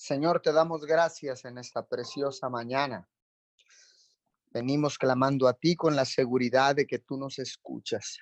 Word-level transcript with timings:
Señor, 0.00 0.40
te 0.40 0.50
damos 0.50 0.86
gracias 0.86 1.44
en 1.44 1.58
esta 1.58 1.86
preciosa 1.86 2.48
mañana. 2.48 3.06
Venimos 4.46 4.96
clamando 4.96 5.46
a 5.46 5.52
ti 5.52 5.76
con 5.76 5.94
la 5.94 6.06
seguridad 6.06 6.74
de 6.74 6.86
que 6.86 7.00
tú 7.00 7.18
nos 7.18 7.38
escuchas. 7.38 8.16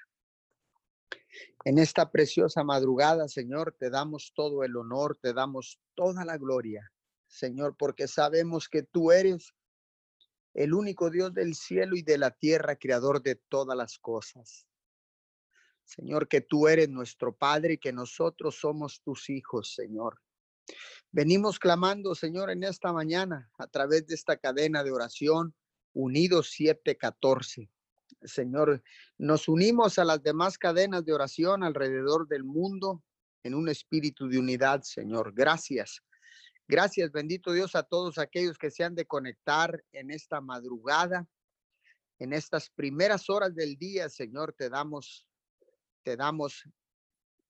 En 1.65 1.79
esta 1.79 2.11
preciosa 2.11 2.65
madrugada, 2.65 3.29
Señor, 3.29 3.77
te 3.79 3.91
damos 3.91 4.33
todo 4.35 4.65
el 4.65 4.77
honor, 4.77 5.17
te 5.23 5.33
damos 5.33 5.81
toda 5.95 6.25
la 6.25 6.37
gloria, 6.37 6.91
Señor, 7.29 7.77
porque 7.79 8.09
sabemos 8.09 8.69
que 8.69 8.83
tú 8.83 9.13
eres 9.13 9.55
el 10.55 10.75
único 10.75 11.11
Dios 11.11 11.33
del 11.33 11.55
cielo 11.55 11.95
y 11.95 12.03
de 12.03 12.19
la 12.19 12.33
tierra, 12.33 12.75
creador 12.75 13.23
de 13.23 13.37
todas 13.37 13.77
las 13.77 14.01
cosas. 14.01 14.67
Señor, 15.85 16.27
que 16.27 16.41
tú 16.41 16.67
eres 16.67 16.89
nuestro 16.89 17.37
Padre 17.37 17.75
y 17.75 17.79
que 17.79 17.93
nosotros 17.93 18.59
somos 18.59 19.01
tus 19.01 19.31
hijos, 19.31 19.77
Señor. 19.77 20.19
Venimos 21.11 21.59
clamando, 21.59 22.15
Señor, 22.15 22.51
en 22.51 22.65
esta 22.65 22.93
mañana 22.93 23.51
a 23.59 23.67
través 23.67 24.07
de 24.07 24.15
esta 24.15 24.37
cadena 24.37 24.85
de 24.85 24.91
oración, 24.91 25.55
Unidos 25.95 26.51
714. 26.51 27.71
Señor, 28.23 28.83
nos 29.17 29.49
unimos 29.49 29.99
a 29.99 30.05
las 30.05 30.23
demás 30.23 30.59
cadenas 30.59 31.05
de 31.05 31.13
oración 31.13 31.65
alrededor 31.65 32.29
del 32.29 32.45
mundo 32.45 33.03
en 33.43 33.55
un 33.55 33.69
espíritu 33.69 34.29
de 34.29 34.39
unidad, 34.39 34.83
Señor. 34.83 35.33
Gracias. 35.35 36.03
Gracias, 36.67 37.11
bendito 37.11 37.53
Dios, 37.53 37.75
a 37.75 37.83
todos 37.83 38.19
aquellos 38.19 38.59
que 38.59 38.71
se 38.71 38.85
han 38.85 38.95
de 38.95 39.07
conectar 39.07 39.83
en 39.93 40.11
esta 40.11 40.43
madrugada, 40.43 41.27
en 42.19 42.35
estas 42.35 42.69
primeras 42.69 43.31
horas 43.31 43.55
del 43.55 43.79
día, 43.79 44.11
Señor, 44.11 44.53
te 44.53 44.69
damos, 44.69 45.27
te 46.03 46.17
damos 46.17 46.65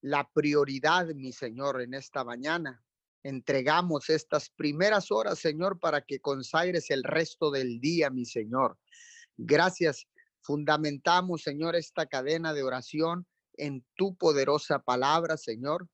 la 0.00 0.30
prioridad, 0.32 1.06
mi 1.08 1.32
Señor, 1.32 1.80
en 1.80 1.94
esta 1.94 2.22
mañana 2.22 2.84
entregamos 3.28 4.08
estas 4.08 4.48
primeras 4.48 5.10
horas, 5.10 5.38
Señor, 5.38 5.78
para 5.78 6.00
que 6.00 6.18
consagres 6.18 6.90
el 6.90 7.04
resto 7.04 7.50
del 7.50 7.78
día, 7.78 8.08
mi 8.10 8.24
Señor. 8.24 8.78
Gracias. 9.36 10.06
Fundamentamos, 10.40 11.42
Señor, 11.42 11.76
esta 11.76 12.06
cadena 12.06 12.54
de 12.54 12.62
oración 12.62 13.26
en 13.54 13.84
tu 13.96 14.16
poderosa 14.16 14.78
palabra, 14.78 15.36
Señor. 15.36 15.88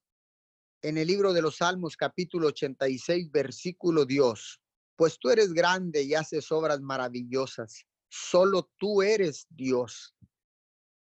En 0.82 0.96
el 0.96 1.08
libro 1.08 1.32
de 1.32 1.42
los 1.42 1.56
Salmos, 1.56 1.96
capítulo 1.96 2.48
86, 2.48 3.32
versículo 3.32 4.04
Dios. 4.04 4.60
Pues 4.96 5.18
tú 5.18 5.30
eres 5.30 5.52
grande 5.52 6.02
y 6.02 6.14
haces 6.14 6.52
obras 6.52 6.80
maravillosas. 6.80 7.84
Solo 8.08 8.70
tú 8.78 9.02
eres 9.02 9.46
Dios. 9.50 10.14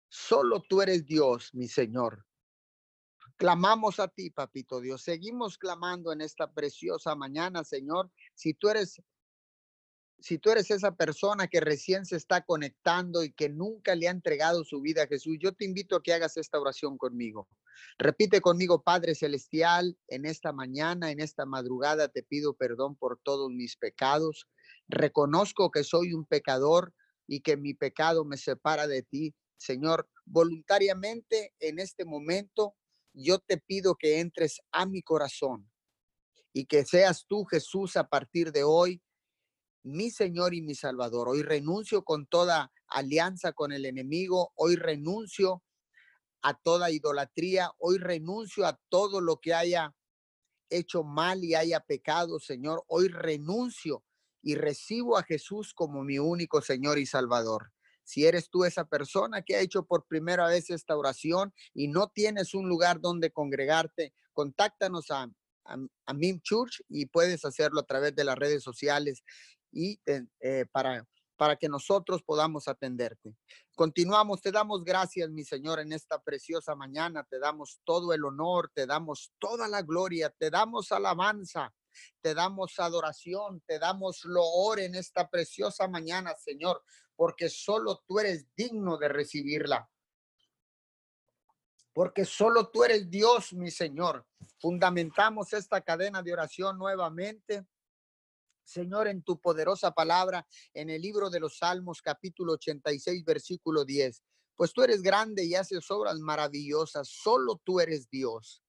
Solo 0.09 0.63
tú 0.69 0.81
eres 0.81 1.07
Dios, 1.07 1.51
mi 1.55 1.67
Señor. 1.67 2.25
Clamamos 3.41 4.01
a 4.01 4.09
ti, 4.09 4.29
papito 4.29 4.83
Dios. 4.83 5.01
Seguimos 5.01 5.57
clamando 5.57 6.13
en 6.13 6.21
esta 6.21 6.53
preciosa 6.53 7.15
mañana, 7.15 7.65
Señor. 7.65 8.11
Si 8.35 8.53
tú 8.53 8.69
eres 8.69 9.01
si 10.19 10.37
tú 10.37 10.51
eres 10.51 10.71
esa 10.71 10.95
persona 10.95 11.47
que 11.47 11.61
recién 11.61 12.05
se 12.05 12.17
está 12.17 12.45
conectando 12.45 13.25
y 13.25 13.33
que 13.33 13.49
nunca 13.49 13.95
le 13.95 14.09
ha 14.09 14.11
entregado 14.11 14.63
su 14.63 14.83
vida 14.83 15.05
a 15.05 15.07
Jesús, 15.07 15.39
yo 15.41 15.55
te 15.55 15.65
invito 15.65 15.97
a 15.97 16.03
que 16.03 16.13
hagas 16.13 16.37
esta 16.37 16.61
oración 16.61 16.99
conmigo. 16.99 17.49
Repite 17.97 18.43
conmigo, 18.43 18.83
Padre 18.83 19.15
Celestial, 19.15 19.97
en 20.09 20.27
esta 20.27 20.53
mañana, 20.53 21.11
en 21.11 21.21
esta 21.21 21.47
madrugada, 21.47 22.09
te 22.09 22.23
pido 22.23 22.53
perdón 22.53 22.95
por 22.95 23.19
todos 23.23 23.51
mis 23.51 23.79
pecados. 23.79 24.49
Reconozco 24.87 25.71
que 25.71 25.83
soy 25.83 26.13
un 26.13 26.27
pecador 26.27 26.93
y 27.27 27.41
que 27.41 27.57
mi 27.57 27.73
pecado 27.73 28.27
me 28.27 28.37
separa 28.37 28.87
de 28.87 29.03
ti. 29.03 29.35
Señor, 29.57 30.11
voluntariamente 30.27 31.55
en 31.59 31.79
este 31.79 32.05
momento 32.05 32.75
yo 33.13 33.39
te 33.39 33.59
pido 33.59 33.97
que 33.97 34.21
entres 34.21 34.61
a 34.73 34.87
mi 34.87 35.03
corazón 35.03 35.71
y 36.53 36.67
que 36.67 36.85
seas 36.85 37.27
tú, 37.27 37.45
Jesús, 37.45 37.97
a 37.97 38.09
partir 38.09 38.53
de 38.53 38.65
hoy, 38.65 39.03
mi 39.83 40.11
Señor 40.11 40.55
y 40.55 40.63
mi 40.63 40.75
Salvador. 40.75 41.29
Hoy 41.29 41.43
renuncio 41.43 42.03
con 42.03 42.27
toda 42.27 42.73
alianza 42.89 43.53
con 43.53 43.73
el 43.73 43.87
enemigo, 43.87 44.53
hoy 44.57 44.77
renuncio 44.77 45.63
a 46.43 46.55
toda 46.55 46.91
idolatría, 46.91 47.71
hoy 47.79 47.99
renuncio 47.99 48.67
a 48.67 48.79
todo 48.89 49.21
lo 49.21 49.39
que 49.39 49.55
haya 49.55 49.95
hecho 50.71 51.03
mal 51.03 51.45
y 51.45 51.55
haya 51.55 51.81
pecado, 51.81 52.39
Señor. 52.41 52.85
Hoy 52.89 53.09
renuncio 53.09 54.05
y 54.43 54.55
recibo 54.55 55.19
a 55.19 55.23
Jesús 55.23 55.75
como 55.75 56.03
mi 56.03 56.19
único 56.19 56.63
Señor 56.63 56.99
y 56.99 57.07
Salvador. 57.07 57.73
Si 58.05 58.27
eres 58.27 58.51
tú 58.51 58.65
esa 58.65 58.85
persona 58.85 59.43
que 59.43 59.57
ha 59.57 59.61
hecho 59.61 59.85
por 59.85 60.07
primera 60.07 60.49
vez 60.49 60.71
esta 60.71 60.97
oración 60.97 61.53
y 61.75 61.89
no 61.89 62.09
tienes 62.09 62.55
un 62.55 62.69
lugar 62.69 63.01
donde 63.01 63.31
congregarte, 63.31 64.15
contáctanos 64.33 65.11
a, 65.11 65.29
a, 65.65 66.15
Mim 66.15 66.41
Church 66.41 66.83
y 66.89 67.07
puedes 67.07 67.45
hacerlo 67.45 67.81
a 67.81 67.87
través 67.87 68.15
de 68.15 68.25
las 68.25 68.37
redes 68.37 68.63
sociales 68.63 69.23
y 69.73 70.01
eh, 70.07 70.67
para, 70.73 71.07
para 71.37 71.57
que 71.57 71.69
nosotros 71.69 72.23
podamos 72.23 72.69
atenderte. 72.69 73.35
Continuamos, 73.75 74.43
te 74.43 74.53
damos 74.53 74.85
gracias, 74.85 75.31
mi 75.31 75.45
Señor, 75.45 75.81
en 75.81 75.93
esta 75.93 76.21
preciosa 76.23 76.75
mañana, 76.75 77.25
te 77.25 77.39
damos 77.39 77.81
todo 77.85 78.13
el 78.13 78.25
honor, 78.25 78.71
te 78.75 78.87
damos 78.87 79.33
toda 79.39 79.69
la 79.69 79.83
gloria, 79.83 80.29
te 80.39 80.51
damos 80.51 80.93
alabanza, 80.93 81.73
te 82.21 82.35
damos 82.35 82.79
adoración, 82.79 83.63
te 83.67 83.79
damos 83.79 84.25
loor 84.25 84.81
en 84.81 84.95
esta 84.95 85.29
preciosa 85.29 85.89
mañana, 85.89 86.35
Señor, 86.37 86.83
porque 87.17 87.49
solo 87.49 88.03
tú 88.07 88.19
eres 88.19 88.47
digno 88.57 88.97
de 88.97 89.09
recibirla. 89.09 89.91
Porque 91.93 92.25
solo 92.25 92.69
tú 92.71 92.85
eres 92.85 93.11
Dios, 93.11 93.53
mi 93.53 93.71
Señor. 93.71 94.27
Fundamentamos 94.59 95.53
esta 95.53 95.81
cadena 95.81 96.23
de 96.23 96.33
oración 96.33 96.79
nuevamente. 96.79 97.67
Señor, 98.65 99.09
en 99.09 99.23
tu 99.23 99.41
poderosa 99.41 99.91
palabra, 99.91 100.47
en 100.73 100.91
el 100.91 101.03
libro 101.03 101.29
de 101.29 101.41
los 101.41 101.59
Salmos, 101.59 102.01
capítulo 102.01 102.53
86, 102.53 103.25
versículo 103.25 103.85
10. 103.85 104.23
Pues 104.55 104.73
tú 104.73 104.83
eres 104.83 105.03
grande 105.03 105.45
y 105.45 105.55
haces 105.57 105.91
obras 105.91 106.19
maravillosas. 106.21 107.09
Solo 107.09 107.61
tú 107.65 107.81
eres 107.81 108.09
Dios. 108.09 108.63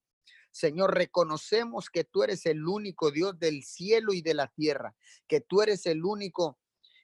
Señor, 0.52 0.94
reconocemos 0.94 1.90
que 1.90 2.04
tú 2.04 2.24
eres 2.24 2.46
el 2.46 2.68
único 2.68 3.12
Dios 3.12 3.40
del 3.40 3.64
cielo 3.64 4.14
y 4.14 4.22
de 4.22 4.34
la 4.34 4.48
tierra, 4.48 4.96
que 5.28 5.42
tú 5.42 5.62
eres 5.62 5.86
el 5.86 6.04
único, 6.04 6.60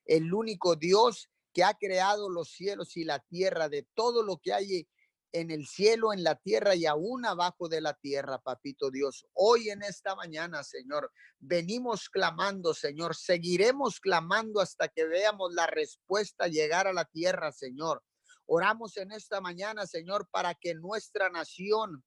el 0.06 0.34
único 0.34 0.75
Dios 0.75 1.30
que 1.53 1.63
ha 1.63 1.74
creado 1.74 2.30
los 2.30 2.52
cielos 2.52 2.97
y 2.97 3.03
la 3.03 3.19
tierra, 3.19 3.69
de 3.69 3.88
todo 3.96 4.22
lo 4.22 4.38
que 4.38 4.53
hay 4.53 4.88
en 5.31 5.52
el 5.52 5.68
cielo, 5.68 6.13
en 6.13 6.24
la 6.24 6.36
tierra 6.36 6.75
y 6.75 6.86
aún 6.86 7.25
abajo 7.25 7.68
de 7.68 7.81
la 7.81 7.94
tierra, 7.94 8.40
papito 8.40 8.91
Dios. 8.91 9.25
Hoy 9.34 9.69
en 9.69 9.84
esta 9.84 10.16
mañana, 10.16 10.63
Señor, 10.63 11.12
venimos 11.40 12.09
clamando, 12.09 12.74
Señor, 12.74 13.16
seguiremos 13.16 14.00
clamando 14.00 14.62
hasta 14.62 14.88
que 14.88 15.06
veamos 15.06 15.53
la 15.53 15.68
respuesta 15.68 16.47
llegar 16.47 16.88
a 16.88 16.94
la 16.94 17.06
tierra, 17.06 17.52
Señor. 17.52 18.03
Oramos 18.46 18.96
en 18.97 19.12
esta 19.12 19.41
mañana, 19.41 19.86
Señor, 19.86 20.30
para 20.31 20.56
que 20.56 20.74
nuestra 20.74 21.30
nación, 21.30 22.03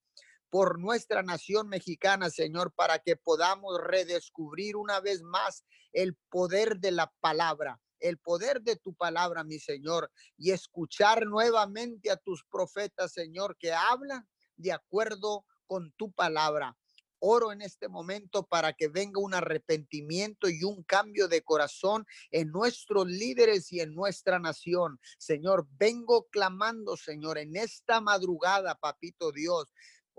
por 0.50 0.78
nuestra 0.78 1.22
nación 1.22 1.68
mexicana, 1.68 2.28
Señor, 2.28 2.72
para 2.74 2.98
que 2.98 3.16
podamos 3.16 3.80
redescubrir 3.80 4.76
una 4.76 5.00
vez 5.00 5.22
más 5.22 5.64
el 5.92 6.16
poder 6.28 6.78
de 6.78 6.90
la 6.90 7.12
palabra 7.20 7.80
el 8.00 8.18
poder 8.18 8.62
de 8.62 8.76
tu 8.76 8.94
palabra, 8.94 9.44
mi 9.44 9.58
Señor, 9.58 10.10
y 10.36 10.50
escuchar 10.50 11.26
nuevamente 11.26 12.10
a 12.10 12.16
tus 12.16 12.44
profetas, 12.44 13.12
Señor, 13.12 13.56
que 13.58 13.72
hablan 13.72 14.26
de 14.56 14.72
acuerdo 14.72 15.44
con 15.66 15.92
tu 15.92 16.10
palabra. 16.12 16.76
Oro 17.22 17.52
en 17.52 17.60
este 17.60 17.88
momento 17.88 18.46
para 18.46 18.72
que 18.72 18.88
venga 18.88 19.20
un 19.20 19.34
arrepentimiento 19.34 20.48
y 20.48 20.64
un 20.64 20.82
cambio 20.84 21.28
de 21.28 21.42
corazón 21.42 22.06
en 22.30 22.50
nuestros 22.50 23.06
líderes 23.06 23.70
y 23.72 23.80
en 23.80 23.94
nuestra 23.94 24.38
nación. 24.38 24.98
Señor, 25.18 25.68
vengo 25.72 26.28
clamando, 26.30 26.96
Señor, 26.96 27.36
en 27.36 27.56
esta 27.56 28.00
madrugada, 28.00 28.74
papito 28.74 29.32
Dios, 29.32 29.70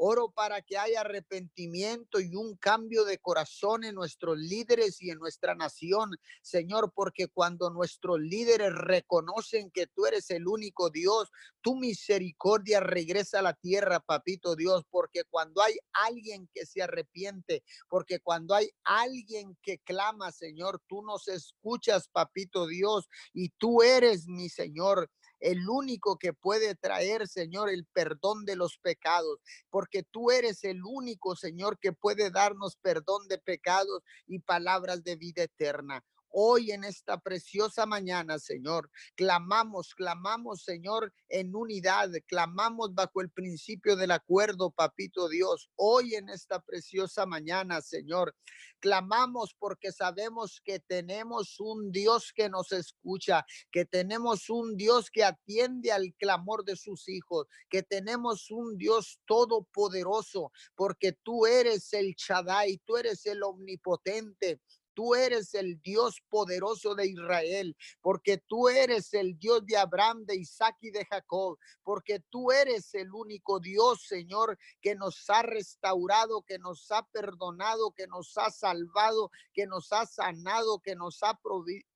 Oro 0.04 0.32
para 0.32 0.64
que 0.64 0.80
haya 0.80 1.02
arrepentimiento 1.02 2.20
y 2.20 2.36
un 2.36 2.58
cambio 2.58 3.06
de 3.06 3.20
corazón 3.20 3.84
en 3.84 3.94
nuestros 3.94 4.36
líderes 4.36 5.00
y 5.00 5.12
en 5.12 5.20
nuestra 5.20 5.54
nación, 5.54 6.10
Señor, 6.42 6.92
porque 6.96 7.28
cuando 7.28 7.70
nuestros 7.70 8.20
líderes 8.20 8.74
reconocen 8.74 9.70
que 9.70 9.86
tú 9.86 10.08
eres 10.08 10.32
el 10.32 10.48
único 10.48 10.90
Dios, 10.90 11.30
tu 11.62 11.76
misericordia 11.76 12.80
regresa 12.80 13.38
a 13.38 13.44
la 13.44 13.54
tierra, 13.54 14.00
papito 14.00 14.56
Dios, 14.56 14.86
porque 14.90 15.24
cuando 15.30 15.62
hay 15.62 15.78
alguien 15.94 16.50
que 16.52 16.66
se 16.66 16.82
arrepiente, 16.82 17.64
porque 17.88 18.20
cuando 18.20 18.56
hay 18.56 18.72
alguien 18.84 19.56
que 19.62 19.78
clama, 19.78 20.32
Señor, 20.32 20.82
tú 20.88 21.04
nos 21.04 21.28
escuchas, 21.28 22.08
papito 22.08 22.66
Dios, 22.66 23.08
y 23.36 23.50
tú 23.50 23.84
eres 23.84 24.28
mi 24.28 24.50
Señor 24.50 25.12
el 25.42 25.68
único 25.68 26.18
que 26.18 26.34
puede 26.34 26.76
traer, 26.76 27.28
Señor, 27.28 27.70
el 27.70 27.86
perdón 27.86 28.46
de 28.46 28.56
los 28.56 28.78
pecados, 28.78 29.40
porque 29.70 30.04
tú 30.04 30.32
eres 30.32 30.64
el 30.64 30.82
único, 30.86 31.36
Señor, 31.36 31.80
que 31.80 31.92
puede 31.92 32.30
darnos 32.30 32.78
perdón 32.78 33.28
de 33.28 33.38
pecados 33.38 34.02
y 34.28 34.40
palabras 34.40 35.04
de 35.04 35.16
vida 35.16 35.44
eterna. 35.44 36.06
Hoy 36.34 36.72
en 36.72 36.86
esta 36.86 37.20
preciosa 37.20 37.86
mañana, 37.86 38.40
Señor, 38.40 38.90
clamamos, 39.16 39.94
clamamos, 39.94 40.64
Señor, 40.64 41.14
en 41.28 41.54
unidad, 41.54 42.10
clamamos 42.26 42.94
bajo 42.96 43.20
el 43.20 43.30
principio 43.30 43.98
del 43.98 44.12
acuerdo, 44.12 44.72
Papito 44.72 45.28
Dios. 45.28 45.70
Hoy 45.76 46.16
en 46.16 46.30
esta 46.30 46.62
preciosa 46.62 47.26
mañana, 47.26 47.82
Señor, 47.82 48.34
clamamos 48.80 49.54
porque 49.60 49.92
sabemos 49.92 50.62
que 50.64 50.80
tenemos 50.80 51.60
un 51.60 51.92
Dios 51.92 52.32
que 52.34 52.48
nos 52.48 52.72
escucha, 52.72 53.46
que 53.70 53.84
tenemos 53.84 54.50
un 54.50 54.78
Dios 54.78 55.12
que 55.12 55.26
atiende 55.26 55.92
al 55.92 56.14
clamor 56.18 56.64
de 56.64 56.78
sus 56.78 57.10
hijos, 57.10 57.48
que 57.70 57.84
tenemos 57.84 58.50
un 58.52 58.78
Dios 58.78 59.20
todopoderoso, 59.26 60.54
porque 60.76 61.12
tú 61.12 61.46
eres 61.46 61.92
el 61.92 62.16
Shaddai, 62.16 62.82
tú 62.86 62.96
eres 62.96 63.26
el 63.26 63.44
omnipotente, 63.44 64.62
tú 64.94 65.16
eres 65.16 65.54
el 65.54 65.82
Dios 65.82 66.22
poderoso 66.30 66.96
de 66.96 67.08
Israel, 67.08 67.76
porque 68.02 68.38
tú 68.38 68.70
eres 68.70 69.14
el 69.14 69.38
Dios 69.38 69.66
de 69.66 69.78
Abraham, 69.78 70.26
de 70.26 70.36
Isaac 70.36 70.78
y 70.82 70.92
de 70.92 71.06
Jacob, 71.06 71.58
porque 71.84 72.20
tú 72.30 72.52
eres 72.52 72.94
el 72.94 73.14
único 73.14 73.60
Dios, 73.60 74.06
Señor, 74.08 74.58
que 74.82 74.96
nos 74.96 75.30
ha 75.30 75.42
restaurado, 75.44 76.42
que 76.44 76.60
nos 76.60 76.92
ha 76.92 77.06
perdonado, 77.08 77.92
que 77.92 78.08
nos 78.08 78.38
ha 78.38 78.50
salvado, 78.52 79.32
que 79.54 79.68
nos 79.68 79.92
ha 79.92 80.06
sanado, 80.06 80.80
que 80.80 80.96
nos 80.96 81.22
ha, 81.24 81.40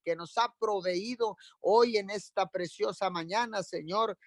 que 0.04 0.16
nos 0.16 0.36
ha 0.38 0.54
proveído 0.58 1.36
hoy 1.60 1.96
en 1.96 2.10
esta 2.10 2.48
preciosa 2.48 3.10
mañana, 3.10 3.62
Señor. 3.62 4.18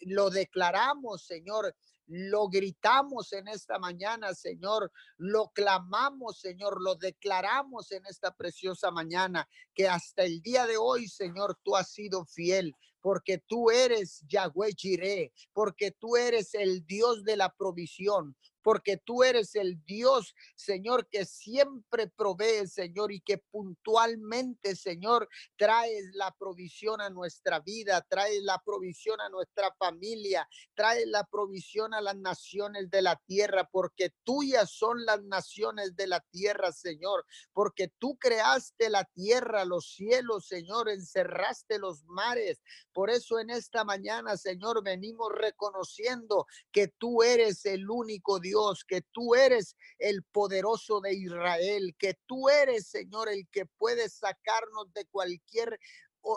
Lo 0.00 0.30
declaramos, 0.30 1.24
Señor, 1.24 1.74
lo 2.06 2.48
gritamos 2.48 3.32
en 3.32 3.48
esta 3.48 3.78
mañana, 3.78 4.34
Señor. 4.34 4.92
Lo 5.16 5.48
clamamos, 5.48 6.40
Señor. 6.40 6.80
Lo 6.82 6.94
declaramos 6.94 7.90
en 7.92 8.04
esta 8.06 8.34
preciosa 8.34 8.90
mañana. 8.90 9.48
Que 9.74 9.88
hasta 9.88 10.24
el 10.24 10.42
día 10.42 10.66
de 10.66 10.76
hoy, 10.76 11.08
Señor, 11.08 11.58
tú 11.62 11.76
has 11.76 11.90
sido 11.90 12.24
fiel 12.24 12.74
porque 13.02 13.38
tú 13.38 13.70
eres 13.70 14.24
Yahweh 14.28 14.72
Jireh, 14.76 15.32
porque 15.52 15.90
tú 15.90 16.16
eres 16.16 16.54
el 16.54 16.86
Dios 16.86 17.24
de 17.24 17.36
la 17.36 17.52
provisión, 17.52 18.36
porque 18.62 18.96
tú 18.96 19.22
eres 19.24 19.54
el 19.54 19.84
Dios, 19.84 20.34
Señor, 20.54 21.08
que 21.08 21.24
siempre 21.24 22.08
provee, 22.08 22.66
Señor, 22.66 23.12
y 23.12 23.20
que 23.20 23.38
puntualmente, 23.38 24.76
Señor, 24.76 25.28
traes 25.56 26.04
la 26.14 26.30
provisión 26.32 27.00
a 27.00 27.10
nuestra 27.10 27.60
vida, 27.60 28.04
traes 28.08 28.42
la 28.42 28.62
provisión 28.64 29.20
a 29.20 29.28
nuestra 29.28 29.74
familia, 29.78 30.48
traes 30.74 31.06
la 31.06 31.24
provisión 31.24 31.94
a 31.94 32.00
las 32.00 32.16
naciones 32.16 32.90
de 32.90 33.02
la 33.02 33.20
tierra, 33.26 33.68
porque 33.70 34.10
tuyas 34.24 34.70
son 34.70 35.04
las 35.04 35.22
naciones 35.24 35.96
de 35.96 36.06
la 36.06 36.20
tierra, 36.30 36.72
Señor, 36.72 37.26
porque 37.52 37.88
tú 37.98 38.16
creaste 38.18 38.90
la 38.90 39.04
tierra, 39.04 39.64
los 39.64 39.94
cielos, 39.94 40.46
Señor, 40.46 40.88
encerraste 40.88 41.78
los 41.78 42.04
mares. 42.04 42.60
Por 42.92 43.10
eso 43.10 43.40
en 43.40 43.50
esta 43.50 43.84
mañana, 43.84 44.36
Señor, 44.36 44.82
venimos 44.84 45.30
reconociendo 45.34 46.46
que 46.70 46.88
tú 46.88 47.22
eres 47.22 47.64
el 47.66 47.90
único 47.90 48.38
Dios 48.38 48.51
Dios, 48.52 48.84
que 48.84 49.00
tú 49.00 49.34
eres 49.34 49.76
el 49.98 50.22
poderoso 50.24 51.00
de 51.00 51.14
Israel, 51.14 51.94
que 51.98 52.18
tú 52.26 52.50
eres, 52.50 52.86
Señor, 52.86 53.30
el 53.30 53.48
que 53.50 53.64
puede 53.64 54.10
sacarnos 54.10 54.92
de 54.92 55.06
cualquier 55.06 55.78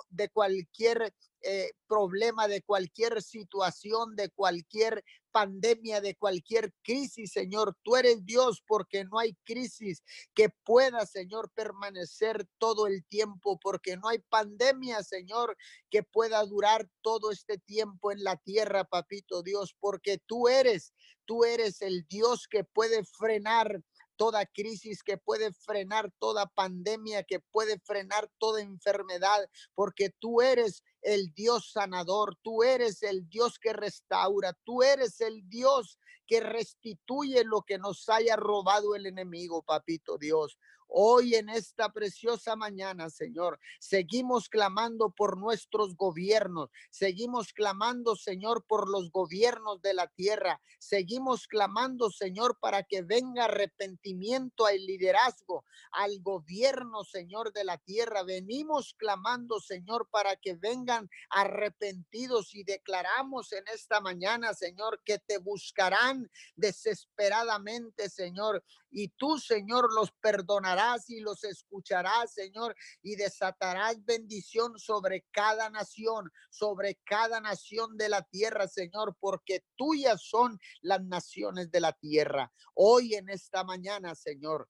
de 0.09 0.29
cualquier 0.29 1.13
eh, 1.43 1.71
problema, 1.87 2.47
de 2.47 2.61
cualquier 2.63 3.21
situación, 3.21 4.15
de 4.15 4.29
cualquier 4.29 5.03
pandemia, 5.35 5.99
de 5.99 6.15
cualquier 6.15 6.73
crisis, 6.81 7.33
Señor. 7.33 7.75
Tú 7.83 7.97
eres 7.97 8.25
Dios 8.25 8.63
porque 8.65 9.03
no 9.03 9.19
hay 9.19 9.35
crisis 9.43 10.01
que 10.33 10.47
pueda, 10.63 11.05
Señor, 11.05 11.51
permanecer 11.53 12.47
todo 12.57 12.87
el 12.87 13.03
tiempo, 13.03 13.59
porque 13.59 13.97
no 13.97 14.07
hay 14.07 14.19
pandemia, 14.29 15.03
Señor, 15.03 15.57
que 15.89 16.03
pueda 16.03 16.41
durar 16.45 16.87
todo 17.01 17.31
este 17.31 17.57
tiempo 17.57 18.13
en 18.13 18.23
la 18.23 18.37
tierra, 18.37 18.85
papito 18.85 19.43
Dios, 19.43 19.75
porque 19.81 20.19
tú 20.25 20.47
eres, 20.47 20.93
tú 21.25 21.43
eres 21.43 21.81
el 21.81 22.05
Dios 22.07 22.47
que 22.47 22.63
puede 22.63 23.03
frenar 23.03 23.81
toda 24.15 24.45
crisis, 24.45 25.03
que 25.03 25.17
puede 25.17 25.51
frenar 25.51 26.13
toda 26.17 26.45
pandemia, 26.45 27.23
que 27.23 27.41
puede 27.41 27.77
frenar 27.79 28.29
toda 28.37 28.61
enfermedad, 28.61 29.49
porque 29.73 30.11
tú 30.19 30.41
eres 30.41 30.81
el 31.05 31.33
Dios 31.33 31.71
sanador, 31.71 32.37
tú 32.41 32.63
eres 32.63 33.03
el 33.03 33.29
Dios 33.29 33.59
que 33.59 33.73
restaura, 33.73 34.53
tú 34.63 34.83
eres 34.83 35.21
el 35.21 35.47
Dios 35.47 35.99
que 36.27 36.39
restituye 36.39 37.43
lo 37.43 37.61
que 37.61 37.77
nos 37.77 38.07
haya 38.09 38.35
robado 38.35 38.95
el 38.95 39.05
enemigo, 39.05 39.63
papito 39.63 40.17
Dios. 40.17 40.57
Hoy 40.87 41.35
en 41.35 41.49
esta 41.49 41.91
preciosa 41.91 42.55
mañana, 42.55 43.09
Señor, 43.09 43.59
seguimos 43.79 44.49
clamando 44.49 45.09
por 45.09 45.37
nuestros 45.37 45.95
gobiernos, 45.95 46.69
seguimos 46.91 47.53
clamando, 47.53 48.15
Señor, 48.15 48.63
por 48.67 48.89
los 48.89 49.11
gobiernos 49.11 49.81
de 49.81 49.93
la 49.93 50.07
tierra, 50.07 50.61
seguimos 50.79 51.47
clamando, 51.47 52.11
Señor, 52.11 52.59
para 52.59 52.83
que 52.83 53.01
venga 53.01 53.45
arrepentimiento 53.45 54.65
al 54.65 54.77
liderazgo, 54.85 55.65
al 55.91 56.21
gobierno, 56.21 57.03
Señor, 57.03 57.51
de 57.51 57.63
la 57.63 57.77
tierra. 57.79 58.23
Venimos 58.23 58.93
clamando, 58.93 59.59
Señor, 59.59 60.07
para 60.11 60.35
que 60.35 60.53
vengan 60.53 61.09
arrepentidos 61.29 62.53
y 62.53 62.63
declaramos 62.63 63.51
en 63.53 63.63
esta 63.73 64.01
mañana, 64.01 64.53
Señor, 64.53 65.01
que 65.03 65.17
te 65.17 65.39
buscarán 65.39 66.14
desesperadamente, 66.55 68.09
Señor, 68.09 68.63
y 68.91 69.09
tú, 69.09 69.37
Señor, 69.37 69.93
los 69.93 70.11
perdonarás 70.21 71.09
y 71.09 71.19
los 71.19 71.43
escucharás, 71.43 72.33
Señor, 72.33 72.75
y 73.01 73.15
desatarás 73.15 74.03
bendición 74.05 74.79
sobre 74.79 75.25
cada 75.31 75.69
nación, 75.69 76.31
sobre 76.49 76.99
cada 77.03 77.41
nación 77.41 77.97
de 77.97 78.09
la 78.09 78.21
tierra, 78.23 78.67
Señor, 78.67 79.15
porque 79.19 79.63
tuyas 79.75 80.21
son 80.21 80.59
las 80.81 81.03
naciones 81.03 81.71
de 81.71 81.81
la 81.81 81.93
tierra. 81.93 82.51
Hoy 82.73 83.15
en 83.15 83.29
esta 83.29 83.63
mañana, 83.63 84.15
Señor, 84.15 84.69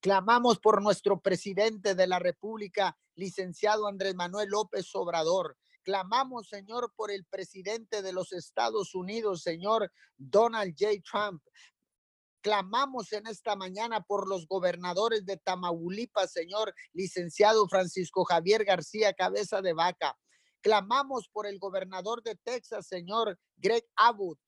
Clamamos 0.00 0.58
por 0.58 0.82
nuestro 0.82 1.20
presidente 1.20 1.94
de 1.94 2.06
la 2.06 2.18
República, 2.18 2.96
licenciado 3.14 3.86
Andrés 3.86 4.14
Manuel 4.14 4.50
López 4.50 4.94
Obrador. 4.94 5.56
Clamamos, 5.84 6.48
Señor, 6.48 6.92
por 6.96 7.10
el 7.10 7.24
presidente 7.26 8.02
de 8.02 8.12
los 8.12 8.32
Estados 8.32 8.94
Unidos, 8.94 9.42
Señor 9.42 9.92
Donald 10.16 10.74
J. 10.78 10.94
Trump. 11.08 11.42
Clamamos 12.40 13.12
en 13.12 13.26
esta 13.26 13.54
mañana 13.54 14.02
por 14.02 14.28
los 14.28 14.46
gobernadores 14.46 15.24
de 15.24 15.38
Tamaulipas, 15.38 16.30
señor 16.30 16.74
licenciado 16.92 17.66
Francisco 17.68 18.24
Javier 18.24 18.64
García 18.64 19.14
Cabeza 19.14 19.62
de 19.62 19.72
Vaca. 19.72 20.14
Clamamos 20.60 21.28
por 21.32 21.46
el 21.46 21.58
gobernador 21.58 22.22
de 22.22 22.36
Texas, 22.36 22.86
señor 22.86 23.38
Greg 23.56 23.86
Abbott 23.96 24.38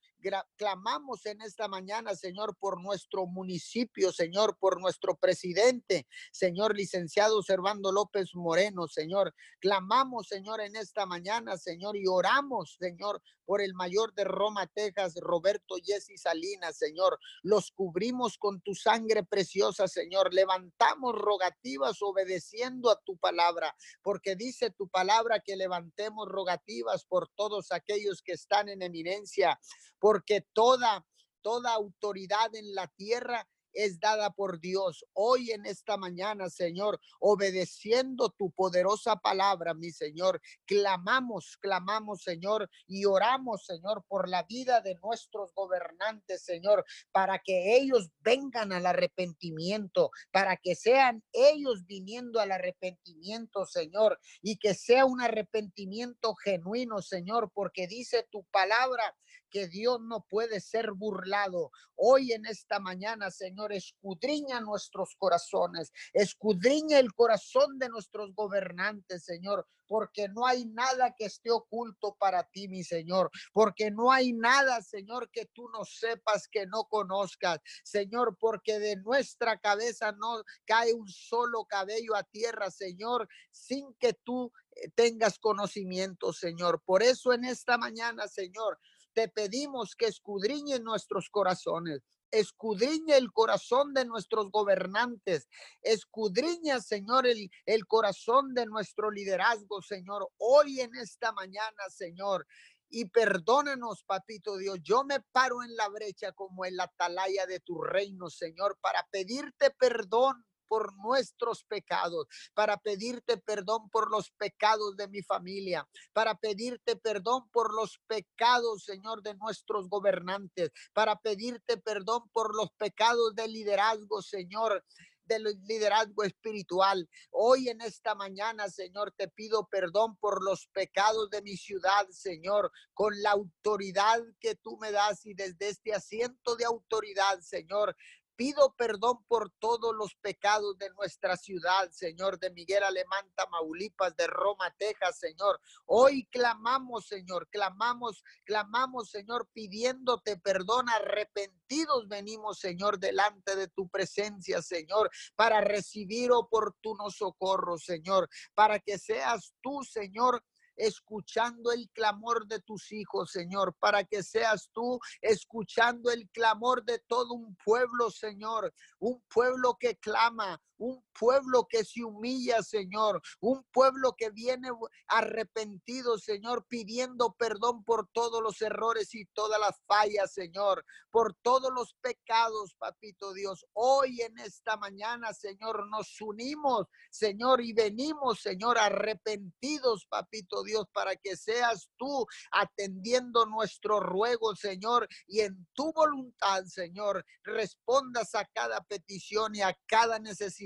clamamos 0.56 1.26
en 1.26 1.40
esta 1.42 1.68
mañana, 1.68 2.14
Señor, 2.14 2.56
por 2.58 2.82
nuestro 2.82 3.26
municipio, 3.26 4.12
Señor, 4.12 4.56
por 4.58 4.80
nuestro 4.80 5.16
presidente, 5.16 6.06
Señor 6.32 6.76
licenciado 6.76 7.42
Servando 7.42 7.92
López 7.92 8.34
Moreno, 8.34 8.88
Señor. 8.88 9.34
Clamamos, 9.60 10.28
Señor, 10.28 10.60
en 10.60 10.76
esta 10.76 11.06
mañana, 11.06 11.56
Señor, 11.56 11.96
y 11.96 12.06
oramos, 12.06 12.76
Señor, 12.78 13.22
por 13.46 13.62
el 13.62 13.74
mayor 13.74 14.12
de 14.14 14.24
Roma, 14.24 14.66
Texas, 14.66 15.14
Roberto 15.20 15.76
Jesse 15.82 16.20
Salinas, 16.20 16.76
Señor. 16.76 17.18
Los 17.42 17.70
cubrimos 17.70 18.36
con 18.36 18.60
tu 18.60 18.74
sangre 18.74 19.22
preciosa, 19.22 19.88
Señor. 19.88 20.34
Levantamos 20.34 21.14
rogativas 21.14 22.02
obedeciendo 22.02 22.90
a 22.90 23.00
tu 23.00 23.16
palabra, 23.16 23.74
porque 24.02 24.34
dice 24.34 24.70
tu 24.70 24.88
palabra 24.88 25.40
que 25.40 25.56
levantemos 25.56 26.28
rogativas 26.28 27.04
por 27.06 27.28
todos 27.36 27.70
aquellos 27.70 28.20
que 28.22 28.32
están 28.32 28.68
en 28.68 28.82
eminencia, 28.82 29.58
porque 30.06 30.40
toda 30.52 31.04
toda 31.42 31.74
autoridad 31.74 32.54
en 32.54 32.76
la 32.76 32.86
tierra 32.86 33.44
es 33.76 34.00
dada 34.00 34.30
por 34.30 34.58
Dios. 34.58 35.04
Hoy 35.12 35.52
en 35.52 35.66
esta 35.66 35.96
mañana, 35.96 36.48
Señor, 36.48 36.98
obedeciendo 37.20 38.30
tu 38.30 38.50
poderosa 38.50 39.16
palabra, 39.16 39.74
mi 39.74 39.90
Señor, 39.90 40.40
clamamos, 40.64 41.58
clamamos, 41.60 42.22
Señor, 42.22 42.68
y 42.86 43.04
oramos, 43.04 43.66
Señor, 43.66 44.04
por 44.08 44.28
la 44.28 44.44
vida 44.44 44.80
de 44.80 44.96
nuestros 45.02 45.52
gobernantes, 45.54 46.42
Señor, 46.42 46.84
para 47.12 47.38
que 47.38 47.76
ellos 47.76 48.10
vengan 48.20 48.72
al 48.72 48.86
arrepentimiento, 48.86 50.10
para 50.32 50.56
que 50.56 50.74
sean 50.74 51.22
ellos 51.32 51.84
viniendo 51.86 52.40
al 52.40 52.52
arrepentimiento, 52.52 53.66
Señor, 53.66 54.18
y 54.40 54.56
que 54.56 54.74
sea 54.74 55.04
un 55.04 55.20
arrepentimiento 55.20 56.34
genuino, 56.34 57.02
Señor, 57.02 57.50
porque 57.52 57.86
dice 57.86 58.26
tu 58.30 58.44
palabra 58.44 59.14
que 59.50 59.68
Dios 59.68 60.00
no 60.00 60.24
puede 60.28 60.60
ser 60.60 60.92
burlado. 60.92 61.70
Hoy 61.94 62.32
en 62.32 62.46
esta 62.46 62.78
mañana, 62.78 63.30
Señor, 63.30 63.65
Escudriña 63.72 64.60
nuestros 64.60 65.14
corazones, 65.16 65.92
escudriña 66.12 66.98
el 66.98 67.12
corazón 67.14 67.78
de 67.78 67.88
nuestros 67.88 68.34
gobernantes, 68.34 69.24
Señor, 69.24 69.66
porque 69.86 70.28
no 70.28 70.46
hay 70.46 70.66
nada 70.66 71.14
que 71.16 71.26
esté 71.26 71.50
oculto 71.50 72.16
para 72.18 72.44
ti, 72.44 72.68
mi 72.68 72.84
Señor, 72.84 73.30
porque 73.52 73.90
no 73.90 74.10
hay 74.10 74.32
nada, 74.32 74.82
Señor, 74.82 75.30
que 75.30 75.46
tú 75.46 75.68
no 75.70 75.84
sepas, 75.84 76.48
que 76.48 76.66
no 76.66 76.84
conozcas, 76.84 77.60
Señor, 77.84 78.36
porque 78.38 78.78
de 78.78 78.96
nuestra 78.96 79.58
cabeza 79.58 80.12
no 80.12 80.42
cae 80.64 80.92
un 80.94 81.08
solo 81.08 81.64
cabello 81.64 82.16
a 82.16 82.24
tierra, 82.24 82.70
Señor, 82.70 83.28
sin 83.50 83.94
que 83.94 84.12
tú 84.12 84.52
eh, 84.72 84.90
tengas 84.94 85.38
conocimiento, 85.38 86.32
Señor. 86.32 86.82
Por 86.84 87.02
eso 87.02 87.32
en 87.32 87.44
esta 87.44 87.78
mañana, 87.78 88.28
Señor, 88.28 88.78
te 89.12 89.28
pedimos 89.28 89.96
que 89.96 90.06
escudriñen 90.06 90.84
nuestros 90.84 91.30
corazones. 91.30 92.02
Escudriña 92.30 93.16
el 93.16 93.32
corazón 93.32 93.94
de 93.94 94.04
nuestros 94.04 94.50
gobernantes. 94.50 95.48
Escudriña, 95.82 96.80
Señor, 96.80 97.26
el, 97.26 97.50
el 97.64 97.86
corazón 97.86 98.54
de 98.54 98.66
nuestro 98.66 99.10
liderazgo, 99.10 99.82
Señor. 99.82 100.28
Hoy 100.38 100.80
en 100.80 100.94
esta 100.96 101.32
mañana, 101.32 101.88
Señor 101.88 102.46
y 102.88 103.06
perdónanos, 103.06 104.04
papito 104.04 104.56
Dios. 104.56 104.78
Yo 104.82 105.04
me 105.04 105.20
paro 105.32 105.62
en 105.62 105.74
la 105.76 105.88
brecha 105.88 106.32
como 106.32 106.64
en 106.64 106.76
la 106.76 106.84
atalaya 106.84 107.46
de 107.46 107.60
tu 107.60 107.82
reino, 107.82 108.30
Señor, 108.30 108.78
para 108.80 109.06
pedirte 109.10 109.70
perdón 109.70 110.44
por 110.68 110.94
nuestros 110.96 111.64
pecados, 111.64 112.26
para 112.54 112.76
pedirte 112.76 113.36
perdón 113.38 113.88
por 113.90 114.10
los 114.10 114.30
pecados 114.32 114.96
de 114.96 115.08
mi 115.08 115.22
familia, 115.22 115.88
para 116.12 116.34
pedirte 116.36 116.96
perdón 116.96 117.48
por 117.50 117.74
los 117.74 117.98
pecados, 118.06 118.84
Señor, 118.84 119.22
de 119.22 119.34
nuestros 119.34 119.88
gobernantes, 119.88 120.70
para 120.92 121.16
pedirte 121.16 121.76
perdón 121.76 122.28
por 122.32 122.54
los 122.54 122.70
pecados 122.72 123.34
del 123.34 123.52
liderazgo, 123.52 124.22
Señor 124.22 124.84
del 125.26 125.44
liderazgo 125.66 126.22
espiritual. 126.22 127.08
Hoy 127.30 127.68
en 127.68 127.80
esta 127.80 128.14
mañana, 128.14 128.68
Señor, 128.68 129.12
te 129.16 129.28
pido 129.28 129.66
perdón 129.66 130.16
por 130.16 130.42
los 130.42 130.68
pecados 130.68 131.30
de 131.30 131.42
mi 131.42 131.56
ciudad, 131.56 132.08
Señor, 132.10 132.72
con 132.94 133.20
la 133.22 133.32
autoridad 133.32 134.22
que 134.40 134.54
tú 134.54 134.78
me 134.78 134.92
das 134.92 135.26
y 135.26 135.34
desde 135.34 135.68
este 135.68 135.92
asiento 135.92 136.56
de 136.56 136.64
autoridad, 136.64 137.40
Señor, 137.40 137.96
Pido 138.36 138.74
perdón 138.76 139.24
por 139.28 139.50
todos 139.58 139.94
los 139.96 140.14
pecados 140.16 140.76
de 140.76 140.90
nuestra 140.90 141.36
ciudad, 141.36 141.90
Señor, 141.90 142.38
de 142.38 142.50
Miguel 142.50 142.82
Alemán, 142.82 143.24
Tamaulipas, 143.34 144.14
de 144.14 144.26
Roma, 144.26 144.74
Texas, 144.78 145.18
Señor. 145.18 145.58
Hoy 145.86 146.26
clamamos, 146.30 147.06
Señor, 147.06 147.48
clamamos, 147.48 148.22
clamamos, 148.44 149.10
Señor, 149.10 149.48
pidiéndote 149.54 150.36
perdón. 150.36 150.88
Arrepentidos 150.90 152.08
venimos, 152.08 152.58
Señor, 152.58 152.98
delante 152.98 153.56
de 153.56 153.68
tu 153.68 153.88
presencia, 153.88 154.60
Señor, 154.60 155.10
para 155.34 155.62
recibir 155.62 156.30
oportuno 156.30 157.10
socorro, 157.10 157.78
Señor, 157.78 158.28
para 158.54 158.78
que 158.80 158.98
seas 158.98 159.54
tú, 159.62 159.82
Señor, 159.82 160.44
escuchando 160.76 161.72
el 161.72 161.88
clamor 161.90 162.46
de 162.46 162.60
tus 162.60 162.92
hijos, 162.92 163.30
Señor, 163.30 163.74
para 163.78 164.04
que 164.04 164.22
seas 164.22 164.70
tú 164.72 165.00
escuchando 165.20 166.10
el 166.10 166.28
clamor 166.30 166.84
de 166.84 166.98
todo 167.00 167.34
un 167.34 167.56
pueblo, 167.56 168.10
Señor, 168.10 168.72
un 168.98 169.22
pueblo 169.32 169.76
que 169.78 169.96
clama, 169.96 170.60
un 170.78 171.02
pueblo 171.18 171.66
que 171.68 171.84
se 171.84 172.04
humilla, 172.04 172.62
Señor, 172.62 173.22
un 173.40 173.64
pueblo 173.72 174.14
que 174.16 174.30
viene 174.30 174.68
arrepentido, 175.08 176.18
Señor, 176.18 176.66
pidiendo 176.68 177.34
perdón 177.38 177.84
por 177.84 178.08
todos 178.12 178.42
los 178.42 178.60
errores 178.60 179.14
y 179.14 179.24
todas 179.26 179.60
las 179.60 179.80
fallas, 179.86 180.32
Señor, 180.32 180.84
por 181.10 181.34
todos 181.42 181.72
los 181.72 181.94
pecados, 182.00 182.74
papito 182.78 183.32
Dios. 183.32 183.64
Hoy 183.72 184.20
en 184.20 184.38
esta 184.38 184.76
mañana, 184.76 185.32
Señor, 185.32 185.88
nos 185.88 186.20
unimos, 186.20 186.86
Señor, 187.10 187.62
y 187.62 187.72
venimos, 187.72 188.40
Señor, 188.40 188.78
arrepentidos, 188.78 190.06
papito 190.08 190.62
Dios, 190.62 190.86
para 190.92 191.16
que 191.16 191.36
seas 191.36 191.88
tú 191.96 192.26
atendiendo 192.52 193.46
nuestro 193.46 194.00
ruego, 194.00 194.54
Señor, 194.54 195.08
y 195.26 195.40
en 195.40 195.66
tu 195.72 195.92
voluntad, 195.92 196.64
Señor, 196.64 197.24
respondas 197.42 198.34
a 198.34 198.44
cada 198.46 198.82
petición 198.82 199.54
y 199.54 199.62
a 199.62 199.76
cada 199.86 200.18
necesidad 200.18 200.65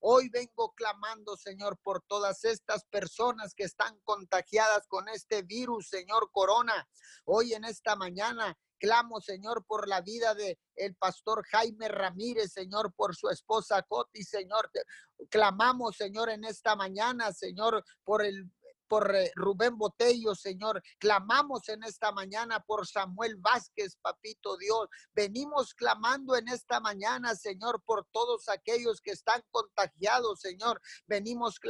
Hoy 0.00 0.28
vengo 0.28 0.72
clamando, 0.74 1.36
Señor, 1.36 1.78
por 1.82 2.02
todas 2.02 2.44
estas 2.44 2.84
personas 2.84 3.54
que 3.54 3.64
están 3.64 3.98
contagiadas 4.04 4.86
con 4.86 5.08
este 5.08 5.42
virus, 5.42 5.88
Señor 5.88 6.30
Corona. 6.32 6.88
Hoy 7.24 7.54
en 7.54 7.64
esta 7.64 7.96
mañana 7.96 8.56
clamo, 8.78 9.20
Señor, 9.20 9.64
por 9.66 9.88
la 9.88 10.00
vida 10.00 10.34
de 10.34 10.58
el 10.76 10.94
pastor 10.94 11.44
Jaime 11.50 11.88
Ramírez, 11.88 12.52
Señor, 12.52 12.92
por 12.94 13.14
su 13.14 13.28
esposa 13.28 13.82
Coti, 13.82 14.22
Señor. 14.22 14.70
Clamamos, 15.30 15.96
Señor, 15.96 16.30
en 16.30 16.44
esta 16.44 16.76
mañana, 16.76 17.32
Señor, 17.32 17.84
por 18.04 18.24
el 18.24 18.50
por 18.88 19.14
eh, 19.14 19.30
Rubén 19.34 19.76
Botello, 19.76 20.34
Señor. 20.34 20.82
Clamamos 20.98 21.68
en 21.68 21.84
esta 21.84 22.12
mañana 22.12 22.60
por 22.60 22.86
Samuel 22.86 23.36
Vázquez, 23.36 23.96
papito 24.00 24.56
Dios. 24.56 24.88
Venimos 25.12 25.74
clamando 25.74 26.36
en 26.36 26.48
esta 26.48 26.80
mañana, 26.80 27.34
Señor, 27.34 27.82
por 27.84 28.06
todos 28.10 28.48
aquellos 28.48 29.00
que 29.00 29.12
están 29.12 29.42
contagiados, 29.50 30.40
Señor. 30.40 30.80
Venimos 31.06 31.60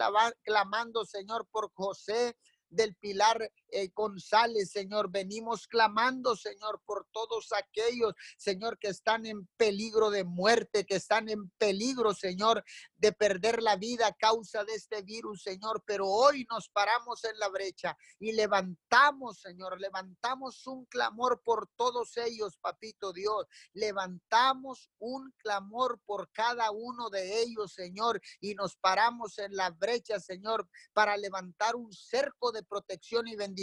clamando, 0.43 1.05
Señor, 1.05 1.47
por 1.51 1.71
José 1.75 2.37
del 2.71 2.95
Pilar 2.97 3.51
eh, 3.71 3.91
González, 3.95 4.71
Señor. 4.71 5.11
Venimos 5.11 5.67
clamando, 5.67 6.37
Señor, 6.37 6.81
por 6.87 7.07
todos 7.13 7.53
aquellos, 7.53 8.15
Señor, 8.37 8.79
que 8.79 8.89
están 8.89 9.27
en 9.27 9.47
peligro 9.57 10.11
de 10.11 10.25
muerte, 10.25 10.87
que 10.87 10.97
están 10.97 11.29
en 11.29 11.51
peligro, 11.59 12.15
Señor, 12.15 12.65
de 12.97 13.13
perder 13.13 13.63
la 13.63 13.77
vida 13.77 14.07
a 14.07 14.15
causa 14.15 14.65
de 14.65 14.75
este 14.75 15.03
virus, 15.03 15.43
Señor. 15.43 15.83
Pero 15.87 16.07
hoy 16.07 16.47
nos 16.51 16.69
paramos 16.69 17.25
en 17.25 17.39
la 17.39 17.49
brecha 17.49 17.97
y 18.19 18.33
levantamos, 18.33 19.41
Señor, 19.41 19.81
levantamos 19.81 20.67
un 20.67 20.85
clamor 20.87 21.43
por 21.45 21.69
todos 21.77 22.17
ellos, 22.17 22.59
papito 22.59 23.13
Dios. 23.13 23.47
Levantamos 23.73 24.91
un 24.99 25.33
clamor 25.39 26.01
por 26.07 26.31
cada 26.33 26.71
uno 26.71 27.11
de 27.11 27.43
ellos, 27.43 27.73
Señor, 27.73 28.21
y 28.41 28.55
nos 28.55 28.77
paramos 28.77 29.39
en 29.39 29.55
la 29.55 29.71
brecha, 29.71 30.19
Señor, 30.21 30.69
para 30.93 31.17
levantar 31.17 31.77
un 31.77 31.93
cerco 31.93 32.53
de 32.53 32.63
protección 32.63 33.29
y 33.29 33.37
bendición 33.37 33.58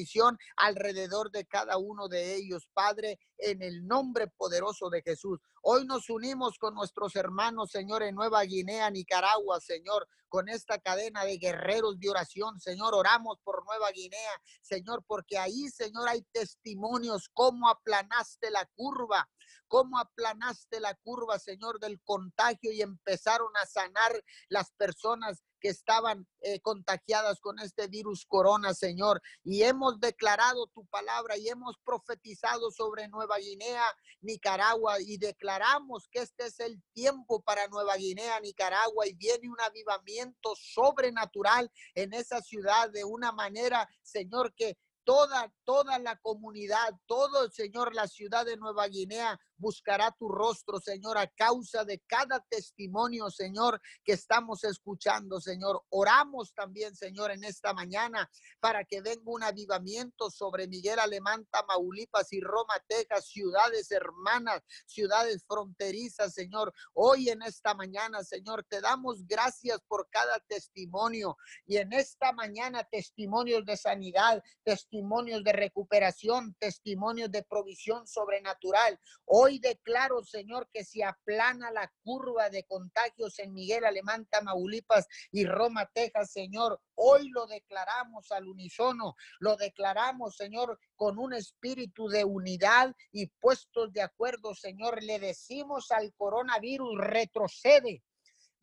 alrededor 0.58 1.32
de 1.32 1.46
cada 1.46 1.78
uno 1.78 2.08
de 2.08 2.36
ellos, 2.36 2.68
Padre, 2.74 3.20
en 3.38 3.62
el 3.62 3.86
nombre 3.88 4.28
poderoso 4.28 4.90
de 4.90 5.02
Jesús. 5.02 5.40
Hoy 5.62 5.86
nos 5.86 6.10
unimos 6.10 6.58
con 6.58 6.76
nuestros 6.76 7.16
hermanos, 7.16 7.72
Señor, 7.72 8.04
en 8.04 8.16
Nueva 8.16 8.44
Guinea, 8.44 8.90
Nicaragua, 8.90 9.60
Señor, 9.60 10.08
con 10.28 10.50
esta 10.50 10.78
cadena 10.80 11.24
de 11.24 11.38
guerreros 11.38 12.00
de 12.00 12.10
oración, 12.10 12.60
Señor. 12.60 12.94
Oramos 12.94 13.40
por 13.44 13.66
Nueva 13.66 13.92
Guinea, 13.92 14.42
Señor, 14.62 15.04
porque 15.08 15.38
ahí, 15.38 15.70
Señor, 15.70 16.08
hay 16.08 16.24
testimonios 16.32 17.30
cómo 17.34 17.70
aplanaste 17.70 18.52
la 18.52 18.66
curva, 18.76 19.30
cómo 19.68 19.98
aplanaste 19.98 20.80
la 20.80 20.94
curva, 20.96 21.40
Señor, 21.40 21.80
del 21.80 22.02
contagio 22.04 22.72
y 22.72 22.82
empezaron 22.82 23.52
a 23.62 23.66
sanar 23.66 24.24
las 24.50 24.72
personas 24.72 25.44
estaban 25.68 26.28
eh, 26.42 26.60
contagiadas 26.60 27.40
con 27.40 27.60
este 27.60 27.88
virus 27.88 28.26
corona, 28.26 28.74
Señor. 28.74 29.22
Y 29.44 29.64
hemos 29.64 30.00
declarado 30.00 30.68
tu 30.68 30.86
palabra 30.88 31.38
y 31.38 31.48
hemos 31.48 31.78
profetizado 31.84 32.72
sobre 32.72 33.08
Nueva 33.08 33.38
Guinea, 33.38 33.84
Nicaragua 34.22 35.00
y 35.00 35.18
declaramos 35.18 36.08
que 36.12 36.20
este 36.20 36.46
es 36.46 36.60
el 36.60 36.82
tiempo 36.94 37.42
para 37.42 37.68
Nueva 37.68 37.96
Guinea, 37.96 38.40
Nicaragua 38.40 39.08
y 39.08 39.14
viene 39.14 39.50
un 39.50 39.60
avivamiento 39.62 40.54
sobrenatural 40.56 41.72
en 41.94 42.14
esa 42.14 42.42
ciudad 42.42 42.90
de 42.90 43.04
una 43.04 43.32
manera, 43.32 43.90
Señor, 44.02 44.54
que 44.56 44.78
toda, 45.06 45.54
toda 45.64 46.00
la 46.00 46.18
comunidad, 46.18 46.94
todo, 47.06 47.50
Señor, 47.52 47.96
la 47.96 48.08
ciudad 48.08 48.46
de 48.46 48.58
Nueva 48.58 48.88
Guinea 48.88 49.40
buscará 49.58 50.12
tu 50.18 50.30
rostro, 50.30 50.80
Señor, 50.80 51.18
a 51.18 51.28
causa 51.28 51.84
de 51.84 52.00
cada 52.08 52.40
testimonio, 52.50 53.30
Señor, 53.30 53.82
que 54.04 54.14
estamos 54.14 54.64
escuchando, 54.64 55.40
Señor. 55.40 55.84
Oramos 55.90 56.54
también, 56.54 56.96
Señor, 56.96 57.32
en 57.32 57.44
esta 57.44 57.74
mañana 57.74 58.30
para 58.60 58.84
que 58.84 59.02
venga 59.02 59.24
un 59.26 59.44
avivamiento 59.44 60.30
sobre 60.30 60.68
Miguel 60.68 61.00
Alemán, 61.00 61.46
Tamaulipas 61.52 62.32
y 62.34 62.42
Roma, 62.42 62.74
Texas, 62.88 63.28
ciudades 63.28 63.92
hermanas, 63.92 64.62
ciudades 64.86 65.44
fronterizas, 65.48 66.34
Señor. 66.34 66.74
Hoy 66.94 67.30
en 67.30 67.42
esta 67.42 67.74
mañana, 67.74 68.24
Señor, 68.24 68.66
te 68.70 68.82
damos 68.82 69.26
gracias 69.28 69.80
por 69.88 70.10
cada 70.10 70.40
testimonio 70.48 71.38
y 71.66 71.78
en 71.78 71.94
esta 71.94 72.32
mañana 72.32 72.84
testimonios 72.84 73.66
de 73.66 73.78
sanidad, 73.78 74.44
testimonios 74.64 75.44
de 75.44 75.54
recuperación, 75.54 76.56
testimonios 76.60 77.32
de 77.32 77.44
provisión 77.44 78.08
sobrenatural. 78.08 79.00
Hoy 79.26 79.45
Hoy 79.46 79.60
declaro, 79.60 80.24
Señor, 80.24 80.68
que 80.74 80.84
se 80.84 81.04
aplana 81.04 81.70
la 81.70 81.94
curva 82.02 82.50
de 82.50 82.64
contagios 82.64 83.38
en 83.38 83.54
Miguel 83.54 83.86
Alemán, 83.86 84.26
Tamaulipas 84.26 85.08
y 85.32 85.46
Roma, 85.46 85.88
Texas, 85.94 86.32
Señor. 86.32 86.82
Hoy 86.96 87.30
lo 87.30 87.46
declaramos 87.46 88.32
al 88.32 88.48
unísono, 88.48 89.16
lo 89.40 89.56
declaramos, 89.56 90.36
Señor, 90.36 90.80
con 90.96 91.20
un 91.20 91.36
espíritu 91.36 92.08
de 92.08 92.24
unidad 92.24 92.96
y 93.12 93.28
puestos 93.28 93.94
de 93.94 94.02
acuerdo, 94.02 94.56
Señor. 94.56 95.04
Le 95.04 95.20
decimos 95.20 95.92
al 95.92 96.12
coronavirus, 96.16 96.98
retrocede, 96.98 98.02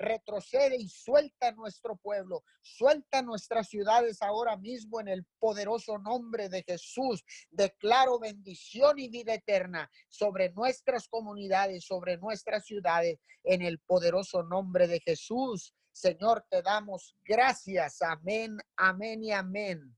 retrocede 0.03 0.77
y 0.77 0.89
suelta 0.89 1.53
nuestro 1.53 1.97
pueblo, 1.97 2.45
suelta 2.61 3.23
nuestras 3.23 3.69
ciudades 3.69 4.21
ahora 4.21 4.57
mismo 4.59 5.01
en 5.01 5.09
el 5.09 5.25
poderoso 5.39 5.99
nombre 5.99 6.49
de 6.49 6.63
Jesús. 6.63 7.25
Declaro 7.51 8.19
bendición 8.19 8.99
y 8.99 9.09
vida 9.09 9.35
eterna 9.35 9.91
sobre 10.09 10.53
nuestras 10.53 11.09
comunidades, 11.09 11.85
sobre 11.87 12.19
nuestras 12.19 12.67
ciudades, 12.67 13.19
en 13.45 13.63
el 13.63 13.79
poderoso 13.79 14.43
nombre 14.43 14.87
de 14.87 15.01
Jesús. 15.01 15.75
Señor, 15.93 16.45
te 16.51 16.63
damos 16.63 17.17
gracias. 17.25 18.03
Amén, 18.03 18.59
amén 18.77 19.23
y 19.23 19.33
amén. 19.33 19.97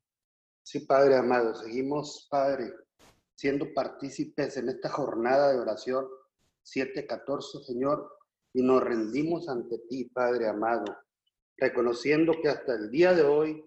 Sí, 0.63 0.81
Padre 0.81 1.17
amado, 1.17 1.55
seguimos, 1.55 2.27
Padre, 2.31 2.73
siendo 3.35 3.73
partícipes 3.75 4.57
en 4.57 4.69
esta 4.69 4.89
jornada 4.89 5.53
de 5.53 5.59
oración 5.59 6.07
714, 6.63 7.65
Señor 7.65 8.11
y 8.55 8.63
nos 8.63 8.83
rendimos 8.83 9.49
ante 9.49 9.79
ti, 9.89 10.05
Padre 10.05 10.49
amado, 10.49 10.85
reconociendo 11.59 12.33
que 12.41 12.49
hasta 12.49 12.75
el 12.75 12.91
día 12.91 13.13
de 13.13 13.23
hoy 13.23 13.65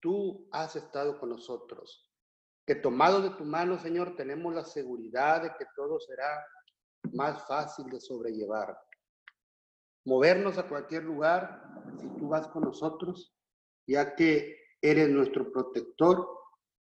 tú 0.00 0.48
has 0.50 0.74
estado 0.74 1.20
con 1.20 1.28
nosotros, 1.28 2.10
que 2.66 2.74
tomado 2.74 3.20
de 3.20 3.30
tu 3.30 3.44
mano, 3.44 3.78
Señor, 3.78 4.16
tenemos 4.16 4.54
la 4.54 4.64
seguridad 4.64 5.42
de 5.42 5.50
que 5.58 5.66
todo 5.76 6.00
será 6.00 6.44
más 7.12 7.46
fácil 7.46 7.86
de 7.90 8.00
sobrellevar. 8.00 8.76
Movernos 10.06 10.56
a 10.56 10.66
cualquier 10.66 11.04
lugar, 11.04 11.62
si 12.00 12.08
tú 12.18 12.28
vas 12.28 12.48
con 12.48 12.64
nosotros, 12.64 13.34
ya 13.86 14.14
que 14.14 14.56
eres 14.80 15.10
nuestro 15.10 15.52
protector 15.52 16.26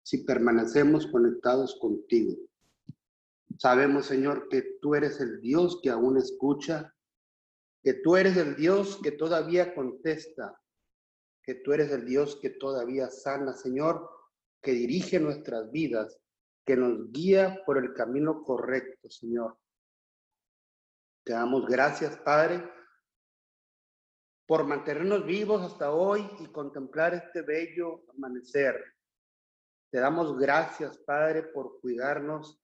si 0.04 0.20
permanecemos 0.24 1.08
conectados 1.08 1.78
contigo. 1.82 2.38
Sabemos, 3.58 4.06
Señor, 4.06 4.48
que 4.50 4.78
tú 4.82 4.96
eres 4.96 5.20
el 5.20 5.42
Dios 5.42 5.80
que 5.82 5.90
aún 5.90 6.18
escucha 6.18 6.95
que 7.86 7.94
tú 7.94 8.18
eres 8.18 8.36
el 8.36 8.56
Dios 8.56 9.00
que 9.04 9.12
todavía 9.12 9.76
contesta, 9.76 10.60
que 11.44 11.54
tú 11.54 11.72
eres 11.72 11.92
el 11.92 12.04
Dios 12.04 12.36
que 12.42 12.50
todavía 12.50 13.12
sana, 13.12 13.54
Señor, 13.54 14.10
que 14.60 14.72
dirige 14.72 15.20
nuestras 15.20 15.72
vidas, 15.72 16.20
que 16.66 16.76
nos 16.76 17.12
guía 17.12 17.62
por 17.64 17.78
el 17.78 17.94
camino 17.94 18.42
correcto, 18.42 19.08
Señor. 19.12 19.60
Te 21.24 21.34
damos 21.34 21.68
gracias, 21.68 22.18
Padre, 22.18 22.68
por 24.48 24.66
mantenernos 24.66 25.24
vivos 25.24 25.62
hasta 25.62 25.92
hoy 25.92 26.28
y 26.40 26.48
contemplar 26.48 27.14
este 27.14 27.44
bello 27.44 28.04
amanecer. 28.18 28.84
Te 29.92 30.00
damos 30.00 30.36
gracias, 30.40 30.98
Padre, 30.98 31.44
por 31.44 31.80
cuidarnos 31.82 32.60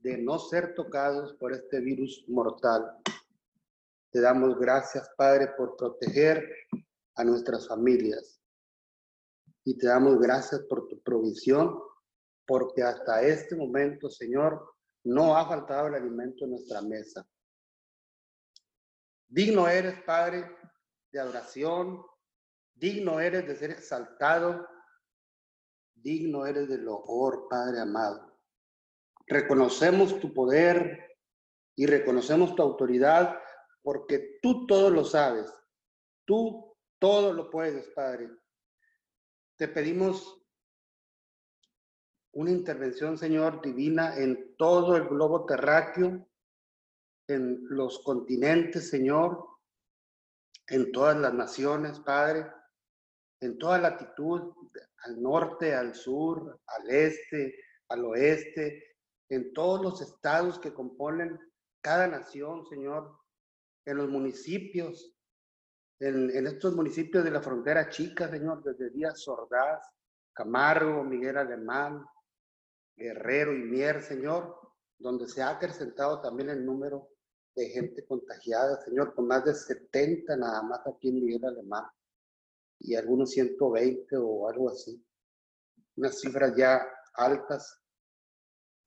de 0.00 0.18
no 0.18 0.38
ser 0.38 0.74
tocados 0.74 1.32
por 1.36 1.54
este 1.54 1.80
virus 1.80 2.22
mortal. 2.28 3.00
Te 4.10 4.20
damos 4.20 4.58
gracias, 4.58 5.10
Padre, 5.16 5.48
por 5.56 5.76
proteger 5.76 6.48
a 7.16 7.24
nuestras 7.24 7.68
familias. 7.68 8.40
Y 9.64 9.76
te 9.76 9.86
damos 9.86 10.18
gracias 10.18 10.62
por 10.62 10.88
tu 10.88 11.00
provisión, 11.02 11.78
porque 12.46 12.82
hasta 12.82 13.22
este 13.22 13.54
momento, 13.54 14.08
Señor, 14.08 14.74
no 15.04 15.36
ha 15.36 15.46
faltado 15.46 15.88
el 15.88 15.94
alimento 15.96 16.44
en 16.44 16.52
nuestra 16.52 16.80
mesa. 16.80 17.26
Digno 19.28 19.68
eres, 19.68 20.02
Padre, 20.04 20.50
de 21.12 21.20
adoración, 21.20 22.02
digno 22.74 23.20
eres 23.20 23.46
de 23.46 23.56
ser 23.56 23.72
exaltado, 23.72 24.66
digno 25.94 26.46
eres 26.46 26.66
del 26.68 26.84
loor, 26.84 27.46
Padre 27.50 27.80
amado. 27.80 28.38
Reconocemos 29.26 30.18
tu 30.18 30.32
poder 30.32 31.18
y 31.76 31.84
reconocemos 31.84 32.54
tu 32.54 32.62
autoridad 32.62 33.38
porque 33.88 34.38
tú 34.42 34.66
todo 34.66 34.90
lo 34.90 35.02
sabes, 35.02 35.50
tú 36.26 36.76
todo 36.98 37.32
lo 37.32 37.48
puedes, 37.48 37.88
Padre. 37.88 38.28
Te 39.56 39.66
pedimos 39.66 40.44
una 42.34 42.50
intervención, 42.50 43.16
Señor, 43.16 43.62
divina 43.62 44.14
en 44.18 44.54
todo 44.58 44.94
el 44.94 45.08
globo 45.08 45.46
terráqueo, 45.46 46.28
en 47.28 47.66
los 47.70 48.00
continentes, 48.00 48.90
Señor, 48.90 49.42
en 50.66 50.92
todas 50.92 51.16
las 51.16 51.32
naciones, 51.32 51.98
Padre, 52.00 52.46
en 53.40 53.56
toda 53.56 53.78
latitud, 53.78 54.52
al 55.04 55.22
norte, 55.22 55.74
al 55.74 55.94
sur, 55.94 56.60
al 56.66 56.90
este, 56.90 57.58
al 57.88 58.04
oeste, 58.04 58.98
en 59.30 59.50
todos 59.54 59.80
los 59.80 60.02
estados 60.02 60.58
que 60.58 60.74
componen 60.74 61.40
cada 61.80 62.06
nación, 62.06 62.66
Señor, 62.66 63.17
en 63.88 63.96
los 63.96 64.10
municipios, 64.10 65.14
en, 65.98 66.46
estos 66.46 66.74
municipios 66.74 67.24
de 67.24 67.30
la 67.30 67.40
frontera 67.40 67.88
chica, 67.88 68.28
Señor, 68.28 68.62
desde 68.62 68.90
Díaz 68.90 69.26
Ordaz, 69.28 69.80
Camargo, 70.34 71.02
Miguel 71.02 71.38
Alemán, 71.38 72.04
Guerrero 72.94 73.54
y 73.54 73.62
Mier, 73.62 74.02
Señor, 74.02 74.54
donde 74.98 75.26
se 75.26 75.40
ha 75.40 75.50
acrecentado 75.50 76.20
también 76.20 76.50
el 76.50 76.66
número 76.66 77.08
de 77.54 77.70
gente 77.70 78.04
contagiada, 78.04 78.78
Señor, 78.82 79.14
con 79.14 79.26
más 79.26 79.46
de 79.46 79.54
70 79.54 80.36
nada 80.36 80.62
más 80.62 80.86
aquí 80.86 81.08
en 81.08 81.24
Miguel 81.24 81.46
Alemán 81.46 81.86
y 82.80 82.94
algunos 82.94 83.30
120 83.30 84.16
o 84.18 84.48
algo 84.50 84.68
así. 84.68 85.02
Unas 85.96 86.20
cifras 86.20 86.54
ya 86.54 86.86
altas 87.14 87.80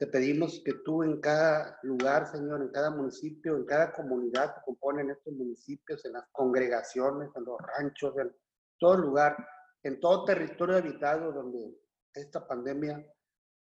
te 0.01 0.07
pedimos 0.07 0.59
que 0.65 0.73
tú 0.83 1.03
en 1.03 1.21
cada 1.21 1.77
lugar, 1.83 2.25
Señor, 2.25 2.63
en 2.63 2.69
cada 2.69 2.89
municipio, 2.89 3.55
en 3.55 3.65
cada 3.65 3.93
comunidad 3.93 4.55
que 4.55 4.61
componen 4.65 5.11
estos 5.11 5.31
municipios, 5.31 6.03
en 6.05 6.13
las 6.13 6.27
congregaciones, 6.31 7.29
en 7.35 7.45
los 7.45 7.59
ranchos, 7.61 8.17
en 8.17 8.35
todo 8.79 8.97
lugar, 8.97 9.37
en 9.83 9.99
todo 9.99 10.25
territorio 10.25 10.77
habitado 10.77 11.31
donde 11.31 11.77
esta 12.15 12.47
pandemia 12.47 13.05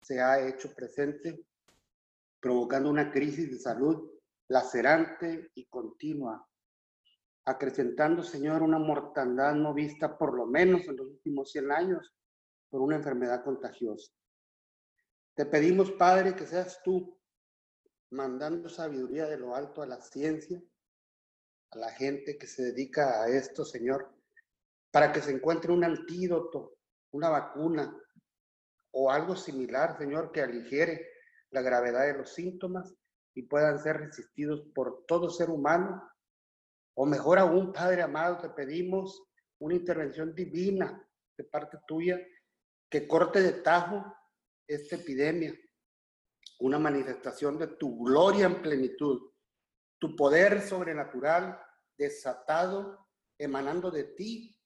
se 0.03 0.20
ha 0.20 0.46
hecho 0.46 0.75
presente, 0.75 1.42
provocando 2.38 2.90
una 2.90 3.11
crisis 3.11 3.51
de 3.51 3.59
salud 3.59 4.11
lacerante 4.49 5.53
y 5.55 5.64
continua, 5.68 6.46
acrecentando, 7.46 8.22
Señor, 8.22 8.61
una 8.61 8.79
mortandad 8.79 9.55
no 9.55 9.72
vista 9.72 10.18
por 10.18 10.37
lo 10.37 10.44
menos 10.44 10.87
en 10.87 10.96
los 10.99 11.07
últimos 11.07 11.51
100 11.51 11.72
años 11.72 12.14
por 12.68 12.83
una 12.83 12.96
enfermedad 12.96 13.42
contagiosa. 13.42 14.12
Te 15.37 15.44
pedimos, 15.44 15.92
Padre, 15.92 16.35
que 16.35 16.46
seas 16.46 16.81
tú 16.83 17.20
mandando 18.11 18.70
sabiduría 18.70 19.27
de 19.27 19.37
lo 19.37 19.55
alto 19.55 19.83
a 19.83 19.87
la 19.87 20.01
ciencia, 20.01 20.62
a 21.72 21.79
la 21.79 21.90
gente 21.90 22.38
que 22.38 22.46
se 22.46 22.62
dedica 22.62 23.22
a 23.22 23.29
esto, 23.29 23.62
Señor, 23.66 24.16
para 24.90 25.12
que 25.12 25.20
se 25.20 25.33
encuentre 25.33 25.72
un 25.72 25.85
antídoto, 25.85 26.79
una 27.11 27.29
vacuna 27.29 27.94
o 28.92 29.11
algo 29.11 29.37
similar, 29.37 29.99
Señor, 29.99 30.33
que 30.33 30.40
aligere 30.40 31.07
la 31.51 31.61
gravedad 31.61 32.07
de 32.07 32.16
los 32.16 32.33
síntomas 32.33 32.94
y 33.35 33.42
puedan 33.42 33.79
ser 33.79 33.99
resistidos 33.99 34.66
por 34.75 35.05
todo 35.05 35.29
ser 35.29 35.51
humano. 35.51 36.03
O 36.94 37.05
mejor 37.05 37.38
aún, 37.38 37.75
Padre 37.75 38.01
amado, 38.01 38.38
te 38.38 38.49
pedimos 38.49 39.22
una 39.59 39.75
intervención 39.75 40.35
divina 40.35 41.07
de 41.37 41.44
parte 41.44 41.77
tuya 41.87 42.18
que 42.88 43.07
corte 43.07 43.42
de 43.42 43.53
tajo 43.53 44.03
esta 44.66 44.96
epidemia, 44.96 45.55
una 46.61 46.79
manifestación 46.79 47.59
de 47.59 47.68
tu 47.68 48.05
gloria 48.05 48.46
en 48.46 48.62
plenitud, 48.62 49.31
tu 49.98 50.16
poder 50.16 50.62
sobrenatural 50.62 51.59
desatado, 51.96 53.07
emanando 53.38 53.90
de 53.90 54.05
ti, 54.05 54.59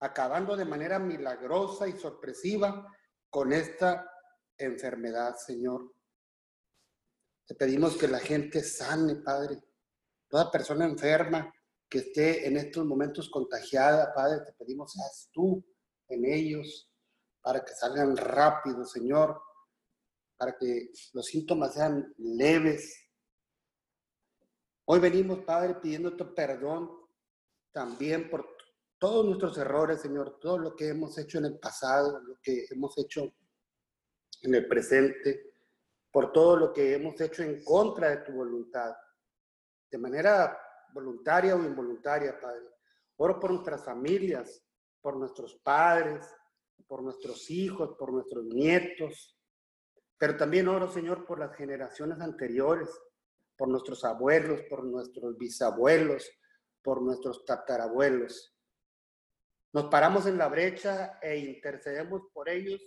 acabando 0.00 0.56
de 0.56 0.64
manera 0.64 0.98
milagrosa 0.98 1.88
y 1.88 1.92
sorpresiva 1.92 2.86
con 3.30 3.52
esta 3.52 4.10
enfermedad, 4.56 5.36
Señor. 5.36 5.92
Te 7.46 7.54
pedimos 7.54 7.96
que 7.96 8.08
la 8.08 8.18
gente 8.18 8.62
sane, 8.62 9.16
Padre. 9.16 9.62
Toda 10.28 10.50
persona 10.50 10.84
enferma 10.84 11.52
que 11.88 11.98
esté 11.98 12.46
en 12.46 12.58
estos 12.58 12.84
momentos 12.84 13.30
contagiada, 13.30 14.12
Padre, 14.14 14.44
te 14.44 14.52
pedimos 14.52 14.92
seas 14.92 15.30
tú 15.32 15.64
en 16.08 16.26
ellos 16.26 16.90
para 17.40 17.64
que 17.64 17.72
salgan 17.72 18.16
rápido, 18.16 18.84
Señor, 18.84 19.40
para 20.38 20.56
que 20.56 20.90
los 21.12 21.26
síntomas 21.26 21.74
sean 21.74 22.14
leves. 22.16 23.10
Hoy 24.84 25.00
venimos, 25.00 25.40
Padre, 25.40 25.74
pidiéndote 25.74 26.24
perdón 26.24 26.88
también 27.72 28.30
por 28.30 28.56
todos 28.98 29.26
nuestros 29.26 29.58
errores, 29.58 30.00
Señor, 30.00 30.38
todo 30.40 30.58
lo 30.58 30.74
que 30.74 30.88
hemos 30.88 31.18
hecho 31.18 31.38
en 31.38 31.46
el 31.46 31.58
pasado, 31.58 32.20
lo 32.20 32.36
que 32.40 32.66
hemos 32.70 32.96
hecho 32.98 33.34
en 34.42 34.54
el 34.54 34.66
presente. 34.66 35.44
por 36.10 36.32
todo 36.32 36.56
lo 36.56 36.72
que 36.72 36.94
hemos 36.94 37.20
hecho 37.20 37.42
en 37.42 37.62
contra 37.62 38.08
de 38.08 38.16
tu 38.24 38.32
voluntad, 38.32 38.96
de 39.90 39.98
manera 39.98 40.58
voluntaria 40.94 41.54
o 41.54 41.62
involuntaria, 41.62 42.40
Padre. 42.40 42.64
Oro 43.16 43.38
por 43.38 43.50
nuestras 43.52 43.84
familias, 43.84 44.64
por 45.02 45.18
nuestros 45.18 45.56
padres, 45.56 46.26
por 46.86 47.02
nuestros 47.02 47.50
hijos, 47.50 47.94
por 47.98 48.10
nuestros 48.10 48.42
nietos, 48.46 49.37
pero 50.18 50.36
también 50.36 50.68
oro, 50.68 50.90
Señor, 50.90 51.24
por 51.24 51.38
las 51.38 51.54
generaciones 51.56 52.20
anteriores, 52.20 52.90
por 53.56 53.68
nuestros 53.68 54.04
abuelos, 54.04 54.60
por 54.68 54.84
nuestros 54.84 55.36
bisabuelos, 55.38 56.30
por 56.82 57.02
nuestros 57.02 57.44
tatarabuelos. 57.44 58.54
Nos 59.72 59.86
paramos 59.86 60.26
en 60.26 60.38
la 60.38 60.48
brecha 60.48 61.18
e 61.22 61.38
intercedemos 61.38 62.22
por 62.32 62.48
ellos 62.48 62.80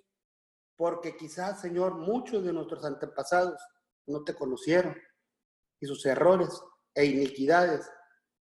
porque 0.76 1.16
quizás, 1.16 1.62
Señor, 1.62 1.96
muchos 1.96 2.44
de 2.44 2.54
nuestros 2.54 2.84
antepasados 2.86 3.62
no 4.08 4.24
te 4.24 4.34
conocieron 4.34 4.96
y 5.80 5.86
sus 5.86 6.06
errores 6.06 6.50
e 6.96 7.06
iniquidades 7.06 7.90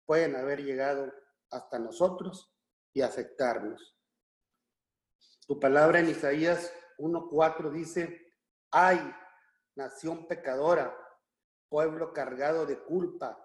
pueden 0.05 0.35
haber 0.35 0.63
llegado 0.63 1.11
hasta 1.49 1.77
nosotros 1.77 2.53
y 2.93 3.01
afectarnos. 3.01 3.97
Tu 5.45 5.59
palabra 5.59 5.99
en 5.99 6.09
Isaías 6.09 6.73
1.4 6.97 7.71
dice, 7.71 8.30
ay, 8.71 9.13
nación 9.75 10.27
pecadora, 10.27 10.95
pueblo 11.69 12.13
cargado 12.13 12.65
de 12.65 12.79
culpa, 12.83 13.37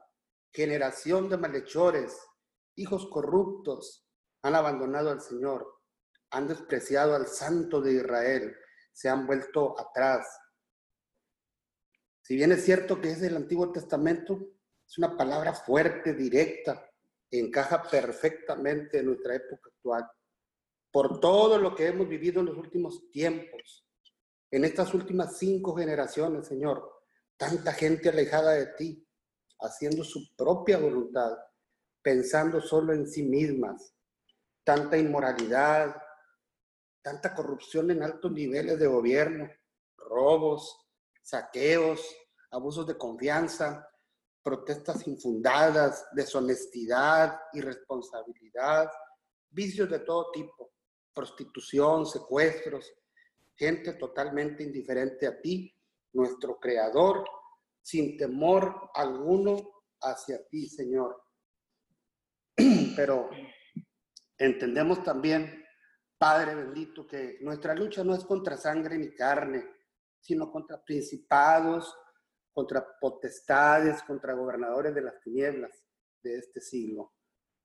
generación 0.53 1.29
de 1.29 1.37
malhechores, 1.37 2.19
hijos 2.77 3.07
corruptos, 3.07 4.09
han 4.43 4.55
abandonado 4.55 5.11
al 5.11 5.21
Señor, 5.21 5.81
han 6.31 6.49
despreciado 6.49 7.15
al 7.15 7.27
Santo 7.27 7.81
de 7.81 7.95
Israel 7.95 8.57
se 8.97 9.11
han 9.11 9.27
vuelto 9.27 9.79
atrás. 9.79 10.27
Si 12.23 12.35
bien 12.35 12.51
es 12.53 12.65
cierto 12.65 12.99
que 12.99 13.11
es 13.11 13.21
el 13.21 13.37
Antiguo 13.37 13.71
Testamento, 13.71 14.41
es 14.87 14.97
una 14.97 15.15
palabra 15.19 15.53
fuerte, 15.53 16.15
directa, 16.15 16.91
encaja 17.31 17.83
perfectamente 17.83 19.01
en 19.01 19.07
nuestra 19.07 19.35
época 19.35 19.69
actual. 19.69 20.11
Por 20.91 21.21
todo 21.21 21.59
lo 21.59 21.75
que 21.75 21.89
hemos 21.89 22.09
vivido 22.09 22.41
en 22.41 22.47
los 22.47 22.57
últimos 22.57 23.11
tiempos, 23.11 23.86
en 24.57 24.65
estas 24.65 24.95
últimas 24.95 25.37
cinco 25.37 25.77
generaciones, 25.77 26.47
Señor, 26.47 26.91
tanta 27.37 27.75
gente 27.75 28.09
alejada 28.09 28.53
de 28.53 28.69
ti, 28.69 29.07
haciendo 29.61 30.03
su 30.03 30.35
propia 30.35 30.79
voluntad, 30.79 31.37
pensando 32.01 32.63
solo 32.63 32.95
en 32.95 33.07
sí 33.07 33.23
mismas, 33.23 33.95
tanta 34.65 34.97
inmoralidad, 34.97 35.95
tanta 37.03 37.35
corrupción 37.35 37.91
en 37.91 38.03
altos 38.03 38.33
niveles 38.33 38.79
de 38.79 38.87
gobierno, 38.87 39.47
robos, 39.99 40.75
saqueos, 41.23 42.01
abusos 42.51 42.87
de 42.87 42.97
confianza, 42.97 43.87
protestas 44.43 45.07
infundadas, 45.07 46.07
deshonestidad, 46.13 47.39
irresponsabilidad, 47.53 48.91
vicios 49.51 49.91
de 49.91 49.99
todo 49.99 50.31
tipo, 50.33 50.73
prostitución, 51.13 52.07
secuestros, 52.07 52.91
gente 53.57 53.95
totalmente 53.95 54.63
indiferente 54.63 55.27
a 55.27 55.41
ti, 55.41 55.75
nuestro 56.13 56.59
creador, 56.59 57.25
sin 57.83 58.17
temor 58.17 58.91
alguno 58.95 59.83
hacia 60.01 60.47
ti, 60.47 60.69
Señor. 60.69 61.23
Pero 62.97 63.31
entendemos 64.39 65.03
también 65.03 65.67
Padre 66.19 66.55
bendito, 66.55 67.07
que 67.07 67.39
nuestra 67.43 67.75
lucha 67.75 68.03
no 68.03 68.15
es 68.15 68.25
contra 68.25 68.57
sangre 68.57 68.97
ni 68.97 69.15
carne, 69.15 69.65
sino 70.19 70.51
contra 70.51 70.83
principados, 70.83 71.95
contra 72.53 72.87
potestades, 72.99 74.03
contra 74.03 74.33
gobernadores 74.33 74.95
de 74.95 75.03
las 75.03 75.21
tinieblas 75.21 75.85
de 76.23 76.39
este 76.39 76.61
siglo, 76.63 77.13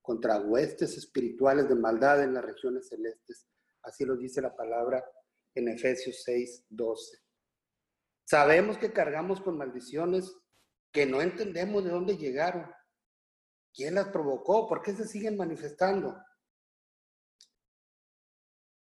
contra 0.01 0.41
huestes 0.41 0.97
espirituales 0.97 1.69
de 1.69 1.75
maldad 1.75 2.21
en 2.23 2.33
las 2.33 2.43
regiones 2.43 2.89
celestes. 2.89 3.47
Así 3.83 4.03
lo 4.03 4.17
dice 4.17 4.41
la 4.41 4.53
palabra 4.53 5.01
en 5.55 5.67
Efesios 5.67 6.23
6, 6.23 6.65
12. 6.69 7.17
Sabemos 8.25 8.77
que 8.77 8.93
cargamos 8.93 9.41
con 9.41 9.57
maldiciones 9.57 10.33
que 10.91 11.05
no 11.05 11.21
entendemos 11.21 11.83
de 11.83 11.89
dónde 11.89 12.17
llegaron. 12.17 12.69
¿Quién 13.73 13.95
las 13.95 14.09
provocó? 14.09 14.67
¿Por 14.67 14.81
qué 14.81 14.93
se 14.93 15.07
siguen 15.07 15.37
manifestando? 15.37 16.17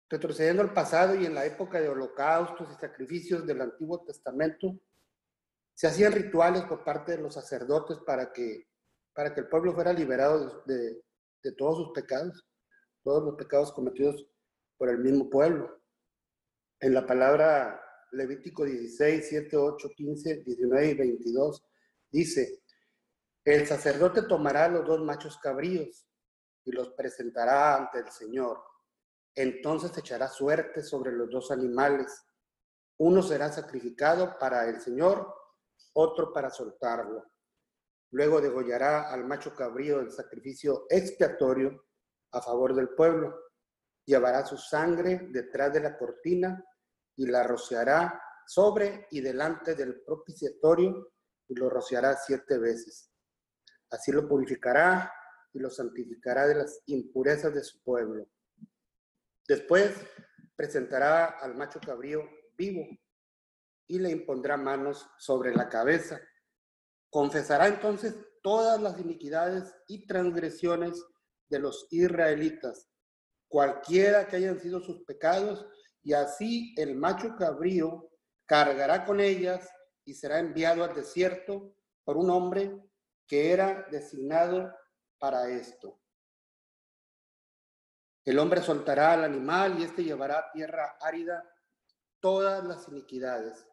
Retrocediendo 0.09 0.61
al 0.61 0.73
pasado 0.73 1.15
y 1.15 1.25
en 1.25 1.35
la 1.35 1.45
época 1.45 1.79
de 1.79 1.89
holocaustos 1.89 2.69
y 2.71 2.79
sacrificios 2.79 3.45
del 3.45 3.61
Antiguo 3.61 4.03
Testamento, 4.03 4.79
se 5.75 5.87
hacían 5.87 6.11
rituales 6.11 6.63
por 6.63 6.83
parte 6.83 7.13
de 7.13 7.21
los 7.21 7.33
sacerdotes 7.33 7.99
para 7.99 8.33
que, 8.33 8.67
para 9.13 9.33
que 9.33 9.41
el 9.41 9.47
pueblo 9.47 9.73
fuera 9.73 9.93
liberado 9.93 10.63
de, 10.65 11.03
de 11.43 11.51
todos 11.53 11.77
sus 11.77 11.91
pecados, 11.91 12.45
todos 13.03 13.23
los 13.23 13.35
pecados 13.35 13.71
cometidos 13.71 14.27
por 14.77 14.89
el 14.89 14.97
mismo 14.97 15.29
pueblo. 15.29 15.78
En 16.79 16.93
la 16.93 17.05
palabra 17.05 17.81
Levítico 18.11 18.65
16, 18.65 19.27
7, 19.27 19.57
8, 19.57 19.89
15, 19.95 20.43
19 20.43 20.87
y 20.87 20.93
22 20.95 21.63
dice, 22.11 22.63
el 23.43 23.67
sacerdote 23.67 24.23
tomará 24.23 24.67
los 24.67 24.85
dos 24.85 25.01
machos 25.01 25.37
cabríos 25.37 26.07
y 26.65 26.71
los 26.71 26.89
presentará 26.93 27.75
ante 27.75 27.99
el 27.99 28.11
Señor 28.11 28.59
entonces 29.39 29.97
echará 29.97 30.27
suerte 30.27 30.83
sobre 30.83 31.13
los 31.13 31.29
dos 31.29 31.49
animales. 31.51 32.25
Uno 32.97 33.21
será 33.21 33.49
sacrificado 33.49 34.37
para 34.37 34.67
el 34.67 34.81
Señor, 34.81 35.33
otro 35.93 36.33
para 36.33 36.49
soltarlo. 36.49 37.23
Luego 38.11 38.41
degollará 38.41 39.09
al 39.09 39.23
macho 39.23 39.55
cabrío 39.55 39.99
del 39.99 40.11
sacrificio 40.11 40.85
expiatorio 40.89 41.85
a 42.31 42.41
favor 42.41 42.75
del 42.75 42.89
pueblo. 42.89 43.33
Llevará 44.05 44.45
su 44.45 44.57
sangre 44.57 45.29
detrás 45.31 45.71
de 45.71 45.81
la 45.81 45.97
cortina 45.97 46.61
y 47.19 47.27
la 47.27 47.43
rociará 47.43 48.21
sobre 48.47 49.07
y 49.11 49.19
delante 49.19 49.75
del 49.75 50.01
propiciatorio 50.01 51.11
y 51.49 51.55
lo 51.55 51.69
rociará 51.69 52.15
siete 52.15 52.57
veces. 52.57 53.11
Así 53.91 54.13
lo 54.13 54.25
purificará 54.25 55.11
y 55.51 55.59
lo 55.59 55.69
santificará 55.69 56.47
de 56.47 56.55
las 56.55 56.81
impurezas 56.85 57.53
de 57.53 57.63
su 57.63 57.81
pueblo 57.83 58.25
Después 59.49 59.95
presentará 60.55 61.25
al 61.25 61.55
macho 61.55 61.79
cabrío 61.81 62.21
vivo 62.55 62.85
y 63.87 63.99
le 63.99 64.11
impondrá 64.11 64.55
manos 64.55 65.09
sobre 65.17 65.53
la 65.53 65.67
cabeza. 65.67 66.21
Confesará 67.09 67.67
entonces 67.67 68.15
todas 68.41 68.79
las 68.79 68.97
iniquidades 68.97 69.73
y 69.87 70.05
transgresiones 70.05 71.03
de 71.49 71.59
los 71.59 71.87
israelitas, 71.89 72.87
cualquiera 73.49 74.27
que 74.27 74.35
hayan 74.37 74.59
sido 74.59 74.79
sus 74.79 75.03
pecados, 75.03 75.67
y 76.09 76.13
así 76.13 76.73
el 76.75 76.95
macho 76.95 77.35
cabrío 77.37 78.09
cargará 78.47 79.05
con 79.05 79.19
ellas 79.19 79.69
y 80.03 80.15
será 80.15 80.39
enviado 80.39 80.83
al 80.83 80.95
desierto 80.95 81.75
por 82.03 82.17
un 82.17 82.31
hombre 82.31 82.83
que 83.27 83.51
era 83.51 83.85
designado 83.91 84.75
para 85.19 85.51
esto. 85.51 86.01
El 88.25 88.39
hombre 88.39 88.63
soltará 88.63 89.13
al 89.13 89.23
animal 89.23 89.79
y 89.79 89.83
éste 89.83 90.03
llevará 90.03 90.39
a 90.39 90.51
tierra 90.51 90.97
árida 90.99 91.47
todas 92.19 92.65
las 92.65 92.87
iniquidades. 92.87 93.67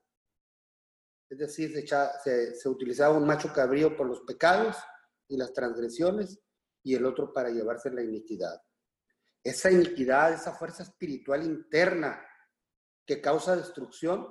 Es 1.31 1.39
decir, 1.39 1.89
se, 1.89 2.69
utilizaba 2.69 3.17
un 3.17 3.27
macho 3.27 3.51
cabrío 3.51 3.97
por 3.97 4.07
los 4.07 4.21
pecados 4.21 4.77
y 5.27 5.39
las 5.39 5.55
transgresiones 5.55 6.39
y 6.83 6.97
el 6.97 7.07
otro 7.07 7.33
para 7.33 7.49
llevarse 7.49 7.91
la 7.91 8.03
iniquidad. 8.03 8.61
Esa 9.47 9.71
iniquidad, 9.71 10.33
esa 10.33 10.53
fuerza 10.53 10.83
espiritual 10.83 11.45
interna 11.45 12.21
que 13.07 13.21
causa 13.21 13.55
destrucción, 13.55 14.27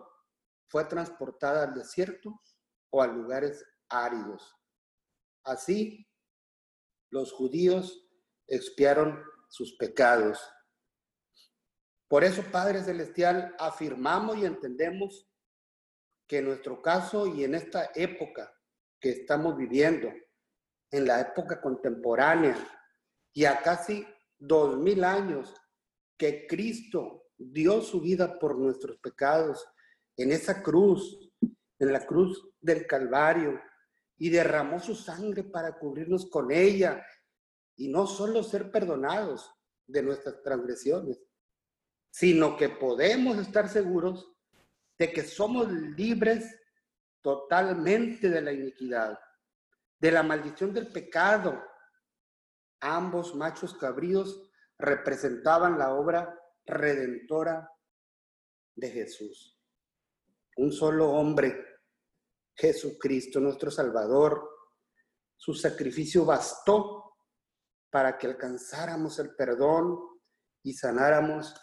fue 0.67 0.83
transportada 0.83 1.63
al 1.63 1.73
desierto 1.73 2.41
o 2.89 3.01
a 3.01 3.07
lugares 3.07 3.65
áridos. 3.87 4.53
Así, 5.45 6.05
los 7.11 7.31
judíos 7.31 8.05
expiaron 8.45 9.23
sus 9.47 9.77
pecados. 9.77 10.37
Por 12.09 12.25
eso, 12.25 12.43
Padre 12.51 12.83
Celestial, 12.83 13.55
afirmamos 13.57 14.35
y 14.35 14.43
entendemos 14.45 15.31
que 16.27 16.39
en 16.39 16.45
nuestro 16.47 16.81
caso 16.81 17.25
y 17.25 17.45
en 17.45 17.55
esta 17.55 17.89
época 17.95 18.53
que 18.99 19.11
estamos 19.11 19.55
viviendo, 19.55 20.11
en 20.91 21.07
la 21.07 21.21
época 21.21 21.61
contemporánea 21.61 22.57
y 23.31 23.45
a 23.45 23.61
casi 23.61 24.05
dos 24.37 24.77
mil 24.77 25.03
años 25.03 25.53
que 26.17 26.47
Cristo 26.47 27.25
dio 27.37 27.81
su 27.81 28.01
vida 28.01 28.39
por 28.39 28.57
nuestros 28.57 28.97
pecados 28.97 29.65
en 30.17 30.31
esa 30.31 30.63
cruz, 30.63 31.31
en 31.79 31.91
la 31.91 32.05
cruz 32.05 32.49
del 32.61 32.87
Calvario, 32.87 33.59
y 34.17 34.29
derramó 34.29 34.79
su 34.79 34.95
sangre 34.95 35.43
para 35.43 35.77
cubrirnos 35.77 36.29
con 36.29 36.51
ella 36.51 37.05
y 37.75 37.89
no 37.89 38.07
solo 38.07 38.43
ser 38.43 38.71
perdonados 38.71 39.51
de 39.85 40.01
nuestras 40.01 40.41
transgresiones, 40.41 41.21
sino 42.09 42.55
que 42.55 42.69
podemos 42.69 43.37
estar 43.37 43.67
seguros 43.67 44.31
de 44.97 45.11
que 45.11 45.23
somos 45.23 45.69
libres 45.69 46.57
totalmente 47.21 48.29
de 48.29 48.41
la 48.41 48.53
iniquidad, 48.53 49.19
de 49.99 50.11
la 50.11 50.23
maldición 50.23 50.73
del 50.73 50.91
pecado. 50.91 51.61
Ambos 52.87 53.33
machos 53.33 53.73
cabríos 53.73 54.47
representaban 54.77 55.79
la 55.79 55.95
obra 55.95 56.39
redentora 56.67 57.67
de 58.75 58.91
Jesús. 58.91 59.59
Un 60.57 60.71
solo 60.71 61.09
hombre, 61.09 61.65
Jesucristo, 62.55 63.39
nuestro 63.39 63.71
Salvador, 63.71 64.47
su 65.35 65.55
sacrificio 65.55 66.25
bastó 66.25 67.17
para 67.89 68.19
que 68.19 68.27
alcanzáramos 68.27 69.17
el 69.17 69.35
perdón 69.35 69.97
y 70.61 70.73
sanáramos 70.73 71.55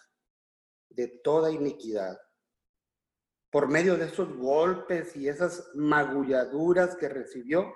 de 0.88 1.20
toda 1.22 1.52
iniquidad. 1.52 2.18
Por 3.48 3.68
medio 3.68 3.96
de 3.96 4.06
esos 4.06 4.36
golpes 4.36 5.14
y 5.14 5.28
esas 5.28 5.70
magulladuras 5.76 6.96
que 6.96 7.08
recibió, 7.08 7.72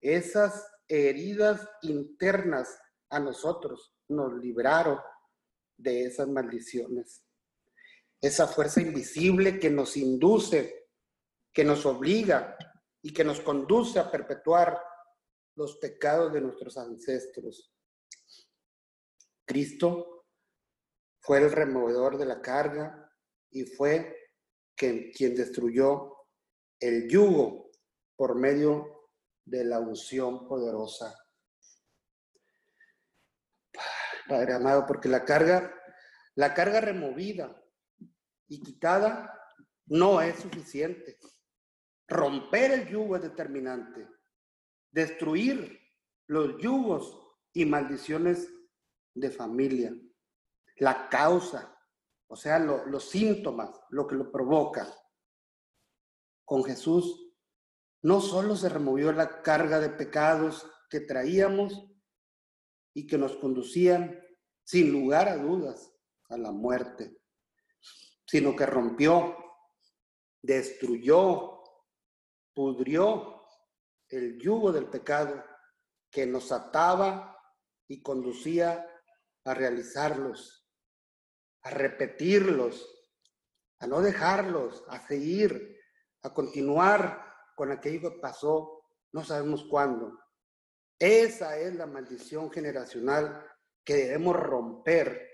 esas 0.00 0.66
heridas 0.88 1.68
internas 1.82 2.78
a 3.10 3.20
nosotros 3.20 3.94
nos 4.08 4.34
libraron 4.34 4.98
de 5.76 6.04
esas 6.04 6.28
maldiciones. 6.28 7.22
Esa 8.20 8.46
fuerza 8.46 8.80
invisible 8.80 9.58
que 9.58 9.70
nos 9.70 9.96
induce, 9.96 10.88
que 11.52 11.64
nos 11.64 11.84
obliga 11.86 12.56
y 13.02 13.12
que 13.12 13.24
nos 13.24 13.40
conduce 13.40 13.98
a 13.98 14.10
perpetuar 14.10 14.80
los 15.54 15.76
pecados 15.76 16.32
de 16.32 16.40
nuestros 16.40 16.76
ancestros. 16.76 17.72
Cristo 19.44 20.24
fue 21.20 21.38
el 21.38 21.52
removedor 21.52 22.18
de 22.18 22.26
la 22.26 22.40
carga 22.40 23.10
y 23.50 23.64
fue 23.64 24.30
quien, 24.74 25.10
quien 25.12 25.34
destruyó 25.34 26.16
el 26.80 27.08
yugo 27.08 27.70
por 28.16 28.34
medio 28.34 28.95
de 29.46 29.64
la 29.64 29.80
unción 29.80 30.46
poderosa. 30.46 31.18
Padre 34.28 34.54
amado, 34.54 34.84
porque 34.86 35.08
la 35.08 35.24
carga, 35.24 35.72
la 36.34 36.52
carga 36.52 36.80
removida 36.80 37.56
y 38.48 38.62
quitada 38.62 39.40
no 39.86 40.20
es 40.20 40.40
suficiente. 40.40 41.18
Romper 42.08 42.72
el 42.72 42.88
yugo 42.88 43.16
es 43.16 43.22
determinante 43.22 44.08
destruir 44.96 45.78
los 46.26 46.56
yugos 46.58 47.20
y 47.52 47.66
maldiciones 47.66 48.50
de 49.14 49.30
familia, 49.30 49.94
la 50.78 51.10
causa, 51.10 51.78
o 52.28 52.34
sea, 52.34 52.58
los 52.58 53.10
síntomas, 53.10 53.70
lo 53.90 54.06
que 54.06 54.16
lo 54.16 54.32
provoca. 54.32 54.90
Con 56.46 56.64
Jesús 56.64 57.25
no 58.06 58.20
solo 58.20 58.54
se 58.54 58.68
removió 58.68 59.10
la 59.10 59.42
carga 59.42 59.80
de 59.80 59.88
pecados 59.88 60.64
que 60.88 61.00
traíamos 61.00 61.90
y 62.94 63.04
que 63.04 63.18
nos 63.18 63.34
conducían 63.34 64.24
sin 64.62 64.92
lugar 64.92 65.28
a 65.28 65.36
dudas 65.36 65.92
a 66.28 66.36
la 66.36 66.52
muerte, 66.52 67.20
sino 68.24 68.54
que 68.54 68.64
rompió, 68.64 69.36
destruyó, 70.40 71.64
pudrió 72.54 73.44
el 74.08 74.38
yugo 74.38 74.70
del 74.70 74.88
pecado 74.88 75.42
que 76.08 76.26
nos 76.26 76.52
ataba 76.52 77.36
y 77.88 78.02
conducía 78.02 78.88
a 79.42 79.52
realizarlos, 79.52 80.64
a 81.62 81.70
repetirlos, 81.70 82.88
a 83.80 83.88
no 83.88 84.00
dejarlos, 84.00 84.84
a 84.86 85.04
seguir, 85.08 85.76
a 86.22 86.32
continuar 86.32 87.25
con 87.56 87.72
aquello 87.72 88.12
que 88.12 88.20
pasó, 88.20 88.84
no 89.12 89.24
sabemos 89.24 89.64
cuándo. 89.68 90.16
Esa 90.96 91.58
es 91.58 91.74
la 91.74 91.86
maldición 91.86 92.52
generacional 92.52 93.44
que 93.84 93.94
debemos 93.94 94.36
romper. 94.36 95.28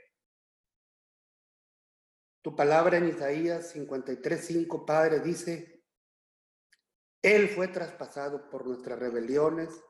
Tu 2.41 2.57
palabra 2.57 2.97
en 2.97 3.09
Isaías 3.09 3.75
53:5, 3.75 4.87
Padre, 4.87 5.21
dice, 5.21 5.73
él 7.23 7.49
fue 7.49 7.69
traspasado 7.69 8.51
por 8.51 8.67
nuestras 8.67 8.99
rebeliones 8.99 9.81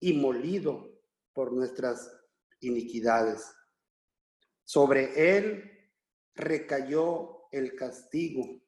y 0.00 0.12
molido 0.12 0.88
por 1.32 1.52
nuestras 1.52 2.16
iniquidades. 2.60 3.52
Sobre 4.62 5.36
Él 5.36 5.90
recayó 6.34 7.48
el 7.50 7.74
castigo, 7.74 8.62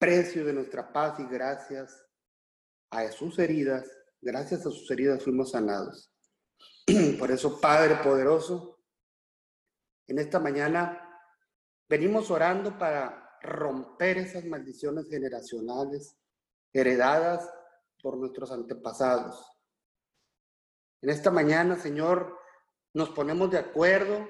precio 0.00 0.46
de 0.46 0.54
nuestra 0.54 0.90
paz 0.90 1.20
y 1.20 1.26
gracias 1.26 2.06
a 2.90 3.06
sus 3.12 3.38
heridas, 3.38 3.86
gracias 4.22 4.60
a 4.60 4.70
sus 4.70 4.90
heridas 4.90 5.22
fuimos 5.22 5.50
sanados. 5.50 6.10
Por 7.18 7.30
eso, 7.30 7.60
Padre 7.60 7.96
poderoso, 7.96 8.80
en 10.06 10.18
esta 10.18 10.40
mañana 10.40 11.06
venimos 11.86 12.30
orando 12.30 12.78
para 12.78 13.38
romper 13.42 14.16
esas 14.16 14.46
maldiciones 14.46 15.06
generacionales 15.10 16.16
heredadas 16.72 17.48
por 18.02 18.16
nuestros 18.16 18.50
antepasados. 18.52 19.52
En 21.02 21.10
esta 21.10 21.30
mañana, 21.30 21.76
Señor, 21.76 22.38
nos 22.94 23.10
ponemos 23.10 23.50
de 23.50 23.58
acuerdo 23.58 24.26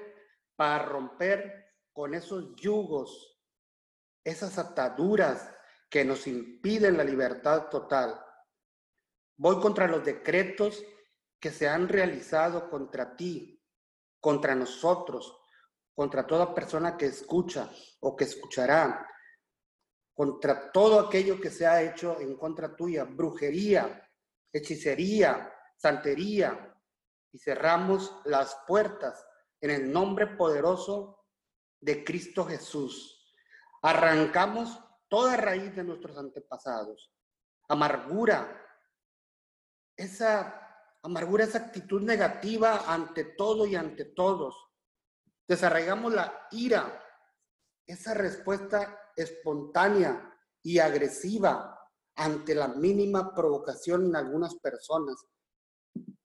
para 0.57 0.83
romper 0.83 1.71
con 1.93 2.13
esos 2.13 2.55
yugos, 2.57 3.39
esas 4.25 4.57
ataduras 4.57 5.49
que 5.91 6.05
nos 6.05 6.25
impiden 6.25 6.95
la 6.95 7.03
libertad 7.03 7.67
total. 7.67 8.17
Voy 9.35 9.59
contra 9.59 9.87
los 9.87 10.05
decretos 10.05 10.81
que 11.37 11.51
se 11.51 11.67
han 11.67 11.89
realizado 11.89 12.69
contra 12.69 13.13
ti, 13.17 13.61
contra 14.21 14.55
nosotros, 14.55 15.37
contra 15.93 16.25
toda 16.25 16.55
persona 16.55 16.95
que 16.95 17.07
escucha 17.07 17.69
o 17.99 18.15
que 18.15 18.23
escuchará, 18.23 19.05
contra 20.13 20.71
todo 20.71 20.97
aquello 20.97 21.41
que 21.41 21.49
se 21.49 21.67
ha 21.67 21.81
hecho 21.81 22.21
en 22.21 22.37
contra 22.37 22.73
tuya, 22.73 23.03
brujería, 23.03 24.09
hechicería, 24.53 25.53
santería, 25.75 26.73
y 27.33 27.37
cerramos 27.37 28.15
las 28.23 28.55
puertas 28.65 29.25
en 29.59 29.71
el 29.71 29.91
nombre 29.91 30.27
poderoso 30.27 31.25
de 31.81 32.05
Cristo 32.05 32.45
Jesús. 32.45 33.35
Arrancamos 33.81 34.79
toda 35.11 35.35
raíz 35.35 35.75
de 35.75 35.83
nuestros 35.83 36.17
antepasados, 36.17 37.11
amargura, 37.67 38.65
esa 39.97 40.57
amargura, 41.03 41.43
esa 41.43 41.57
actitud 41.57 42.01
negativa 42.01 42.85
ante 42.87 43.25
todo 43.25 43.65
y 43.65 43.75
ante 43.75 44.05
todos. 44.05 44.55
Desarraigamos 45.45 46.13
la 46.13 46.47
ira, 46.51 46.97
esa 47.85 48.13
respuesta 48.13 49.11
espontánea 49.17 50.33
y 50.63 50.79
agresiva 50.79 51.77
ante 52.15 52.55
la 52.55 52.69
mínima 52.69 53.35
provocación 53.35 54.05
en 54.05 54.15
algunas 54.15 54.55
personas, 54.55 55.25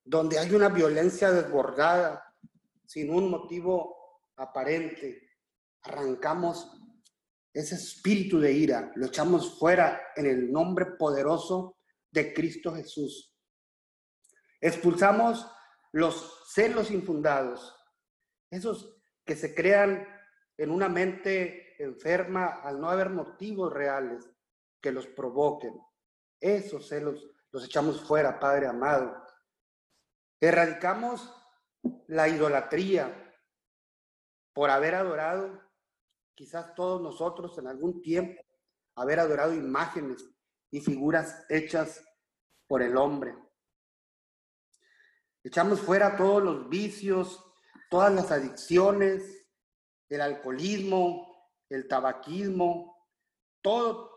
donde 0.05 0.39
hay 0.39 0.55
una 0.55 0.69
violencia 0.69 1.33
desbordada 1.33 2.23
sin 2.87 3.13
un 3.13 3.31
motivo 3.31 4.21
aparente. 4.37 5.29
Arrancamos 5.83 6.71
ese 7.57 7.77
espíritu 7.77 8.39
de 8.39 8.53
ira, 8.53 8.93
lo 8.97 9.07
echamos 9.07 9.59
fuera 9.59 9.99
en 10.15 10.27
el 10.27 10.53
nombre 10.53 10.85
poderoso 10.99 11.79
de 12.11 12.35
Cristo 12.35 12.75
Jesús. 12.75 13.35
Expulsamos 14.61 15.51
los 15.93 16.53
celos 16.53 16.91
infundados, 16.91 17.75
esos 18.51 19.01
que 19.25 19.35
se 19.35 19.55
crean 19.55 20.07
en 20.59 20.71
una 20.71 20.91
mente 20.91 21.83
enferma 21.83 22.61
al 22.63 22.79
no 22.79 22.91
haber 22.91 23.09
motivos 23.09 23.73
reales 23.73 24.31
que 24.83 24.93
los 24.93 25.07
provoquen. 25.07 25.81
Esos 26.39 26.89
celos 26.89 27.27
los 27.53 27.65
echamos 27.65 28.03
fuera, 28.03 28.39
Padre 28.39 28.67
amado. 28.67 29.17
Erradicamos 30.43 31.35
la 32.07 32.29
idolatría 32.29 33.35
por 34.53 34.69
haber 34.69 34.95
adorado, 34.95 35.66
quizás 36.37 36.75
todos 36.75 37.01
nosotros 37.01 37.57
en 37.59 37.67
algún 37.67 38.03
tiempo, 38.03 38.43
haber 38.95 39.19
adorado 39.19 39.55
imágenes 39.55 40.25
y 40.71 40.81
figuras 40.81 41.45
hechas 41.49 42.05
por 42.69 42.83
el 42.83 42.97
hombre. 42.97 43.35
Echamos 45.43 45.81
fuera 45.81 46.17
todos 46.17 46.43
los 46.43 46.69
vicios, 46.69 47.43
todas 47.89 48.13
las 48.13 48.31
adicciones, 48.31 49.47
el 50.09 50.21
alcoholismo, 50.21 51.53
el 51.69 51.89
tabaquismo, 51.89 52.97
todo, 53.63 54.11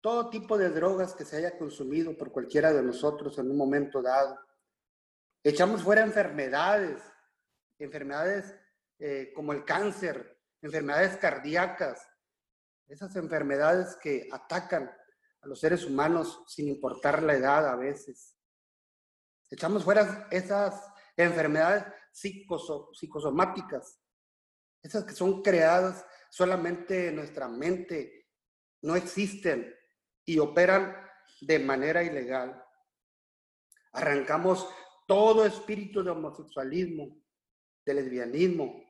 todo 0.00 0.30
tipo 0.30 0.58
de 0.58 0.70
drogas 0.70 1.14
que 1.14 1.24
se 1.24 1.36
haya 1.36 1.56
consumido 1.56 2.16
por 2.16 2.30
cualquiera 2.30 2.72
de 2.72 2.82
nosotros 2.82 3.38
en 3.38 3.50
un 3.50 3.56
momento 3.56 4.02
dado. 4.02 4.38
Echamos 5.42 5.82
fuera 5.82 6.02
enfermedades, 6.02 7.02
enfermedades 7.78 8.54
eh, 8.98 9.32
como 9.34 9.52
el 9.52 9.64
cáncer, 9.64 10.33
enfermedades 10.64 11.16
cardíacas, 11.18 12.06
esas 12.88 13.14
enfermedades 13.16 13.96
que 14.02 14.28
atacan 14.32 14.90
a 15.42 15.46
los 15.46 15.60
seres 15.60 15.84
humanos 15.84 16.42
sin 16.46 16.68
importar 16.68 17.22
la 17.22 17.34
edad 17.34 17.68
a 17.68 17.76
veces. 17.76 18.36
Echamos 19.50 19.84
fuera 19.84 20.26
esas 20.30 20.82
enfermedades 21.16 21.84
psicosomáticas, 22.12 24.00
esas 24.82 25.04
que 25.04 25.12
son 25.12 25.42
creadas 25.42 26.04
solamente 26.30 27.08
en 27.08 27.16
nuestra 27.16 27.46
mente, 27.46 28.28
no 28.82 28.96
existen 28.96 29.72
y 30.24 30.38
operan 30.38 30.96
de 31.40 31.58
manera 31.58 32.02
ilegal. 32.02 32.62
Arrancamos 33.92 34.68
todo 35.06 35.44
espíritu 35.44 36.02
de 36.02 36.10
homosexualismo, 36.10 37.22
de 37.84 37.94
lesbianismo. 37.94 38.83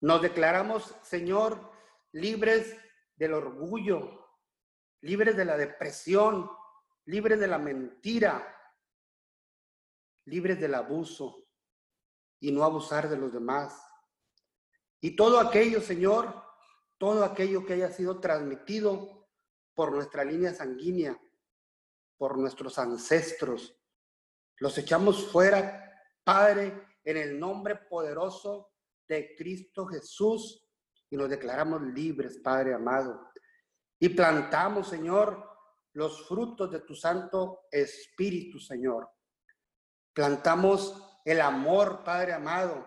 Nos 0.00 0.22
declaramos, 0.22 0.94
Señor, 1.02 1.72
libres 2.12 2.76
del 3.16 3.34
orgullo, 3.34 4.28
libres 5.00 5.36
de 5.36 5.44
la 5.44 5.56
depresión, 5.56 6.50
libres 7.06 7.40
de 7.40 7.46
la 7.46 7.58
mentira, 7.58 8.54
libres 10.26 10.60
del 10.60 10.74
abuso 10.74 11.46
y 12.40 12.52
no 12.52 12.64
abusar 12.64 13.08
de 13.08 13.16
los 13.16 13.32
demás. 13.32 13.80
Y 15.00 15.16
todo 15.16 15.40
aquello, 15.40 15.80
Señor, 15.80 16.42
todo 16.98 17.24
aquello 17.24 17.64
que 17.64 17.74
haya 17.74 17.90
sido 17.90 18.20
transmitido 18.20 19.28
por 19.74 19.92
nuestra 19.92 20.24
línea 20.24 20.52
sanguínea, 20.54 21.20
por 22.16 22.38
nuestros 22.38 22.78
ancestros, 22.78 23.78
los 24.58 24.76
echamos 24.78 25.30
fuera, 25.30 25.82
Padre, 26.24 26.82
en 27.04 27.16
el 27.18 27.38
nombre 27.38 27.76
poderoso 27.76 28.72
de 29.08 29.34
Cristo 29.36 29.86
Jesús 29.86 30.66
y 31.10 31.16
nos 31.16 31.28
declaramos 31.28 31.82
libres, 31.82 32.38
Padre 32.38 32.74
amado. 32.74 33.30
Y 33.98 34.10
plantamos, 34.10 34.88
Señor, 34.88 35.44
los 35.92 36.26
frutos 36.28 36.70
de 36.70 36.80
tu 36.80 36.94
Santo 36.94 37.60
Espíritu, 37.70 38.58
Señor. 38.58 39.08
Plantamos 40.12 41.02
el 41.24 41.40
amor, 41.40 42.04
Padre 42.04 42.34
amado, 42.34 42.86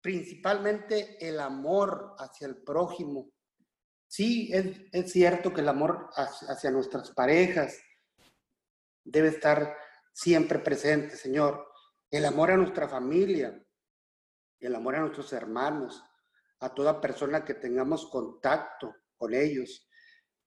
principalmente 0.00 1.16
el 1.26 1.40
amor 1.40 2.14
hacia 2.18 2.46
el 2.46 2.62
prójimo. 2.62 3.30
Sí, 4.06 4.50
es, 4.52 5.12
cierto 5.12 5.52
que 5.52 5.60
el 5.60 5.68
amor 5.68 6.08
hacia 6.14 6.70
nuestras 6.70 7.10
parejas 7.10 7.78
debe 9.04 9.28
estar 9.28 9.76
siempre 10.12 10.58
presente, 10.58 11.16
Señor. 11.16 11.70
El 12.10 12.24
amor 12.24 12.50
a 12.50 12.56
nuestra 12.56 12.88
familia, 12.88 13.62
el 14.60 14.74
amor 14.74 14.96
a 14.96 15.00
nuestros 15.00 15.32
hermanos, 15.32 16.02
a 16.60 16.74
toda 16.74 17.00
persona 17.00 17.44
que 17.44 17.54
tengamos 17.54 18.06
contacto 18.06 18.94
con 19.16 19.34
ellos, 19.34 19.88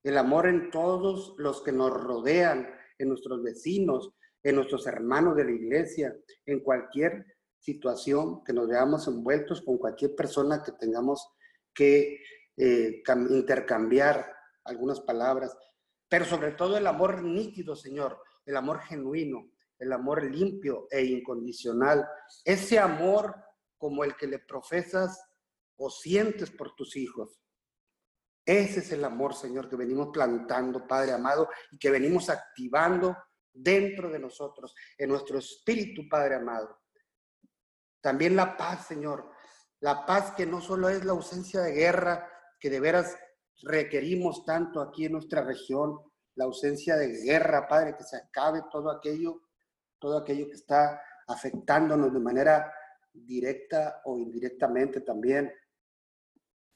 el 0.03 0.17
amor 0.17 0.47
en 0.47 0.71
todos 0.71 1.35
los 1.37 1.61
que 1.61 1.71
nos 1.71 1.91
rodean, 1.91 2.67
en 2.97 3.09
nuestros 3.09 3.41
vecinos, 3.43 4.13
en 4.43 4.55
nuestros 4.55 4.87
hermanos 4.87 5.35
de 5.35 5.45
la 5.45 5.51
iglesia, 5.51 6.15
en 6.45 6.61
cualquier 6.61 7.25
situación 7.59 8.43
que 8.43 8.53
nos 8.53 8.67
veamos 8.67 9.07
envueltos 9.07 9.61
con 9.61 9.77
cualquier 9.77 10.15
persona 10.15 10.63
que 10.63 10.71
tengamos 10.73 11.29
que 11.73 12.19
eh, 12.57 13.03
intercambiar 13.29 14.33
algunas 14.65 14.99
palabras, 14.99 15.55
pero 16.09 16.25
sobre 16.25 16.51
todo 16.51 16.77
el 16.77 16.87
amor 16.87 17.23
nítido, 17.23 17.75
Señor, 17.75 18.17
el 18.45 18.57
amor 18.57 18.81
genuino, 18.81 19.51
el 19.79 19.93
amor 19.93 20.23
limpio 20.23 20.87
e 20.89 21.03
incondicional, 21.03 22.07
ese 22.43 22.77
amor 22.79 23.35
como 23.81 24.03
el 24.03 24.15
que 24.15 24.27
le 24.27 24.37
profesas 24.37 25.19
o 25.75 25.89
sientes 25.89 26.51
por 26.51 26.75
tus 26.75 26.95
hijos. 26.95 27.41
Ese 28.45 28.81
es 28.81 28.91
el 28.91 29.03
amor, 29.03 29.33
Señor, 29.33 29.67
que 29.67 29.75
venimos 29.75 30.09
plantando, 30.13 30.87
Padre 30.87 31.13
amado, 31.13 31.49
y 31.71 31.79
que 31.79 31.89
venimos 31.89 32.29
activando 32.29 33.17
dentro 33.51 34.11
de 34.11 34.19
nosotros, 34.19 34.75
en 34.99 35.09
nuestro 35.09 35.39
espíritu, 35.39 36.07
Padre 36.07 36.35
amado. 36.35 36.79
También 38.01 38.35
la 38.35 38.55
paz, 38.55 38.85
Señor. 38.85 39.31
La 39.79 40.05
paz 40.05 40.33
que 40.37 40.45
no 40.45 40.61
solo 40.61 40.87
es 40.87 41.03
la 41.03 41.13
ausencia 41.13 41.61
de 41.61 41.71
guerra, 41.71 42.29
que 42.59 42.69
de 42.69 42.79
veras 42.79 43.17
requerimos 43.63 44.45
tanto 44.45 44.79
aquí 44.79 45.05
en 45.05 45.13
nuestra 45.13 45.43
región, 45.43 45.99
la 46.35 46.45
ausencia 46.45 46.97
de 46.97 47.07
guerra, 47.23 47.67
Padre, 47.67 47.95
que 47.97 48.03
se 48.03 48.17
acabe 48.17 48.61
todo 48.71 48.91
aquello, 48.91 49.41
todo 49.97 50.19
aquello 50.19 50.45
que 50.45 50.55
está 50.55 51.01
afectándonos 51.27 52.13
de 52.13 52.19
manera 52.19 52.71
directa 53.13 54.01
o 54.05 54.17
indirectamente 54.17 55.01
también. 55.01 55.53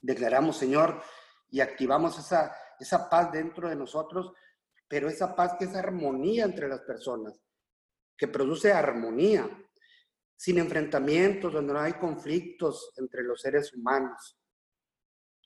Declaramos, 0.01 0.57
Señor, 0.57 1.01
y 1.49 1.61
activamos 1.61 2.17
esa, 2.19 2.55
esa 2.79 3.09
paz 3.09 3.31
dentro 3.31 3.69
de 3.69 3.75
nosotros, 3.75 4.33
pero 4.87 5.09
esa 5.09 5.35
paz 5.35 5.55
que 5.57 5.65
es 5.65 5.75
armonía 5.75 6.45
entre 6.45 6.67
las 6.67 6.81
personas, 6.81 7.39
que 8.17 8.27
produce 8.27 8.71
armonía, 8.71 9.49
sin 10.35 10.57
enfrentamientos, 10.57 11.53
donde 11.53 11.73
no 11.73 11.79
hay 11.79 11.93
conflictos 11.93 12.91
entre 12.97 13.23
los 13.23 13.41
seres 13.41 13.73
humanos. 13.73 14.37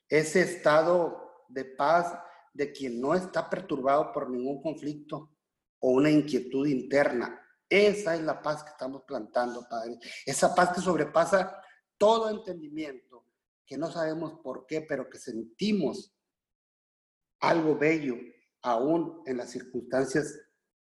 Ese 0.07 0.41
estado 0.41 1.45
de 1.47 1.65
paz 1.65 2.17
de 2.53 2.71
quien 2.71 2.99
no 2.99 3.13
está 3.13 3.49
perturbado 3.49 4.11
por 4.11 4.29
ningún 4.29 4.61
conflicto 4.61 5.35
o 5.79 5.91
una 5.91 6.09
inquietud 6.09 6.67
interna. 6.67 7.38
Esa 7.69 8.15
es 8.15 8.21
la 8.21 8.41
paz 8.41 8.63
que 8.63 8.71
estamos 8.71 9.03
plantando, 9.03 9.67
Padre. 9.69 9.99
Esa 10.25 10.55
paz 10.55 10.71
que 10.73 10.81
sobrepasa 10.81 11.61
todo 11.97 12.29
entendimiento, 12.29 13.25
que 13.65 13.77
no 13.77 13.91
sabemos 13.91 14.39
por 14.43 14.65
qué, 14.65 14.81
pero 14.81 15.09
que 15.09 15.19
sentimos 15.19 16.11
algo 17.39 17.77
bello 17.77 18.15
aún 18.63 19.21
en 19.25 19.37
las 19.37 19.51
circunstancias 19.51 20.39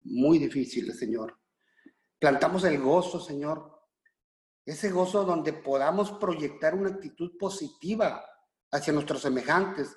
muy 0.01 0.39
difíciles, 0.39 0.97
Señor. 0.97 1.37
Plantamos 2.17 2.63
el 2.63 2.79
gozo, 2.79 3.19
Señor. 3.19 3.79
Ese 4.65 4.89
gozo 4.91 5.25
donde 5.25 5.53
podamos 5.53 6.11
proyectar 6.13 6.75
una 6.75 6.89
actitud 6.89 7.37
positiva 7.37 8.25
hacia 8.71 8.93
nuestros 8.93 9.21
semejantes, 9.21 9.95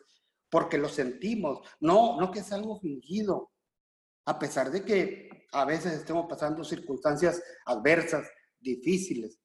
porque 0.51 0.79
lo 0.79 0.89
sentimos. 0.89 1.61
No, 1.81 2.19
no 2.19 2.31
que 2.31 2.41
es 2.41 2.53
algo 2.53 2.81
fingido. 2.81 3.53
A 4.25 4.39
pesar 4.39 4.71
de 4.71 4.85
que 4.85 5.29
a 5.53 5.65
veces 5.65 5.93
estemos 5.93 6.27
pasando 6.29 6.65
circunstancias 6.65 7.43
adversas, 7.67 8.29
difíciles. 8.63 9.39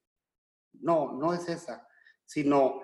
No, 0.73 1.13
no 1.13 1.33
es 1.33 1.49
esa, 1.49 1.87
sino, 2.25 2.81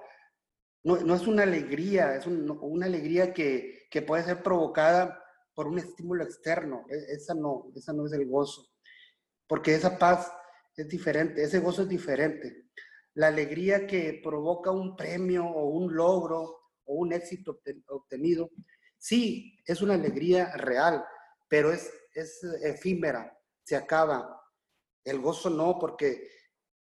no, 0.83 1.15
es 1.15 1.27
una 1.27 1.43
alegría, 1.43 2.15
es 2.15 2.25
una 2.27 2.85
alegría 2.85 3.33
que, 3.33 3.87
que, 3.89 4.01
puede 4.01 4.23
ser 4.23 4.41
provocada 4.41 5.23
por 5.53 5.67
un 5.67 5.77
estímulo 5.77 6.23
externo. 6.23 6.85
E, 6.89 7.13
esa 7.13 7.33
no, 7.33 7.71
esa 7.75 7.93
no 7.93 8.05
es 8.05 8.13
el 8.13 8.27
gozo. 8.27 8.67
Porque 9.47 9.75
esa 9.75 9.97
paz 9.97 10.31
es 10.75 10.87
diferente, 10.87 11.43
ese 11.43 11.59
gozo 11.59 11.83
es 11.83 11.89
diferente. 11.89 12.69
La 13.13 13.27
alegría 13.27 13.85
que 13.85 14.19
provoca 14.23 14.71
un 14.71 14.95
premio 14.95 15.45
o 15.45 15.69
un 15.69 15.95
logro 15.95 16.41
o 16.85 16.95
un 16.95 17.13
éxito 17.13 17.59
obtenido, 17.87 18.49
sí, 18.97 19.59
es 19.65 19.81
una 19.81 19.93
alegría 19.93 20.51
real, 20.57 21.05
pero 21.53 21.71
es, 21.71 21.93
es 22.15 22.43
efímera, 22.63 23.31
se 23.63 23.75
acaba. 23.75 24.41
El 25.05 25.19
gozo 25.19 25.51
no, 25.51 25.77
porque 25.77 26.27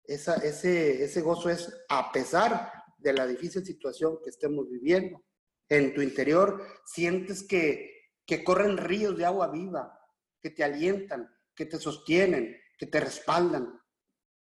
esa, 0.03 0.35
ese, 0.35 1.03
ese 1.03 1.21
gozo 1.21 1.49
es 1.49 1.75
a 1.89 2.11
pesar 2.11 2.71
de 2.99 3.13
la 3.13 3.25
difícil 3.25 3.65
situación 3.65 4.19
que 4.23 4.29
estemos 4.29 4.69
viviendo. 4.69 5.25
En 5.67 5.91
tu 5.95 6.03
interior 6.03 6.63
sientes 6.85 7.41
que, 7.47 8.11
que 8.27 8.43
corren 8.43 8.77
ríos 8.77 9.17
de 9.17 9.25
agua 9.25 9.47
viva, 9.47 9.99
que 10.39 10.51
te 10.51 10.63
alientan, 10.63 11.27
que 11.55 11.65
te 11.65 11.79
sostienen, 11.79 12.55
que 12.77 12.85
te 12.85 12.99
respaldan, 12.99 13.73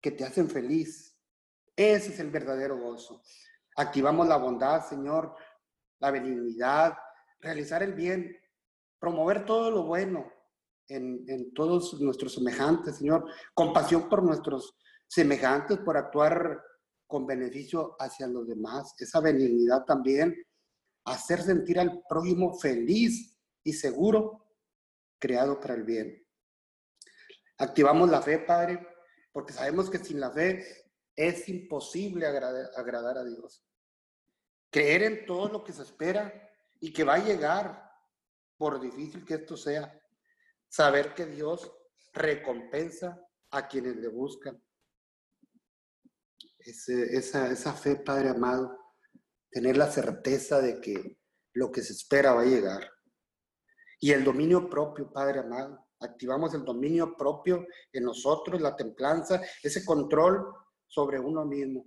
que 0.02 0.12
te 0.12 0.26
hacen 0.26 0.50
feliz. 0.50 1.18
Ese 1.74 2.10
es 2.12 2.20
el 2.20 2.32
verdadero 2.32 2.78
gozo. 2.78 3.24
Activamos 3.78 4.28
la 4.28 4.36
bondad, 4.36 4.86
Señor, 4.86 5.38
la 6.00 6.12
benignidad, 6.12 6.98
realizar 7.40 7.82
el 7.82 7.94
bien, 7.94 8.41
promover 9.02 9.46
todo 9.46 9.72
lo 9.72 9.84
bueno 9.84 10.32
en, 10.88 11.54
todos 11.54 12.00
nuestros 12.00 12.36
semejantes, 12.36 12.98
Señor. 12.98 13.26
Compasión 13.54 14.08
por 14.08 14.22
nuestros 14.22 14.78
semejantes, 15.08 15.80
por 15.80 15.98
actuar 15.98 16.62
con 17.08 17.26
beneficio 17.26 17.96
hacia 18.00 18.28
los 18.28 18.48
demás. 18.48 18.94
Esa 19.00 19.20
benignidad 19.20 19.86
también, 19.86 20.36
hacer 21.06 21.42
sentir 21.42 21.80
al 21.80 22.04
prójimo 22.08 22.54
feliz 22.60 23.36
y 23.64 23.74
seguro, 23.74 24.48
creado 25.20 25.60
para 25.60 25.74
el 25.74 25.84
bien. 25.84 26.24
Activamos 27.58 28.10
la 28.10 28.22
fe, 28.22 28.40
Padre, 28.40 28.88
porque 29.32 29.54
sabemos 29.54 29.90
que 29.90 29.98
sin 29.98 30.20
la 30.20 30.32
fe 30.32 30.64
es 31.16 31.50
imposible 31.50 32.28
agradar, 32.28 33.18
a 33.18 33.24
Dios. 33.24 33.66
Creer 34.70 35.04
en 35.04 35.26
todo 35.26 35.50
lo 35.50 35.64
que 35.64 35.74
se 35.74 35.82
espera 35.82 36.50
y 36.80 36.94
que 36.94 37.04
va 37.04 37.16
a 37.16 37.24
llegar, 37.24 37.91
por 38.62 38.80
difícil 38.80 39.26
que 39.26 39.34
esto 39.34 39.58
sea. 39.58 39.92
Saber 40.70 41.16
que 41.16 41.26
Dios 41.26 41.74
recompensa 42.14 43.20
a 43.50 43.68
quienes 43.68 43.96
le 43.96 44.08
buscan. 44.08 44.64
esa, 46.60 47.52
esa 47.52 47.74
fe, 47.74 47.96
Padre 47.96 48.30
amado, 48.30 48.78
tener 49.50 49.78
la 49.78 49.92
certeza 49.92 50.62
de 50.62 50.80
que 50.80 51.18
lo 51.56 51.72
que 51.72 51.82
se 51.82 51.94
espera 51.94 52.34
va 52.34 52.42
a 52.42 52.46
llegar. 52.46 52.88
Y 54.00 54.12
el 54.12 54.24
dominio 54.24 54.70
propio, 54.70 55.12
Padre 55.12 55.40
amado. 55.40 55.88
Activamos 56.00 56.54
el 56.54 56.64
dominio 56.64 57.18
propio 57.18 57.66
en 57.92 58.04
nosotros, 58.04 58.62
la 58.62 58.76
templanza, 58.76 59.42
ese 59.64 59.84
control 59.84 60.54
sobre 60.86 61.20
uno 61.20 61.46
mismo. 61.46 61.84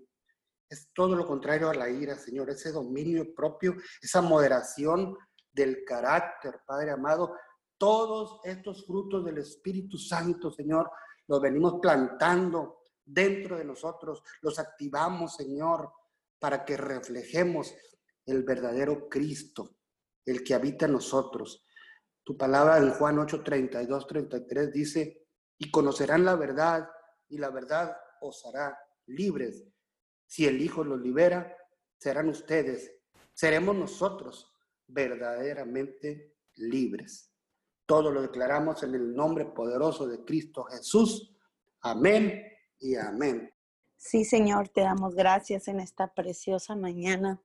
Es 0.69 0.89
todo 0.93 1.15
lo 1.15 1.25
contrario 1.25 1.71
a 1.71 1.75
la 1.75 1.89
ira, 1.89 2.19
Señor, 2.19 2.51
ese 2.51 2.73
dominio 2.73 3.33
propio, 3.33 3.77
esa 4.03 4.21
moderación 4.23 5.17
del 5.55 5.85
carácter, 5.85 6.61
Padre 6.67 6.91
amado. 6.91 7.37
Todos 7.79 8.41
estos 8.45 8.85
frutos 8.87 9.25
del 9.25 9.39
Espíritu 9.39 9.97
Santo, 9.97 10.51
Señor, 10.51 10.91
los 11.27 11.41
venimos 11.41 11.79
plantando 11.81 12.83
dentro 13.05 13.57
de 13.57 13.65
nosotros, 13.65 14.23
los 14.41 14.59
activamos, 14.59 15.37
Señor, 15.37 15.93
para 16.39 16.65
que 16.65 16.77
reflejemos 16.77 17.75
el 18.27 18.43
verdadero 18.43 19.09
Cristo, 19.09 19.77
el 20.25 20.43
que 20.43 20.55
habita 20.55 20.87
en 20.87 20.93
nosotros. 20.93 21.65
Tu 22.23 22.37
palabra 22.37 22.79
en 22.79 22.91
Juan 22.93 23.19
8, 23.19 23.43
32, 23.43 24.07
33 24.07 24.73
dice, 24.73 25.27
y 25.59 25.71
conocerán 25.71 26.25
la 26.25 26.35
verdad, 26.37 26.89
y 27.29 27.39
la 27.39 27.51
verdad 27.51 27.97
os 28.21 28.45
hará 28.47 28.79
libres. 29.07 29.65
Si 30.27 30.47
el 30.47 30.61
Hijo 30.61 30.85
los 30.85 31.01
libera, 31.01 31.55
serán 31.99 32.29
ustedes, 32.29 32.91
seremos 33.35 33.77
nosotros 33.77 34.54
verdaderamente 34.87 36.35
libres. 36.57 37.31
Todo 37.87 38.11
lo 38.11 38.23
declaramos 38.23 38.83
en 38.83 38.95
el 38.95 39.15
nombre 39.15 39.45
poderoso 39.47 40.07
de 40.07 40.25
Cristo 40.25 40.65
Jesús. 40.65 41.37
Amén 41.81 42.43
y 42.79 42.97
amén. 42.97 43.53
Sí, 43.97 44.25
Señor, 44.25 44.69
te 44.69 44.83
damos 44.83 45.15
gracias 45.15 45.69
en 45.69 45.81
esta 45.81 46.13
preciosa 46.13 46.77
mañana. 46.77 47.43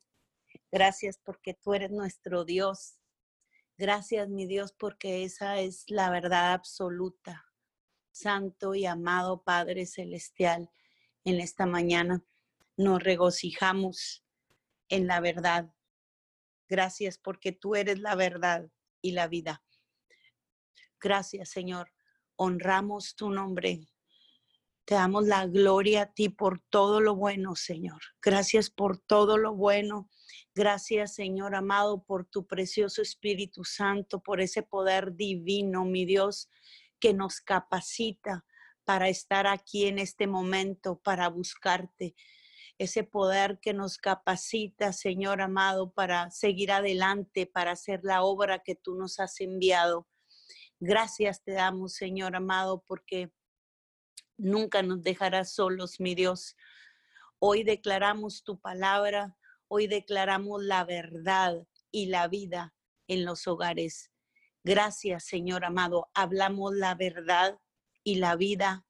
Gracias 0.71 1.17
porque 1.17 1.53
tú 1.53 1.73
eres 1.73 1.91
nuestro 1.91 2.45
Dios. 2.45 2.97
Gracias, 3.77 4.27
mi 4.29 4.45
Dios, 4.45 4.73
porque 4.73 5.23
esa 5.23 5.59
es 5.59 5.85
la 5.87 6.09
verdad 6.09 6.53
absoluta. 6.53 7.45
Santo 8.11 8.75
y 8.75 8.85
amado 8.85 9.43
Padre 9.43 9.85
Celestial, 9.85 10.69
en 11.23 11.39
esta 11.39 11.65
mañana 11.65 12.23
nos 12.75 13.01
regocijamos 13.01 14.25
en 14.89 15.07
la 15.07 15.21
verdad. 15.21 15.73
Gracias 16.69 17.17
porque 17.17 17.51
tú 17.51 17.75
eres 17.75 17.99
la 17.99 18.15
verdad 18.15 18.69
y 19.01 19.11
la 19.11 19.27
vida. 19.27 19.63
Gracias, 21.01 21.49
Señor. 21.49 21.91
Honramos 22.35 23.15
tu 23.15 23.31
nombre. 23.31 23.89
Te 24.85 24.95
damos 24.95 25.25
la 25.25 25.45
gloria 25.45 26.03
a 26.03 26.13
ti 26.13 26.29
por 26.29 26.61
todo 26.69 27.01
lo 27.01 27.15
bueno, 27.15 27.55
Señor. 27.55 28.01
Gracias 28.21 28.69
por 28.69 28.99
todo 28.99 29.37
lo 29.37 29.55
bueno. 29.55 30.09
Gracias, 30.55 31.15
Señor 31.15 31.55
amado, 31.55 32.03
por 32.03 32.25
tu 32.25 32.45
precioso 32.47 33.01
Espíritu 33.01 33.63
Santo, 33.63 34.21
por 34.21 34.41
ese 34.41 34.63
poder 34.63 35.15
divino, 35.15 35.85
mi 35.85 36.05
Dios, 36.05 36.49
que 36.99 37.13
nos 37.13 37.39
capacita 37.39 38.45
para 38.83 39.09
estar 39.09 39.47
aquí 39.47 39.85
en 39.85 39.99
este 39.99 40.27
momento, 40.27 40.99
para 40.99 41.29
buscarte. 41.29 42.15
Ese 42.79 43.03
poder 43.03 43.59
que 43.61 43.73
nos 43.73 43.97
capacita, 43.97 44.93
Señor 44.93 45.41
amado, 45.41 45.91
para 45.91 46.31
seguir 46.31 46.71
adelante, 46.71 47.45
para 47.45 47.71
hacer 47.71 47.99
la 48.03 48.23
obra 48.23 48.59
que 48.59 48.73
tú 48.73 48.95
nos 48.95 49.19
has 49.19 49.39
enviado. 49.41 50.07
Gracias 50.79 51.43
te 51.43 51.51
damos, 51.51 51.93
Señor 51.93 52.35
amado, 52.35 52.83
porque 52.87 53.31
nunca 54.37 54.81
nos 54.81 55.03
dejarás 55.03 55.53
solos, 55.53 55.99
mi 55.99 56.15
Dios. 56.15 56.55
Hoy 57.37 57.63
declaramos 57.63 58.43
tu 58.43 58.59
palabra, 58.59 59.37
hoy 59.67 59.87
declaramos 59.87 60.63
la 60.63 60.83
verdad 60.85 61.67
y 61.91 62.07
la 62.07 62.27
vida 62.27 62.73
en 63.07 63.25
los 63.25 63.45
hogares. 63.47 64.11
Gracias, 64.63 65.25
Señor 65.25 65.65
amado. 65.65 66.09
Hablamos 66.13 66.73
la 66.75 66.95
verdad 66.95 67.59
y 68.03 68.15
la 68.15 68.35
vida 68.35 68.85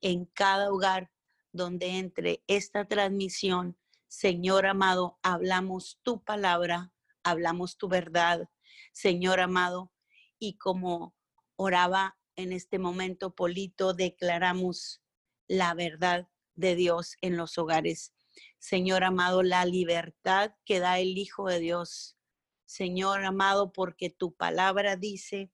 en 0.00 0.26
cada 0.26 0.70
hogar 0.70 1.11
donde 1.52 1.98
entre 1.98 2.42
esta 2.46 2.86
transmisión. 2.86 3.78
Señor 4.08 4.66
amado, 4.66 5.18
hablamos 5.22 6.00
tu 6.02 6.22
palabra, 6.22 6.92
hablamos 7.22 7.78
tu 7.78 7.88
verdad, 7.88 8.48
Señor 8.92 9.40
amado, 9.40 9.92
y 10.38 10.58
como 10.58 11.14
oraba 11.56 12.18
en 12.36 12.52
este 12.52 12.78
momento, 12.78 13.34
Polito, 13.34 13.94
declaramos 13.94 15.02
la 15.46 15.74
verdad 15.74 16.28
de 16.54 16.74
Dios 16.74 17.16
en 17.20 17.36
los 17.36 17.58
hogares. 17.58 18.12
Señor 18.58 19.04
amado, 19.04 19.42
la 19.42 19.64
libertad 19.64 20.54
que 20.64 20.80
da 20.80 20.98
el 20.98 21.18
Hijo 21.18 21.48
de 21.48 21.60
Dios. 21.60 22.16
Señor 22.64 23.24
amado, 23.24 23.72
porque 23.72 24.10
tu 24.10 24.34
palabra 24.34 24.96
dice, 24.96 25.50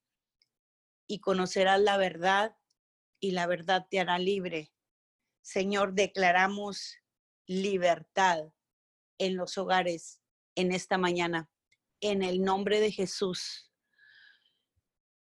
y 1.06 1.20
conocerás 1.20 1.80
la 1.80 1.96
verdad, 1.96 2.56
y 3.20 3.32
la 3.32 3.46
verdad 3.46 3.86
te 3.90 3.98
hará 3.98 4.18
libre. 4.18 4.72
Señor, 5.48 5.94
declaramos 5.94 6.98
libertad 7.46 8.52
en 9.16 9.34
los 9.38 9.56
hogares 9.56 10.20
en 10.54 10.72
esta 10.72 10.98
mañana, 10.98 11.48
en 12.02 12.22
el 12.22 12.42
nombre 12.42 12.80
de 12.80 12.92
Jesús 12.92 13.72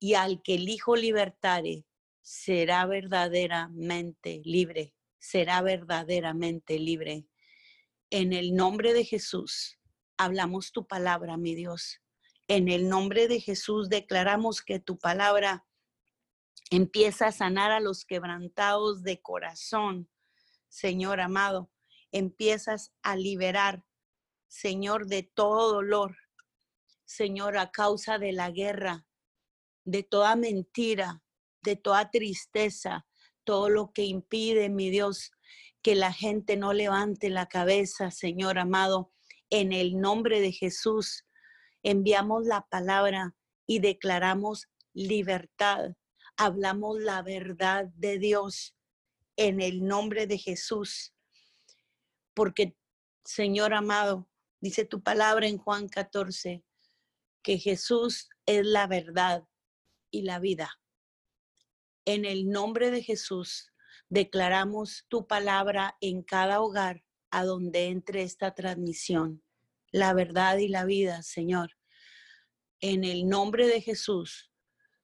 y 0.00 0.14
al 0.14 0.42
que 0.42 0.56
el 0.56 0.68
Hijo 0.68 0.96
libertare 0.96 1.86
será 2.22 2.86
verdaderamente 2.86 4.42
libre, 4.44 4.96
será 5.20 5.62
verdaderamente 5.62 6.80
libre. 6.80 7.28
En 8.10 8.32
el 8.32 8.56
nombre 8.56 8.92
de 8.94 9.04
Jesús, 9.04 9.78
hablamos 10.16 10.72
tu 10.72 10.88
palabra, 10.88 11.36
mi 11.36 11.54
Dios. 11.54 12.02
En 12.48 12.66
el 12.66 12.88
nombre 12.88 13.28
de 13.28 13.38
Jesús 13.38 13.88
declaramos 13.88 14.60
que 14.60 14.80
tu 14.80 14.98
palabra 14.98 15.64
empieza 16.70 17.26
a 17.26 17.32
sanar 17.32 17.72
a 17.72 17.80
los 17.80 18.04
quebrantados 18.04 19.02
de 19.02 19.20
corazón, 19.20 20.08
Señor 20.68 21.20
amado. 21.20 21.70
Empiezas 22.12 22.92
a 23.02 23.16
liberar, 23.16 23.84
Señor, 24.48 25.06
de 25.06 25.24
todo 25.24 25.74
dolor, 25.74 26.16
Señor, 27.04 27.58
a 27.58 27.70
causa 27.70 28.18
de 28.18 28.32
la 28.32 28.50
guerra, 28.50 29.04
de 29.84 30.04
toda 30.04 30.36
mentira, 30.36 31.22
de 31.62 31.76
toda 31.76 32.10
tristeza, 32.10 33.06
todo 33.44 33.68
lo 33.68 33.92
que 33.92 34.04
impide, 34.04 34.68
mi 34.68 34.90
Dios, 34.90 35.32
que 35.82 35.94
la 35.94 36.12
gente 36.12 36.56
no 36.56 36.72
levante 36.72 37.30
la 37.30 37.46
cabeza, 37.46 38.10
Señor 38.10 38.58
amado. 38.58 39.12
En 39.50 39.72
el 39.72 40.00
nombre 40.00 40.40
de 40.40 40.52
Jesús, 40.52 41.26
enviamos 41.82 42.46
la 42.46 42.66
palabra 42.68 43.34
y 43.66 43.80
declaramos 43.80 44.68
libertad. 44.92 45.96
Hablamos 46.42 46.98
la 47.02 47.20
verdad 47.20 47.88
de 47.96 48.18
Dios 48.18 48.74
en 49.36 49.60
el 49.60 49.86
nombre 49.86 50.26
de 50.26 50.38
Jesús. 50.38 51.14
Porque, 52.32 52.78
Señor 53.26 53.74
amado, 53.74 54.26
dice 54.58 54.86
tu 54.86 55.02
palabra 55.02 55.48
en 55.48 55.58
Juan 55.58 55.86
14, 55.86 56.64
que 57.42 57.58
Jesús 57.58 58.30
es 58.46 58.64
la 58.64 58.86
verdad 58.86 59.44
y 60.10 60.22
la 60.22 60.38
vida. 60.38 60.80
En 62.06 62.24
el 62.24 62.48
nombre 62.48 62.90
de 62.90 63.02
Jesús, 63.02 63.74
declaramos 64.08 65.04
tu 65.08 65.26
palabra 65.26 65.98
en 66.00 66.22
cada 66.22 66.62
hogar 66.62 67.04
a 67.30 67.44
donde 67.44 67.88
entre 67.88 68.22
esta 68.22 68.54
transmisión, 68.54 69.44
la 69.92 70.14
verdad 70.14 70.56
y 70.56 70.68
la 70.68 70.86
vida, 70.86 71.22
Señor. 71.22 71.76
En 72.80 73.04
el 73.04 73.28
nombre 73.28 73.66
de 73.66 73.82
Jesús, 73.82 74.49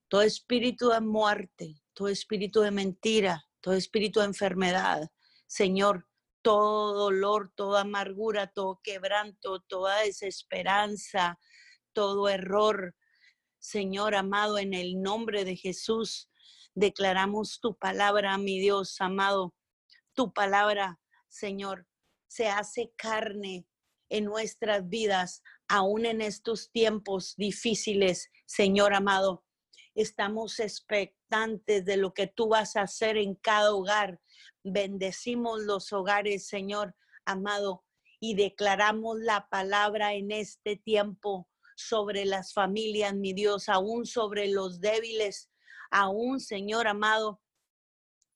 todo 0.08 0.22
espíritu 0.22 0.90
de 0.90 1.00
muerte, 1.00 1.82
todo 1.94 2.08
espíritu 2.08 2.60
de 2.60 2.70
mentira, 2.70 3.44
todo 3.60 3.74
espíritu 3.74 4.20
de 4.20 4.26
enfermedad, 4.26 5.10
Señor, 5.46 6.08
todo 6.42 6.94
dolor, 6.94 7.52
toda 7.56 7.80
amargura, 7.80 8.46
todo 8.46 8.80
quebranto, 8.82 9.60
toda 9.68 10.02
desesperanza, 10.02 11.38
todo 11.92 12.28
error, 12.28 12.94
Señor 13.58 14.14
amado, 14.14 14.58
en 14.58 14.74
el 14.74 15.02
nombre 15.02 15.44
de 15.44 15.56
Jesús, 15.56 16.30
declaramos 16.74 17.58
tu 17.60 17.76
palabra, 17.76 18.38
mi 18.38 18.60
Dios 18.60 19.00
amado. 19.00 19.54
Tu 20.14 20.32
palabra, 20.32 21.00
Señor, 21.28 21.86
se 22.28 22.48
hace 22.48 22.92
carne 22.96 23.66
en 24.08 24.24
nuestras 24.24 24.88
vidas, 24.88 25.42
aún 25.66 26.06
en 26.06 26.20
estos 26.20 26.70
tiempos 26.70 27.34
difíciles, 27.36 28.30
Señor 28.44 28.94
amado. 28.94 29.45
Estamos 29.96 30.60
expectantes 30.60 31.86
de 31.86 31.96
lo 31.96 32.12
que 32.12 32.26
tú 32.26 32.48
vas 32.48 32.76
a 32.76 32.82
hacer 32.82 33.16
en 33.16 33.34
cada 33.34 33.72
hogar. 33.72 34.20
Bendecimos 34.62 35.62
los 35.62 35.90
hogares, 35.90 36.46
Señor 36.46 36.94
amado, 37.24 37.82
y 38.20 38.34
declaramos 38.34 39.18
la 39.18 39.48
palabra 39.48 40.12
en 40.12 40.32
este 40.32 40.76
tiempo 40.76 41.48
sobre 41.76 42.26
las 42.26 42.52
familias, 42.52 43.14
mi 43.14 43.32
Dios, 43.32 43.70
aún 43.70 44.04
sobre 44.04 44.48
los 44.48 44.80
débiles, 44.80 45.50
aún, 45.90 46.40
Señor 46.40 46.88
amado, 46.88 47.40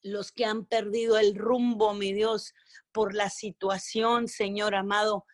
los 0.03 0.33
que 0.33 0.47
han 0.47 0.65
perdido 0.65 1.19
el 1.19 1.35
rumbo, 1.35 1.93
mi 1.93 2.15
Dios, 2.15 2.55
por 2.91 3.15
la 3.15 3.29
situación, 3.29 4.29
Señor 4.29 4.75
amado. 4.75 5.27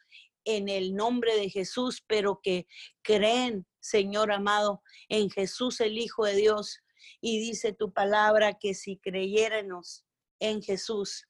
en 0.48 0.68
el 0.68 0.94
nombre 0.94 1.36
de 1.36 1.50
Jesús, 1.50 2.04
pero 2.06 2.40
que 2.40 2.68
creen, 3.02 3.66
Señor 3.86 4.32
amado, 4.32 4.82
en 5.08 5.30
Jesús 5.30 5.80
el 5.80 5.96
Hijo 5.96 6.24
de 6.24 6.34
Dios. 6.34 6.80
Y 7.20 7.38
dice 7.38 7.72
tu 7.72 7.92
palabra 7.92 8.54
que 8.58 8.74
si 8.74 8.98
creyéramos 8.98 10.04
en 10.40 10.60
Jesús, 10.60 11.28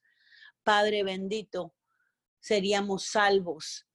Padre 0.63 1.03
bendito, 1.03 1.75
seríamos 2.39 3.05
salvos. 3.05 3.85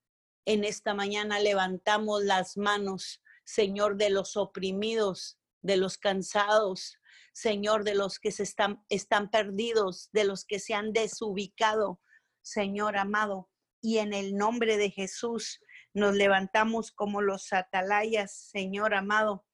En 0.44 0.62
esta 0.62 0.94
mañana 0.94 1.40
levantamos 1.40 2.22
las 2.22 2.56
manos, 2.56 3.20
Señor, 3.44 3.96
de 3.96 4.10
los 4.10 4.36
oprimidos, 4.36 5.38
de 5.60 5.76
los 5.76 5.98
cansados, 5.98 6.98
Señor, 7.32 7.82
de 7.82 7.96
los 7.96 8.20
que 8.20 8.30
se 8.30 8.44
están, 8.44 8.84
están 8.88 9.28
perdidos, 9.28 10.08
de 10.12 10.22
los 10.22 10.44
que 10.44 10.60
se 10.60 10.74
han 10.74 10.92
desubicado, 10.92 12.00
Señor 12.42 12.96
amado. 12.96 13.50
Y 13.80 13.98
en 13.98 14.12
el 14.12 14.36
nombre 14.36 14.76
de 14.76 14.90
Jesús 14.90 15.58
nos 15.94 16.14
levantamos 16.14 16.92
como 16.92 17.22
los 17.22 17.52
atalayas, 17.52 18.32
Señor 18.32 18.94
amado, 18.94 19.46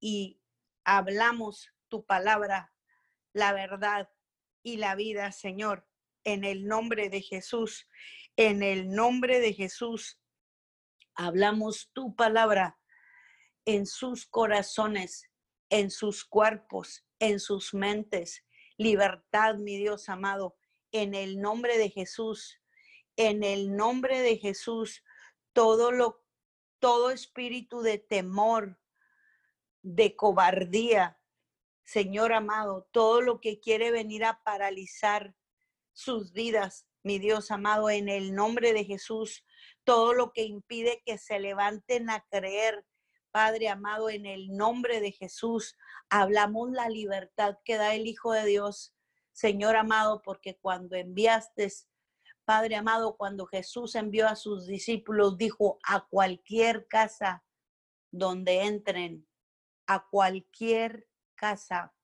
y 0.00 0.40
hablamos 0.84 1.70
tu 1.88 2.04
palabra, 2.04 2.72
la 3.32 3.52
verdad 3.52 4.10
y 4.62 4.76
la 4.78 4.94
vida, 4.94 5.32
Señor 5.32 5.86
en 6.24 6.44
el 6.44 6.66
nombre 6.66 7.08
de 7.08 7.20
Jesús. 7.20 7.88
En 8.36 8.62
el 8.62 8.90
nombre 8.90 9.40
de 9.40 9.52
Jesús 9.52 10.18
hablamos 11.14 11.90
tu 11.92 12.14
palabra 12.16 12.78
en 13.64 13.86
sus 13.86 14.26
corazones, 14.26 15.30
en 15.70 15.90
sus 15.90 16.24
cuerpos, 16.24 17.04
en 17.18 17.40
sus 17.40 17.74
mentes. 17.74 18.44
Libertad, 18.76 19.56
mi 19.56 19.76
Dios 19.76 20.08
amado, 20.08 20.56
en 20.90 21.14
el 21.14 21.40
nombre 21.40 21.78
de 21.78 21.90
Jesús. 21.90 22.58
En 23.16 23.44
el 23.44 23.76
nombre 23.76 24.20
de 24.20 24.38
Jesús, 24.38 25.04
todo 25.52 25.92
lo 25.92 26.22
todo 26.82 27.10
espíritu 27.10 27.80
de 27.82 27.98
temor, 27.98 28.76
de 29.82 30.16
cobardía, 30.16 31.16
Señor 31.84 32.32
amado, 32.32 32.88
todo 32.90 33.20
lo 33.20 33.40
que 33.40 33.60
quiere 33.60 33.92
venir 33.92 34.24
a 34.24 34.42
paralizar 34.42 35.36
sus 35.92 36.32
vidas, 36.32 36.88
mi 37.04 37.20
Dios 37.20 37.52
amado, 37.52 37.88
en 37.88 38.08
el 38.08 38.34
nombre 38.34 38.72
de 38.72 38.84
Jesús, 38.84 39.44
todo 39.84 40.12
lo 40.12 40.32
que 40.32 40.42
impide 40.42 41.02
que 41.06 41.18
se 41.18 41.38
levanten 41.38 42.10
a 42.10 42.26
creer, 42.28 42.84
Padre 43.30 43.68
amado, 43.68 44.10
en 44.10 44.26
el 44.26 44.56
nombre 44.56 45.00
de 45.00 45.12
Jesús, 45.12 45.76
hablamos 46.10 46.72
la 46.72 46.88
libertad 46.88 47.58
que 47.64 47.76
da 47.76 47.94
el 47.94 48.08
Hijo 48.08 48.32
de 48.32 48.44
Dios, 48.44 48.92
Señor 49.32 49.76
amado, 49.76 50.20
porque 50.22 50.56
cuando 50.56 50.96
enviaste, 50.96 51.70
Padre 52.44 52.76
amado, 52.76 53.16
cuando 53.16 53.46
Jesús 53.46 53.94
envió 53.94 54.26
a 54.26 54.36
sus 54.36 54.66
discípulos, 54.66 55.38
dijo, 55.38 55.78
a 55.84 56.06
cualquier 56.06 56.88
casa 56.88 57.44
donde 58.10 58.62
entren, 58.62 59.28
a 59.86 60.06
cualquier 60.08 61.08
casa 61.36 61.94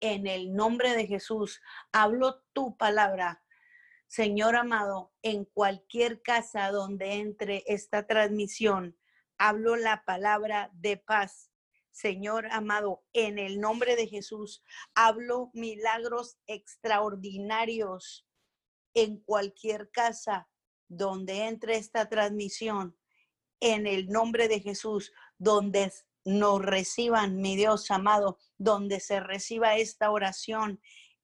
en 0.00 0.26
el 0.26 0.54
nombre 0.54 0.94
de 0.94 1.06
Jesús, 1.06 1.60
hablo 1.92 2.42
tu 2.52 2.76
palabra. 2.76 3.42
Señor 4.06 4.54
amado, 4.54 5.12
en 5.22 5.44
cualquier 5.44 6.22
casa 6.22 6.70
donde 6.70 7.14
entre 7.14 7.64
esta 7.66 8.06
transmisión, 8.06 8.96
hablo 9.36 9.76
la 9.76 10.04
palabra 10.04 10.70
de 10.74 10.96
paz. 10.96 11.50
Señor 11.90 12.46
amado, 12.52 13.02
en 13.12 13.38
el 13.38 13.60
nombre 13.60 13.96
de 13.96 14.06
Jesús, 14.06 14.62
hablo 14.94 15.50
milagros 15.52 16.38
extraordinarios 16.46 18.27
en 18.94 19.18
cualquier 19.20 19.90
casa 19.90 20.48
donde 20.88 21.46
entre 21.46 21.76
esta 21.76 22.08
transmisión. 22.08 22.96
En 23.60 23.86
el 23.86 24.08
nombre 24.08 24.48
de 24.48 24.60
Jesús, 24.60 25.12
donde 25.36 25.92
nos 26.24 26.62
reciban, 26.62 27.40
mi 27.40 27.56
Dios 27.56 27.90
amado, 27.90 28.38
donde 28.56 29.00
se 29.00 29.20
reciba 29.20 29.76
esta 29.76 30.10
oración. 30.10 30.80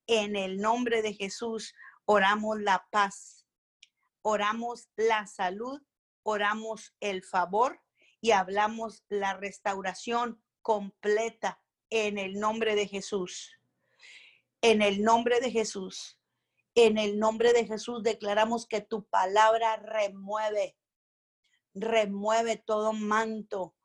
En 0.07 0.35
el 0.35 0.57
nombre 0.57 1.01
de 1.01 1.13
Jesús, 1.13 1.73
oramos 2.05 2.59
la 2.59 2.87
paz, 2.91 3.45
oramos 4.21 4.89
la 4.95 5.27
salud, 5.27 5.81
oramos 6.23 6.95
el 6.99 7.23
favor 7.23 7.81
y 8.21 8.31
hablamos 8.31 9.03
la 9.09 9.35
restauración 9.35 10.41
completa 10.61 11.61
en 11.89 12.17
el 12.17 12.39
nombre 12.39 12.75
de 12.75 12.87
Jesús. 12.87 13.51
En 14.61 14.81
el 14.81 15.03
nombre 15.03 15.39
de 15.39 15.51
Jesús. 15.51 16.19
En 16.75 16.97
el 16.97 17.17
nombre 17.19 17.53
de 17.53 17.65
Jesús 17.65 18.03
declaramos 18.03 18.67
que 18.67 18.81
tu 18.81 19.05
palabra 19.05 19.77
remueve, 19.77 20.77
remueve 21.73 22.57
todo 22.57 22.91
manto, 22.91 23.75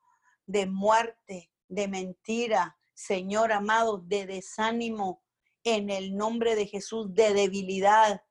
de 0.46 0.66
muerte, 0.66 1.52
de 1.68 1.86
mentira, 1.86 2.76
Señor 2.94 3.52
amado, 3.52 3.98
de 3.98 4.26
desánimo, 4.26 5.22
en 5.62 5.88
el 5.88 6.16
nombre 6.16 6.56
de 6.56 6.66
Jesús, 6.66 7.14
de 7.14 7.32
debilidad. 7.32 8.24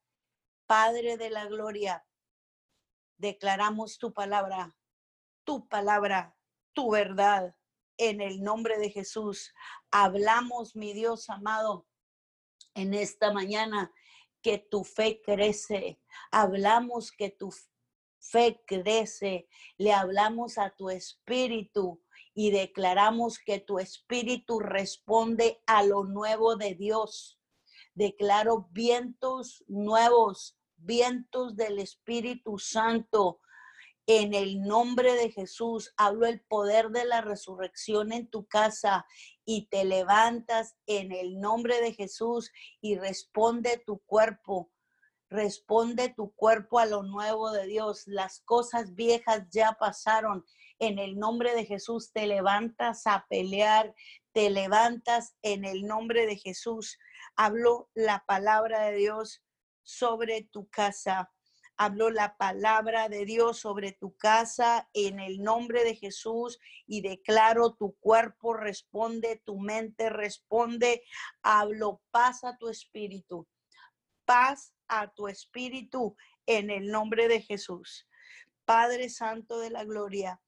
Padre 0.66 1.16
de 1.16 1.30
la 1.30 1.46
gloria, 1.46 2.06
declaramos 3.18 3.98
tu 3.98 4.14
palabra, 4.14 4.76
tu 5.46 5.70
palabra, 5.70 6.36
tu 6.74 6.92
verdad, 6.92 7.56
en 7.98 8.20
el 8.20 8.44
nombre 8.44 8.78
de 8.78 8.90
Jesús. 8.90 9.54
Hablamos, 9.90 10.76
mi 10.76 10.94
Dios 10.94 11.30
amado, 11.30 11.88
en 12.76 12.94
esta 12.94 13.32
mañana 13.32 13.92
que 14.42 14.58
tu 14.58 14.84
fe 14.84 15.22
crece. 15.24 16.00
Hablamos 16.32 17.12
que 17.12 17.30
tu 17.30 17.54
fe 18.20 18.62
crece. 18.66 19.48
Le 19.78 19.94
hablamos 19.94 20.58
a 20.58 20.70
tu 20.72 20.90
espíritu 20.90 22.02
y 22.34 22.52
declaramos 22.52 23.40
que 23.40 23.60
tu 23.60 23.80
espíritu 23.80 24.60
responde 24.60 25.62
a 25.66 25.84
lo 25.84 26.06
nuevo 26.06 26.56
de 26.56 26.76
Dios. 26.76 27.40
Declaro 27.94 28.70
vientos 28.72 29.64
nuevos, 29.68 30.58
vientos 30.78 31.56
del 31.56 31.80
Espíritu 31.80 32.58
Santo. 32.58 33.42
En 34.06 34.34
el 34.34 34.62
nombre 34.62 35.14
de 35.14 35.32
Jesús, 35.32 35.94
hablo 35.98 36.26
el 36.26 36.42
poder 36.42 36.90
de 36.90 37.06
la 37.06 37.22
resurrección 37.22 38.12
en 38.12 38.30
tu 38.30 38.48
casa 38.48 39.06
y 39.52 39.66
te 39.66 39.84
levantas 39.84 40.76
en 40.86 41.12
el 41.12 41.40
nombre 41.40 41.82
de 41.82 41.92
Jesús 41.92 42.52
y 42.82 42.98
responde 43.00 43.82
tu 43.84 43.98
cuerpo. 44.06 44.70
Responde 45.28 46.14
tu 46.16 46.36
cuerpo 46.36 46.78
a 46.78 46.86
lo 46.86 47.02
nuevo 47.02 47.50
de 47.50 47.66
Dios. 47.66 48.04
Las 48.06 48.42
cosas 48.42 48.94
viejas 48.94 49.48
ya 49.50 49.76
pasaron 49.80 50.46
en 50.78 51.00
el 51.00 51.18
nombre 51.18 51.56
de 51.56 51.66
Jesús 51.66 52.12
te 52.14 52.28
levantas 52.28 53.08
a 53.08 53.26
pelear, 53.28 53.96
te 54.34 54.52
levantas 54.52 55.36
en 55.42 55.66
el 55.66 55.88
nombre 55.88 56.28
de 56.28 56.38
Jesús. 56.38 57.00
Hablo 57.36 57.90
la 57.96 58.24
palabra 58.28 58.82
de 58.86 58.98
Dios 58.98 59.44
sobre 59.82 60.44
tu 60.44 60.70
casa. 60.70 61.32
Hablo 61.82 62.10
la 62.10 62.36
palabra 62.36 63.08
de 63.08 63.24
Dios 63.24 63.60
sobre 63.60 63.94
tu 63.94 64.14
casa 64.18 64.90
en 64.92 65.22
el 65.22 65.42
nombre 65.42 65.86
de 65.86 65.96
Jesús 65.96 66.60
y 66.86 67.00
declaro 67.00 67.74
tu 67.76 67.96
cuerpo 68.02 68.54
responde, 68.54 69.42
tu 69.46 69.58
mente 69.58 70.10
responde. 70.10 71.04
Hablo 71.42 72.02
paz 72.12 72.44
a 72.44 72.58
tu 72.58 72.68
espíritu. 72.68 73.48
Paz 74.26 74.74
a 74.90 75.14
tu 75.14 75.30
espíritu 75.30 76.18
en 76.46 76.70
el 76.70 76.92
nombre 76.92 77.30
de 77.30 77.40
Jesús. 77.40 78.10
Padre 78.66 79.08
Santo 79.08 79.62
de 79.62 79.70
la 79.70 79.86
Gloria, 79.86 80.42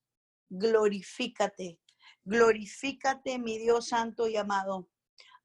glorifícate, 0.50 1.80
glorifícate, 2.26 3.40
mi 3.40 3.58
Dios 3.58 3.88
santo 3.88 4.28
y 4.28 4.36
amado. 4.36 4.90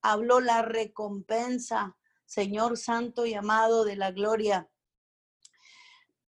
Habló 0.03 0.41
la 0.41 0.63
recompensa, 0.63 1.97
Señor 2.25 2.77
santo 2.77 3.25
y 3.25 3.35
amado 3.35 3.85
de 3.85 3.95
la 3.95 4.11
gloria. 4.11 4.69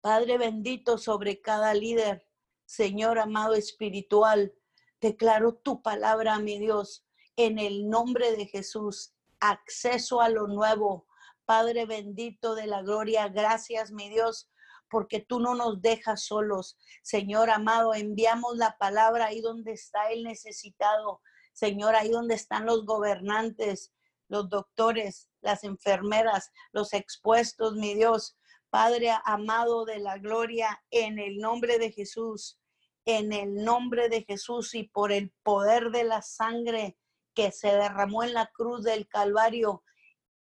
Padre 0.01 0.39
bendito 0.39 0.97
sobre 0.97 1.41
cada 1.41 1.75
líder, 1.75 2.27
Señor 2.65 3.19
amado 3.19 3.55
espiritual, 3.55 4.55
declaro 5.01 5.55
tu 5.55 5.83
palabra, 5.83 6.39
mi 6.39 6.59
Dios, 6.59 7.05
en 7.37 7.59
el 7.59 7.89
nombre 7.89 8.37
de 8.37 8.47
Jesús, 8.47 9.15
acceso 9.41 10.21
a 10.21 10.29
lo 10.29 10.47
nuevo. 10.47 11.07
Padre 11.45 11.87
bendito 11.87 12.55
de 12.55 12.67
la 12.67 12.83
gloria, 12.83 13.29
gracias, 13.29 13.91
mi 13.91 14.09
Dios, 14.09 14.51
porque 14.91 15.21
tú 15.21 15.41
no 15.41 15.55
nos 15.55 15.81
dejas 15.81 16.25
solos. 16.25 16.77
Señor 17.03 17.51
amado, 17.51 17.95
enviamos 17.95 18.57
la 18.57 18.77
palabra 18.79 19.27
ahí 19.27 19.41
donde 19.41 19.73
está 19.73 20.11
el 20.11 20.25
necesitado. 20.25 21.21
Señor, 21.53 21.95
ahí 21.95 22.11
donde 22.11 22.35
están 22.35 22.67
los 22.67 22.85
gobernantes, 22.85 23.93
los 24.29 24.49
doctores, 24.49 25.29
las 25.41 25.65
enfermeras, 25.65 26.51
los 26.73 26.93
expuestos, 26.93 27.75
mi 27.75 27.95
Dios. 27.95 28.37
Padre 28.71 29.11
amado 29.25 29.85
de 29.85 29.99
la 29.99 30.19
gloria, 30.19 30.83
en 30.91 31.19
el 31.19 31.39
nombre 31.39 31.79
de 31.79 31.91
Jesús, 31.91 32.59
en 33.05 33.33
el 33.33 33.55
nombre 33.55 34.09
de 34.09 34.25
Jesús 34.25 34.75
y 34.75 34.85
por 34.85 35.13
el 35.13 35.33
poder 35.43 35.91
de 35.91 36.05
la 36.05 36.23
sangre 36.23 36.99
que 37.35 37.53
se 37.53 37.69
derramó 37.69 38.25
en 38.25 38.35
la 38.35 38.47
cruz 38.53 38.85
del 38.85 39.09
Calvario, 39.09 39.85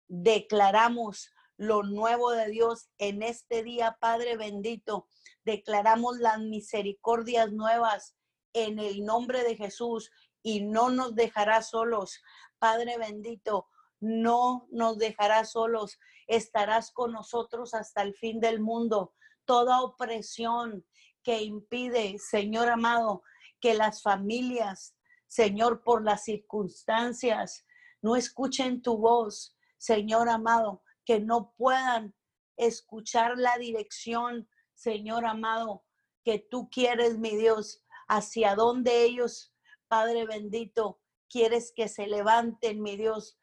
declaramos 0.07 1.31
lo 1.57 1.83
nuevo 1.83 2.31
de 2.31 2.49
Dios 2.49 2.89
en 2.97 3.23
este 3.23 3.63
día, 3.63 3.97
Padre 3.99 4.37
bendito. 4.37 5.07
Declaramos 5.43 6.17
las 6.17 6.39
misericordias 6.39 7.51
nuevas 7.51 8.15
en 8.53 8.79
el 8.79 9.05
nombre 9.05 9.43
de 9.43 9.55
Jesús 9.55 10.11
y 10.41 10.61
no 10.61 10.89
nos 10.89 11.15
dejará 11.15 11.61
solos. 11.61 12.21
Padre 12.59 12.97
bendito, 12.97 13.67
no 13.99 14.67
nos 14.71 14.97
dejarás 14.97 15.51
solos, 15.51 15.99
estarás 16.27 16.91
con 16.91 17.11
nosotros 17.11 17.73
hasta 17.73 18.01
el 18.01 18.15
fin 18.15 18.39
del 18.39 18.59
mundo. 18.59 19.13
Toda 19.45 19.81
opresión 19.81 20.85
que 21.23 21.43
impide, 21.43 22.17
Señor 22.19 22.69
amado, 22.69 23.23
que 23.59 23.73
las 23.73 24.01
familias, 24.01 24.95
Señor, 25.27 25.83
por 25.83 26.03
las 26.03 26.23
circunstancias, 26.23 27.65
no 28.01 28.15
escuchen 28.15 28.81
tu 28.81 28.97
voz, 28.97 29.57
Señor 29.77 30.29
amado, 30.29 30.83
que 31.05 31.19
no 31.19 31.53
puedan 31.57 32.15
escuchar 32.57 33.37
la 33.37 33.57
dirección, 33.57 34.47
Señor 34.73 35.25
amado, 35.25 35.85
que 36.23 36.39
tú 36.39 36.69
quieres, 36.69 37.17
mi 37.17 37.35
Dios, 37.35 37.83
hacia 38.07 38.55
donde 38.55 39.03
ellos, 39.03 39.53
Padre 39.87 40.25
bendito, 40.25 41.01
quieres 41.29 41.71
que 41.75 41.87
se 41.87 42.07
levanten, 42.07 42.81
mi 42.81 42.97
Dios, 42.97 43.37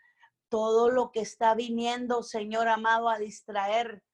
todo 0.52 0.90
lo 0.90 1.12
que 1.12 1.20
está 1.20 1.54
viniendo, 1.54 2.22
Señor 2.22 2.68
amado, 2.68 3.08
a 3.08 3.16
distraer 3.16 4.04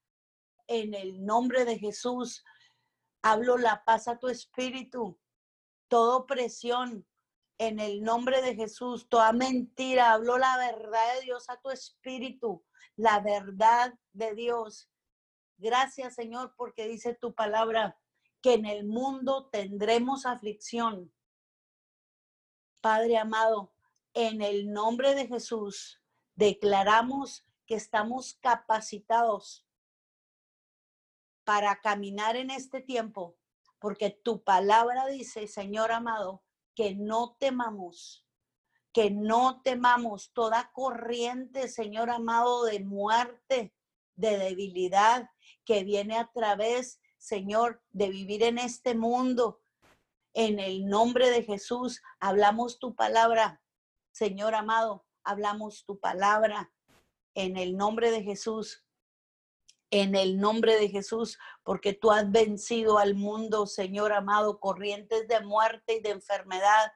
en 0.69 0.95
el 0.95 1.25
nombre 1.27 1.65
de 1.65 1.81
Jesús. 1.81 2.45
Hablo 3.25 3.59
la 3.59 3.83
paz 3.85 4.07
a 4.07 4.21
tu 4.21 4.29
espíritu, 4.29 5.19
toda 5.89 6.19
opresión 6.19 7.05
en 7.59 7.81
el 7.81 8.03
nombre 8.03 8.41
de 8.41 8.55
Jesús, 8.55 9.09
toda 9.09 9.33
mentira, 9.33 10.13
hablo 10.13 10.39
la 10.39 10.57
verdad 10.59 11.17
de 11.17 11.23
Dios 11.23 11.51
a 11.51 11.61
tu 11.61 11.71
espíritu, 11.71 12.65
la 12.95 13.19
verdad 13.19 13.93
de 14.13 14.37
Dios. 14.37 14.89
Gracias, 15.57 16.15
Señor, 16.15 16.55
porque 16.57 16.87
dice 16.87 17.17
tu 17.17 17.35
palabra 17.35 17.99
que 18.43 18.55
en 18.55 18.65
el 18.65 18.87
mundo 18.87 19.49
tendremos 19.51 20.25
aflicción. 20.25 21.13
Padre 22.81 23.19
amado, 23.19 23.75
en 24.15 24.41
el 24.41 24.73
nombre 24.73 25.17
de 25.17 25.27
Jesús, 25.27 26.01
declaramos 26.39 27.45
que 27.67 27.75
estamos 27.75 28.35
capacitados 28.41 29.67
para 31.45 31.81
caminar 31.81 32.37
en 32.37 32.51
este 32.51 32.81
tiempo, 32.81 33.37
porque 33.81 34.11
tu 34.11 34.45
palabra 34.45 35.07
dice, 35.07 35.49
Señor 35.49 35.91
amado, 35.91 36.45
que 36.77 36.95
no 36.95 37.37
temamos, 37.41 38.25
que 38.93 39.11
no 39.11 39.63
temamos 39.63 40.33
toda 40.33 40.71
corriente, 40.73 41.67
Señor 41.67 42.09
amado, 42.09 42.67
de 42.67 42.85
muerte, 42.85 43.75
de 44.15 44.39
debilidad 44.39 45.29
que 45.65 45.83
viene 45.83 46.19
a 46.19 46.31
través, 46.33 47.01
Señor, 47.17 47.83
de 47.91 48.11
vivir 48.11 48.45
en 48.45 48.59
este 48.59 48.95
mundo. 48.95 49.61
En 50.35 50.61
el 50.61 50.87
nombre 50.87 51.31
de 51.31 51.43
Jesús, 51.43 52.01
hablamos 52.21 52.79
tu 52.79 52.95
palabra, 52.95 53.61
Señor 54.13 54.55
amado, 54.55 55.08
hablamos 55.29 55.85
tu 55.85 56.01
palabra 56.01 56.73
en 57.35 57.59
el 57.59 57.77
nombre 57.77 58.11
de 58.11 58.23
Jesús, 58.23 58.83
en 59.91 60.15
el 60.15 60.39
nombre 60.39 60.79
de 60.79 60.89
Jesús, 60.89 61.39
porque 61.63 61.93
tú 61.93 62.11
has 62.11 62.31
vencido 62.31 62.99
al 62.99 63.15
mundo, 63.15 63.67
Señor 63.67 64.13
amado, 64.13 64.59
corrientes 64.59 65.29
de 65.29 65.41
muerte 65.41 65.97
y 65.97 66.01
de 66.01 66.11
enfermedad, 66.11 66.93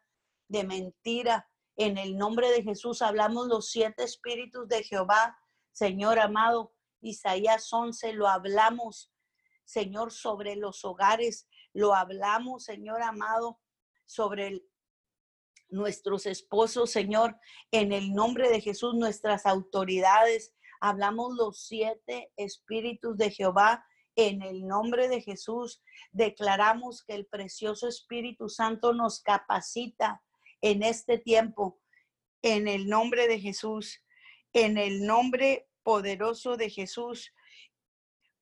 de 0.48 0.64
mentira. 0.64 1.46
En 1.76 1.98
el 1.98 2.16
nombre 2.16 2.50
de 2.50 2.62
Jesús 2.62 3.02
hablamos 3.02 3.48
los 3.48 3.70
siete 3.70 4.02
espíritus 4.02 4.66
de 4.66 4.82
Jehová, 4.82 5.38
Señor 5.70 6.18
amado. 6.18 6.74
Isaías 7.02 7.70
11 7.70 8.14
lo 8.14 8.28
hablamos, 8.28 9.12
Señor, 9.64 10.10
sobre 10.10 10.56
los 10.56 10.84
hogares, 10.86 11.48
lo 11.74 11.94
hablamos, 11.94 12.64
Señor 12.64 13.02
amado, 13.02 13.60
sobre 14.06 14.46
el, 14.46 14.71
nuestros 15.72 16.26
esposos, 16.26 16.90
Señor, 16.90 17.36
en 17.70 17.92
el 17.92 18.12
nombre 18.12 18.48
de 18.48 18.60
Jesús, 18.60 18.94
nuestras 18.94 19.46
autoridades. 19.46 20.54
Hablamos 20.80 21.34
los 21.36 21.66
siete 21.66 22.32
espíritus 22.36 23.16
de 23.16 23.30
Jehová 23.30 23.84
en 24.14 24.42
el 24.42 24.66
nombre 24.66 25.08
de 25.08 25.20
Jesús. 25.20 25.82
Declaramos 26.10 27.02
que 27.02 27.14
el 27.14 27.26
precioso 27.26 27.88
Espíritu 27.88 28.48
Santo 28.48 28.92
nos 28.92 29.20
capacita 29.20 30.22
en 30.60 30.82
este 30.82 31.18
tiempo, 31.18 31.80
en 32.42 32.68
el 32.68 32.88
nombre 32.88 33.26
de 33.26 33.40
Jesús, 33.40 34.02
en 34.52 34.78
el 34.78 35.06
nombre 35.06 35.68
poderoso 35.82 36.56
de 36.56 36.70
Jesús. 36.70 37.32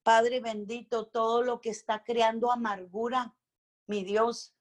Padre 0.02 0.40
bendito, 0.40 1.06
todo 1.06 1.42
lo 1.42 1.60
que 1.60 1.70
está 1.70 2.02
creando 2.02 2.50
amargura, 2.50 3.36
mi 3.86 4.04
Dios, 4.04 4.54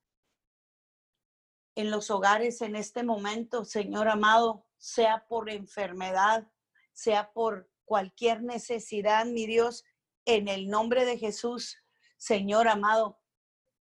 en 1.79 1.91
los 1.91 2.11
hogares 2.11 2.61
en 2.61 2.75
este 2.75 3.03
momento, 3.03 3.63
Señor 3.63 4.09
amado, 4.09 4.65
sea 4.77 5.25
por 5.29 5.49
enfermedad, 5.49 6.45
sea 6.91 7.31
por 7.31 7.71
cualquier 7.85 8.43
necesidad, 8.43 9.25
mi 9.25 9.47
Dios, 9.47 9.85
en 10.25 10.49
el 10.49 10.67
nombre 10.67 11.05
de 11.05 11.17
Jesús, 11.17 11.77
Señor 12.17 12.67
amado, 12.67 13.21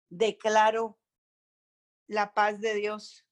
declaro 0.09 0.99
la 2.09 2.34
paz 2.34 2.61
de 2.61 2.74
Dios 2.74 3.24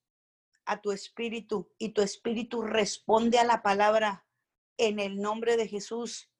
a 0.65 0.81
tu 0.81 0.93
espíritu 0.93 1.73
y 1.77 1.89
tu 1.89 2.01
espíritu 2.01 2.63
responde 2.63 3.41
a 3.41 3.45
la 3.45 3.63
palabra 3.63 4.29
en 4.77 5.01
el 5.01 5.21
nombre 5.21 5.57
de 5.57 5.67
Jesús. 5.67 6.31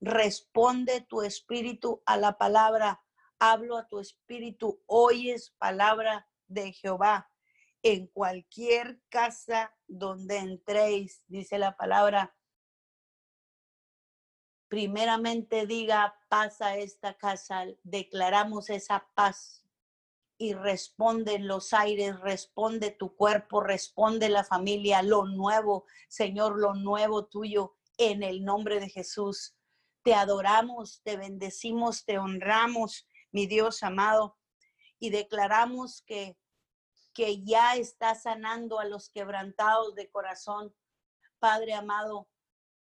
Responde 0.00 1.00
tu 1.00 1.22
espíritu 1.22 2.04
a 2.06 2.18
la 2.18 2.38
palabra. 2.38 3.02
Hablo 3.40 3.76
a 3.76 3.88
tu 3.88 3.98
espíritu. 3.98 4.80
Oyes 4.86 5.50
palabra 5.58 6.28
de 6.46 6.72
Jehová 6.72 7.28
en 7.84 8.06
cualquier 8.06 8.98
casa 9.10 9.76
donde 9.86 10.38
entréis, 10.38 11.22
dice 11.28 11.58
la 11.58 11.76
palabra. 11.76 12.34
Primeramente 14.68 15.66
diga 15.66 16.18
paz 16.30 16.62
a 16.62 16.78
esta 16.78 17.18
casa, 17.18 17.66
declaramos 17.82 18.70
esa 18.70 19.06
paz 19.14 19.66
y 20.38 20.54
responden 20.54 21.46
los 21.46 21.74
aires, 21.74 22.18
responde 22.20 22.90
tu 22.90 23.14
cuerpo, 23.14 23.60
responde 23.60 24.30
la 24.30 24.44
familia, 24.44 25.02
lo 25.02 25.26
nuevo, 25.26 25.84
Señor, 26.08 26.58
lo 26.58 26.72
nuevo 26.72 27.26
tuyo, 27.26 27.76
en 27.98 28.22
el 28.22 28.44
nombre 28.44 28.80
de 28.80 28.88
Jesús. 28.88 29.56
Te 30.02 30.14
adoramos, 30.14 31.02
te 31.04 31.18
bendecimos, 31.18 32.06
te 32.06 32.16
honramos, 32.18 33.06
mi 33.30 33.46
Dios 33.46 33.82
amado, 33.82 34.38
y 34.98 35.10
declaramos 35.10 36.02
que 36.06 36.38
que 37.14 37.42
ya 37.44 37.76
está 37.76 38.14
sanando 38.14 38.80
a 38.80 38.84
los 38.84 39.08
quebrantados 39.08 39.94
de 39.94 40.10
corazón. 40.10 40.74
Padre 41.38 41.72
amado, 41.72 42.28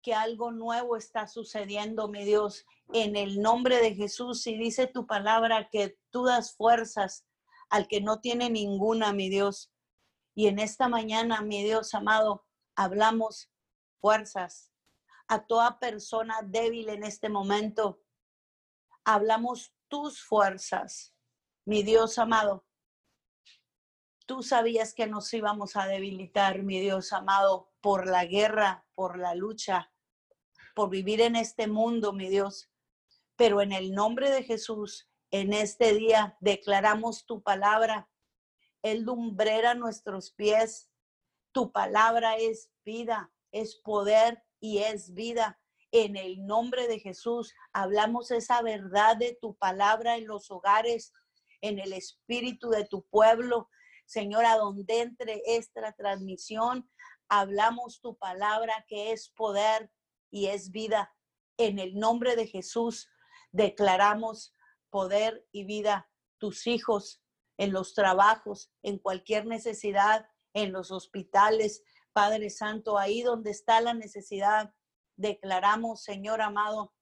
que 0.03 0.15
algo 0.15 0.51
nuevo 0.51 0.97
está 0.97 1.29
sucediendo, 1.29 2.09
mi 2.09 2.25
Dios, 2.25 2.67
en 2.93 3.15
el 3.15 3.41
nombre 3.41 3.77
de 3.77 3.95
Jesús. 3.95 4.47
Y 4.47 4.57
dice 4.57 4.87
tu 4.87 5.07
palabra 5.07 5.69
que 5.71 5.99
tú 6.11 6.25
das 6.25 6.57
fuerzas 6.57 7.27
al 7.69 7.87
que 7.87 8.01
no 8.01 8.21
tiene 8.21 8.51
ninguna, 8.51 9.13
mi 9.13 9.29
Dios. 9.29 9.73
Y 10.35 10.49
en 10.49 10.59
esta 10.59 10.89
mañana, 10.89 11.43
mi 11.43 11.63
Dios 11.63 11.95
amado, 11.95 12.47
hablamos 12.75 13.51
fuerzas 14.01 14.73
a 15.29 15.47
toda 15.47 15.79
persona 15.79 16.41
débil 16.43 16.89
en 16.89 17.05
este 17.05 17.29
momento. 17.29 18.03
Hablamos 19.05 19.75
tus 19.89 20.23
fuerzas, 20.23 21.15
mi 21.65 21.83
Dios 21.83 22.19
amado. 22.19 22.65
Tú 24.27 24.43
sabías 24.43 24.95
que 24.95 25.07
nos 25.07 25.33
íbamos 25.35 25.77
a 25.77 25.87
debilitar, 25.87 26.63
mi 26.63 26.81
Dios 26.81 27.13
amado, 27.13 27.73
por 27.81 28.07
la 28.07 28.25
guerra, 28.25 28.87
por 28.95 29.19
la 29.19 29.35
lucha, 29.35 29.93
por 30.75 30.91
vivir 30.91 31.21
en 31.21 31.37
este 31.37 31.67
mundo, 31.67 32.13
mi 32.13 32.29
Dios. 32.29 32.71
Pero 33.37 33.61
en 33.61 33.73
el 33.73 33.93
nombre 33.93 34.31
de 34.31 34.43
Jesús, 34.43 35.09
en 35.31 35.53
este 35.53 35.95
día 35.95 36.37
declaramos 36.41 37.27
tu 37.27 37.43
palabra. 37.43 38.09
El 38.83 39.03
lumbrera 39.03 39.75
nuestros 39.75 40.31
pies. 40.31 40.91
Tu 41.53 41.73
palabra 41.73 42.37
es 42.37 42.71
vida, 42.85 43.33
es 43.51 43.77
poder 43.77 44.43
y 44.61 44.79
es 44.79 45.13
vida. 45.15 45.61
En 45.91 46.17
el 46.17 46.47
nombre 46.47 46.89
de 46.89 47.01
Jesús 47.01 47.55
hablamos 47.73 48.31
esa 48.31 48.63
verdad 48.63 49.17
de 49.17 49.37
tu 49.41 49.55
palabra 49.57 50.17
en 50.17 50.27
los 50.27 50.51
hogares, 50.51 51.13
en 51.61 51.79
el 51.79 51.93
espíritu 51.93 52.71
de 52.71 52.85
tu 52.87 53.03
pueblo, 53.05 53.69
Señora, 54.13 54.57
donde 54.57 55.01
entre 55.01 55.43
esta 55.47 55.91
transmisión, 55.93 56.87
hablamos 57.31 58.03
tu 58.03 58.19
palabra 58.19 58.85
que 58.87 59.11
es 59.13 59.31
poder 59.31 59.91
y 60.31 60.49
es 60.49 60.71
vida. 60.71 61.17
En 61.57 61.79
el 61.79 61.99
nombre 61.99 62.37
de 62.37 62.47
Jesús 62.47 63.09
declaramos 63.53 64.55
poder 64.91 65.47
y 65.51 65.65
vida. 65.65 66.11
Tus 66.37 66.67
hijos 66.67 67.23
en 67.57 67.73
los 67.73 67.95
trabajos, 67.95 68.71
en 68.83 68.99
cualquier 68.99 69.47
necesidad, 69.47 70.27
en 70.53 70.73
los 70.73 70.91
hospitales, 70.91 71.83
Padre 72.13 72.51
Santo, 72.51 72.99
ahí 72.99 73.23
donde 73.23 73.51
está 73.51 73.81
la 73.81 73.95
necesidad, 73.95 74.75
declaramos, 75.17 76.03
Señor 76.03 76.43
amado, 76.43 76.93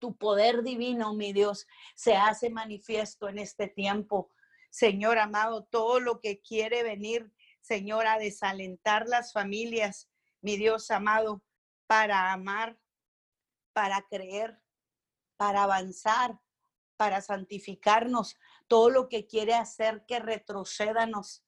Tu 0.00 0.16
poder 0.16 0.64
divino, 0.64 1.14
mi 1.14 1.32
Dios, 1.32 1.66
se 1.94 2.16
hace 2.16 2.50
manifiesto 2.50 3.28
en 3.28 3.38
este 3.38 3.68
tiempo. 3.68 4.32
Señor 4.70 5.18
amado, 5.18 5.64
todo 5.64 6.00
lo 6.00 6.20
que 6.20 6.40
quiere 6.40 6.82
venir, 6.82 7.32
Señor, 7.60 8.06
a 8.06 8.18
desalentar 8.18 9.06
las 9.06 9.32
familias, 9.32 10.10
mi 10.40 10.56
Dios 10.56 10.90
amado, 10.90 11.42
para 11.86 12.32
amar, 12.32 12.78
para 13.72 14.06
creer, 14.08 14.60
para 15.36 15.64
avanzar, 15.64 16.38
para 16.96 17.20
santificarnos, 17.22 18.36
todo 18.66 18.90
lo 18.90 19.08
que 19.08 19.26
quiere 19.26 19.54
hacer 19.54 20.04
que 20.06 20.18
retrocédanos. 20.18 21.44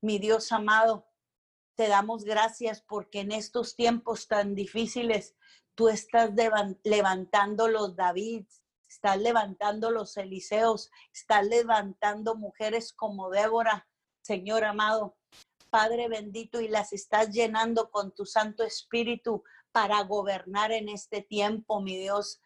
Mi 0.00 0.18
Dios 0.18 0.50
amado, 0.52 1.06
te 1.76 1.88
damos 1.88 2.24
gracias 2.24 2.82
porque 2.82 3.20
en 3.20 3.32
estos 3.32 3.76
tiempos 3.76 4.26
tan 4.26 4.54
difíciles 4.54 5.36
tú 5.74 5.88
estás 5.88 6.30
levantando 6.82 7.68
los 7.68 7.94
David, 7.94 8.46
estás 8.88 9.18
levantando 9.18 9.90
los 9.90 10.16
Eliseos, 10.16 10.90
estás 11.12 11.46
levantando 11.46 12.36
mujeres 12.36 12.92
como 12.92 13.30
Débora, 13.30 13.86
Señor 14.22 14.64
amado. 14.64 15.16
Padre 15.70 16.08
bendito, 16.08 16.60
y 16.60 16.68
las 16.68 16.92
estás 16.92 17.30
llenando 17.30 17.90
con 17.90 18.14
tu 18.14 18.24
Santo 18.24 18.62
Espíritu 18.62 19.42
para 19.72 20.02
gobernar 20.02 20.72
en 20.72 20.88
este 20.88 21.22
tiempo, 21.22 21.80
mi 21.80 21.98
Dios, 21.98 22.40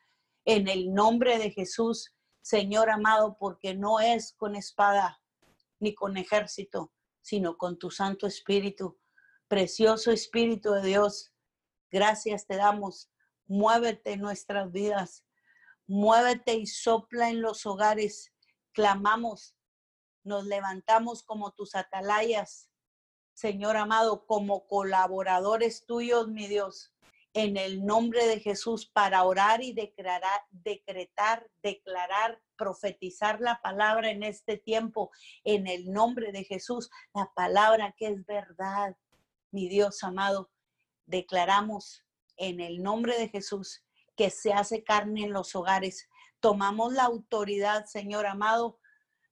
en 0.45 0.69
el 0.69 0.93
nombre 0.93 1.39
de 1.39 1.51
Jesús, 1.51 2.13
Señor 2.43 2.91
amado, 2.91 3.37
porque 3.39 3.75
no 3.75 4.01
es 4.01 4.33
con 4.33 4.57
espada 4.57 5.21
ni 5.79 5.95
con 5.95 6.17
ejército, 6.17 6.93
sino 7.23 7.57
con 7.57 7.79
tu 7.79 7.91
Santo 7.91 8.27
Espíritu. 8.27 8.99
Precioso 9.49 10.11
Espíritu 10.11 10.73
de 10.73 10.83
Dios, 10.83 11.33
gracias 11.91 12.47
te 12.47 12.57
damos. 12.57 13.11
Muévete 13.47 14.13
en 14.13 14.21
nuestras 14.21 14.71
vidas. 14.73 15.25
Muévete 15.91 16.55
y 16.55 16.69
sopla 16.69 17.31
en 17.31 17.43
los 17.43 17.67
hogares. 17.67 18.33
Clamamos, 18.71 19.57
nos 20.23 20.47
levantamos 20.47 21.25
como 21.25 21.51
tus 21.51 21.75
atalayas, 21.75 22.71
Señor 23.35 23.77
amado, 23.77 24.25
como 24.25 24.69
colaboradores 24.69 25.85
tuyos, 25.87 26.29
mi 26.29 26.47
Dios, 26.47 26.95
en 27.33 27.57
el 27.57 27.85
nombre 27.85 28.25
de 28.29 28.39
Jesús 28.39 28.87
para 28.87 29.25
orar 29.25 29.65
y 29.65 29.73
declarar, 29.73 30.41
decretar, 30.51 31.51
declarar, 31.61 32.41
profetizar 32.57 33.41
la 33.41 33.61
palabra 33.61 34.13
en 34.13 34.23
este 34.23 34.59
tiempo, 34.59 35.11
en 35.43 35.67
el 35.67 35.91
nombre 35.91 36.31
de 36.31 36.45
Jesús, 36.45 36.89
la 37.13 37.33
palabra 37.35 37.97
que 37.99 38.07
es 38.07 38.25
verdad, 38.27 38.97
mi 39.51 39.69
Dios 39.69 40.05
amado, 40.05 40.53
declaramos 41.07 42.05
en 42.37 42.61
el 42.61 42.81
nombre 42.81 43.19
de 43.19 43.29
Jesús 43.29 43.83
que 44.21 44.29
se 44.29 44.53
hace 44.53 44.85
carne 44.85 45.25
en 45.25 45.33
los 45.33 45.57
hogares. 45.57 46.07
Tomamos 46.41 46.93
la 46.93 47.05
autoridad, 47.05 47.87
Señor 47.87 48.27
amado, 48.27 48.79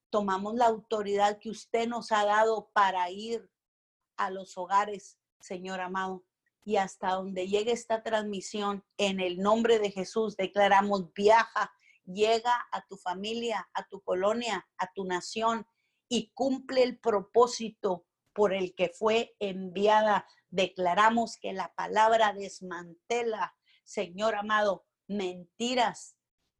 tomamos 0.08 0.54
la 0.54 0.64
autoridad 0.64 1.38
que 1.38 1.50
usted 1.50 1.86
nos 1.86 2.10
ha 2.10 2.24
dado 2.24 2.70
para 2.72 3.10
ir 3.10 3.50
a 4.16 4.30
los 4.30 4.56
hogares, 4.56 5.18
Señor 5.40 5.82
amado. 5.82 6.24
Y 6.64 6.76
hasta 6.76 7.10
donde 7.10 7.48
llegue 7.48 7.72
esta 7.72 8.02
transmisión, 8.02 8.82
en 8.96 9.20
el 9.20 9.40
nombre 9.40 9.78
de 9.78 9.90
Jesús, 9.90 10.38
declaramos, 10.38 11.12
viaja, 11.12 11.70
llega 12.06 12.66
a 12.72 12.86
tu 12.86 12.96
familia, 12.96 13.68
a 13.74 13.86
tu 13.88 14.00
colonia, 14.00 14.66
a 14.78 14.90
tu 14.94 15.04
nación 15.04 15.66
y 16.08 16.30
cumple 16.32 16.82
el 16.82 16.98
propósito 16.98 18.06
por 18.32 18.54
el 18.54 18.74
que 18.74 18.88
fue 18.88 19.36
enviada. 19.38 20.26
Declaramos 20.48 21.36
que 21.36 21.52
la 21.52 21.74
palabra 21.74 22.32
desmantela, 22.32 23.54
Señor 23.88 24.34
amado, 24.34 24.84
mentiras 25.08 26.14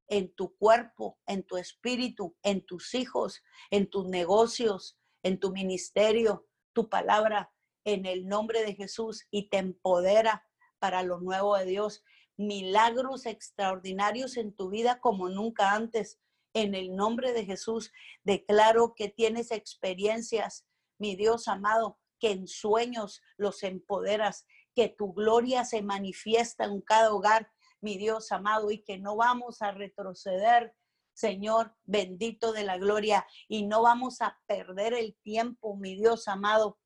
en 0.06 0.34
tu 0.34 0.56
cuerpo, 0.56 1.18
en 1.26 1.42
tu 1.42 1.58
espíritu, 1.58 2.34
en 2.42 2.64
tus 2.64 2.94
hijos, 2.94 3.42
en 3.70 3.90
tus 3.90 4.08
negocios, 4.08 4.98
en 5.22 5.38
tu 5.38 5.52
ministerio. 5.52 6.46
Tu 6.72 6.88
palabra 6.88 7.52
en 7.84 8.06
el 8.06 8.26
nombre 8.26 8.64
de 8.64 8.74
Jesús 8.74 9.26
y 9.30 9.50
te 9.50 9.58
empodera 9.58 10.46
para 10.78 11.02
lo 11.02 11.20
nuevo 11.20 11.54
de 11.58 11.66
Dios. 11.66 12.02
Milagros 12.38 13.26
extraordinarios 13.26 14.38
en 14.38 14.56
tu 14.56 14.70
vida 14.70 14.98
como 14.98 15.28
nunca 15.28 15.72
antes. 15.72 16.18
En 16.54 16.74
el 16.74 16.96
nombre 16.96 17.34
de 17.34 17.44
Jesús 17.44 17.92
declaro 18.24 18.94
que 18.94 19.10
tienes 19.10 19.50
experiencias 19.50 20.66
mi 20.98 21.14
Dios 21.14 21.46
amado, 21.46 21.98
que 22.18 22.30
en 22.30 22.48
sueños 22.48 23.20
los 23.36 23.62
empoderas, 23.62 24.46
que 24.74 24.88
tu 24.88 25.12
gloria 25.12 25.64
se 25.64 25.82
manifiesta 25.82 26.64
en 26.64 26.80
cada 26.80 27.12
hogar, 27.12 27.50
mi 27.80 27.96
Dios 27.96 28.32
amado, 28.32 28.70
y 28.70 28.82
que 28.82 28.98
no 28.98 29.16
vamos 29.16 29.62
a 29.62 29.72
retroceder, 29.72 30.74
Señor 31.12 31.74
bendito 31.84 32.52
de 32.52 32.64
la 32.64 32.78
gloria, 32.78 33.26
y 33.48 33.66
no 33.66 33.82
vamos 33.82 34.20
a 34.20 34.38
perder 34.46 34.94
el 34.94 35.16
tiempo, 35.22 35.76
mi 35.76 35.96
Dios 35.96 36.28
amado. 36.28 36.78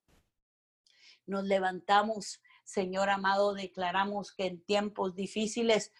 Nos 1.26 1.44
levantamos, 1.44 2.40
Señor 2.64 3.10
amado, 3.10 3.54
declaramos 3.54 4.32
que 4.32 4.46
en 4.46 4.64
tiempos 4.64 5.14
difíciles, 5.14 5.92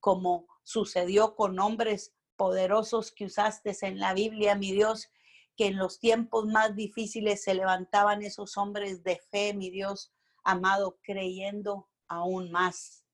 como 0.00 0.46
sucedió 0.62 1.34
con 1.34 1.58
hombres 1.58 2.14
poderosos 2.36 3.12
que 3.12 3.26
usaste 3.26 3.76
en 3.82 3.98
la 3.98 4.14
Biblia, 4.14 4.54
mi 4.54 4.72
Dios, 4.72 5.08
que 5.56 5.66
en 5.66 5.76
los 5.76 5.98
tiempos 5.98 6.46
más 6.46 6.74
difíciles 6.74 7.42
se 7.42 7.54
levantaban 7.54 8.22
esos 8.22 8.56
hombres 8.56 9.02
de 9.02 9.20
fe, 9.30 9.54
mi 9.54 9.70
Dios 9.70 10.12
amado, 10.44 10.98
creyendo 11.02 11.90
aún 12.08 12.50
más, 12.50 13.04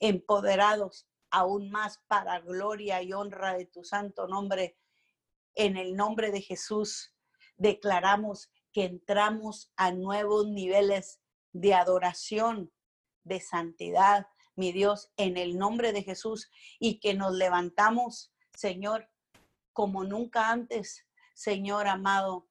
empoderados 0.00 1.06
aún 1.32 1.70
más 1.70 1.98
para 2.06 2.40
gloria 2.40 3.02
y 3.02 3.12
honra 3.12 3.54
de 3.54 3.64
tu 3.66 3.82
santo 3.82 4.28
nombre. 4.28 4.78
En 5.54 5.76
el 5.76 5.96
nombre 5.96 6.30
de 6.30 6.42
Jesús 6.42 7.14
declaramos 7.56 8.50
que 8.72 8.84
entramos 8.84 9.72
a 9.76 9.92
nuevos 9.92 10.46
niveles 10.46 11.20
de 11.52 11.74
adoración, 11.74 12.72
de 13.24 13.40
santidad, 13.40 14.26
mi 14.56 14.72
Dios, 14.72 15.10
en 15.16 15.36
el 15.38 15.58
nombre 15.58 15.92
de 15.92 16.02
Jesús, 16.02 16.50
y 16.78 17.00
que 17.00 17.14
nos 17.14 17.32
levantamos, 17.32 18.32
Señor, 18.54 19.08
como 19.72 20.04
nunca 20.04 20.50
antes, 20.50 21.06
Señor 21.34 21.86
amado, 21.86 22.48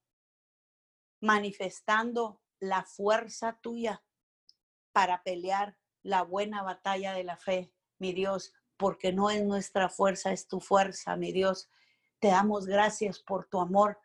manifestando 1.20 2.42
la 2.60 2.84
fuerza 2.84 3.60
tuya 3.62 4.04
para 4.94 5.24
pelear 5.24 5.78
la 6.04 6.24
buena 6.24 6.64
batalla 6.64 7.14
de 7.14 7.24
la 7.24 7.38
fe, 7.38 7.72
mi 8.00 8.14
Dios, 8.14 8.54
porque 8.78 9.14
no 9.14 9.30
es 9.30 9.44
nuestra 9.44 9.90
fuerza, 9.90 10.32
es 10.32 10.48
tu 10.48 10.60
fuerza, 10.60 11.16
mi 11.16 11.32
Dios. 11.32 11.70
Te 12.20 12.30
damos 12.30 12.66
gracias 12.66 13.20
por 13.20 13.48
tu 13.48 13.60
amor. 13.60 14.00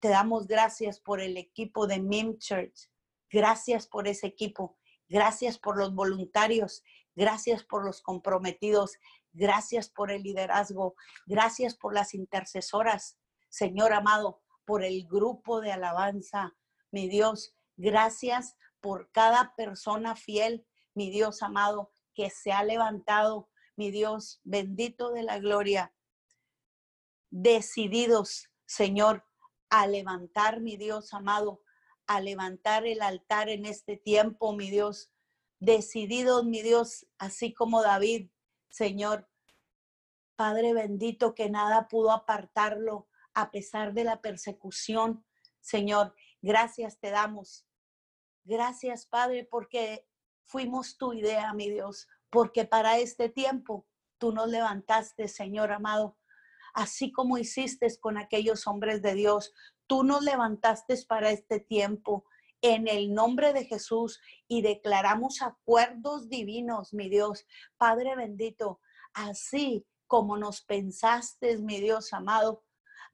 Te 0.00 0.08
damos 0.08 0.46
gracias 0.46 1.00
por 1.00 1.20
el 1.20 1.36
equipo 1.36 1.86
de 1.86 2.00
MIM 2.00 2.38
Church. 2.38 2.90
Gracias 3.30 3.86
por 3.86 4.08
ese 4.08 4.26
equipo. 4.26 4.78
Gracias 5.08 5.58
por 5.58 5.78
los 5.78 5.94
voluntarios. 5.94 6.82
Gracias 7.14 7.64
por 7.64 7.84
los 7.84 8.02
comprometidos. 8.02 8.98
Gracias 9.32 9.88
por 9.88 10.10
el 10.10 10.22
liderazgo. 10.22 10.94
Gracias 11.26 11.74
por 11.74 11.94
las 11.94 12.14
intercesoras. 12.14 13.18
Señor 13.48 13.92
amado, 13.92 14.42
por 14.64 14.84
el 14.84 15.06
grupo 15.06 15.60
de 15.60 15.72
alabanza. 15.72 16.54
Mi 16.90 17.08
Dios, 17.08 17.54
gracias 17.76 18.56
por 18.80 19.10
cada 19.10 19.54
persona 19.56 20.16
fiel, 20.16 20.66
mi 20.94 21.10
Dios 21.10 21.42
amado, 21.42 21.92
que 22.14 22.30
se 22.30 22.52
ha 22.52 22.64
levantado, 22.64 23.48
mi 23.76 23.90
Dios 23.90 24.40
bendito 24.44 25.10
de 25.10 25.22
la 25.22 25.38
gloria, 25.38 25.94
decididos, 27.30 28.50
Señor, 28.66 29.24
a 29.70 29.86
levantar, 29.86 30.60
mi 30.60 30.76
Dios 30.76 31.14
amado, 31.14 31.62
a 32.06 32.20
levantar 32.20 32.86
el 32.86 33.02
altar 33.02 33.48
en 33.48 33.64
este 33.64 33.96
tiempo, 33.96 34.52
mi 34.52 34.70
Dios, 34.70 35.12
decididos, 35.60 36.44
mi 36.44 36.62
Dios, 36.62 37.06
así 37.18 37.54
como 37.54 37.82
David, 37.82 38.30
Señor, 38.68 39.28
Padre 40.34 40.72
bendito, 40.72 41.34
que 41.34 41.50
nada 41.50 41.86
pudo 41.88 42.12
apartarlo 42.12 43.08
a 43.34 43.50
pesar 43.50 43.92
de 43.92 44.04
la 44.04 44.20
persecución. 44.20 45.24
Señor, 45.60 46.14
gracias 46.40 46.98
te 46.98 47.10
damos. 47.10 47.66
Gracias, 48.44 49.06
Padre, 49.06 49.46
porque 49.50 50.06
fuimos 50.44 50.96
tu 50.96 51.12
idea, 51.12 51.52
mi 51.54 51.70
Dios, 51.70 52.08
porque 52.30 52.64
para 52.64 52.98
este 52.98 53.28
tiempo 53.28 53.86
tú 54.18 54.32
nos 54.32 54.48
levantaste, 54.48 55.28
Señor 55.28 55.72
amado, 55.72 56.18
así 56.74 57.12
como 57.12 57.38
hiciste 57.38 57.86
con 58.00 58.18
aquellos 58.18 58.66
hombres 58.66 59.02
de 59.02 59.14
Dios. 59.14 59.52
Tú 59.86 60.04
nos 60.04 60.22
levantaste 60.22 60.94
para 61.08 61.30
este 61.30 61.60
tiempo 61.60 62.24
en 62.62 62.88
el 62.88 63.14
nombre 63.14 63.52
de 63.52 63.64
Jesús 63.64 64.20
y 64.46 64.62
declaramos 64.62 65.42
acuerdos 65.42 66.28
divinos, 66.28 66.92
mi 66.92 67.08
Dios. 67.08 67.46
Padre 67.76 68.16
bendito, 68.16 68.80
así 69.14 69.86
como 70.06 70.36
nos 70.36 70.62
pensaste, 70.62 71.58
mi 71.58 71.80
Dios 71.80 72.12
amado, 72.12 72.64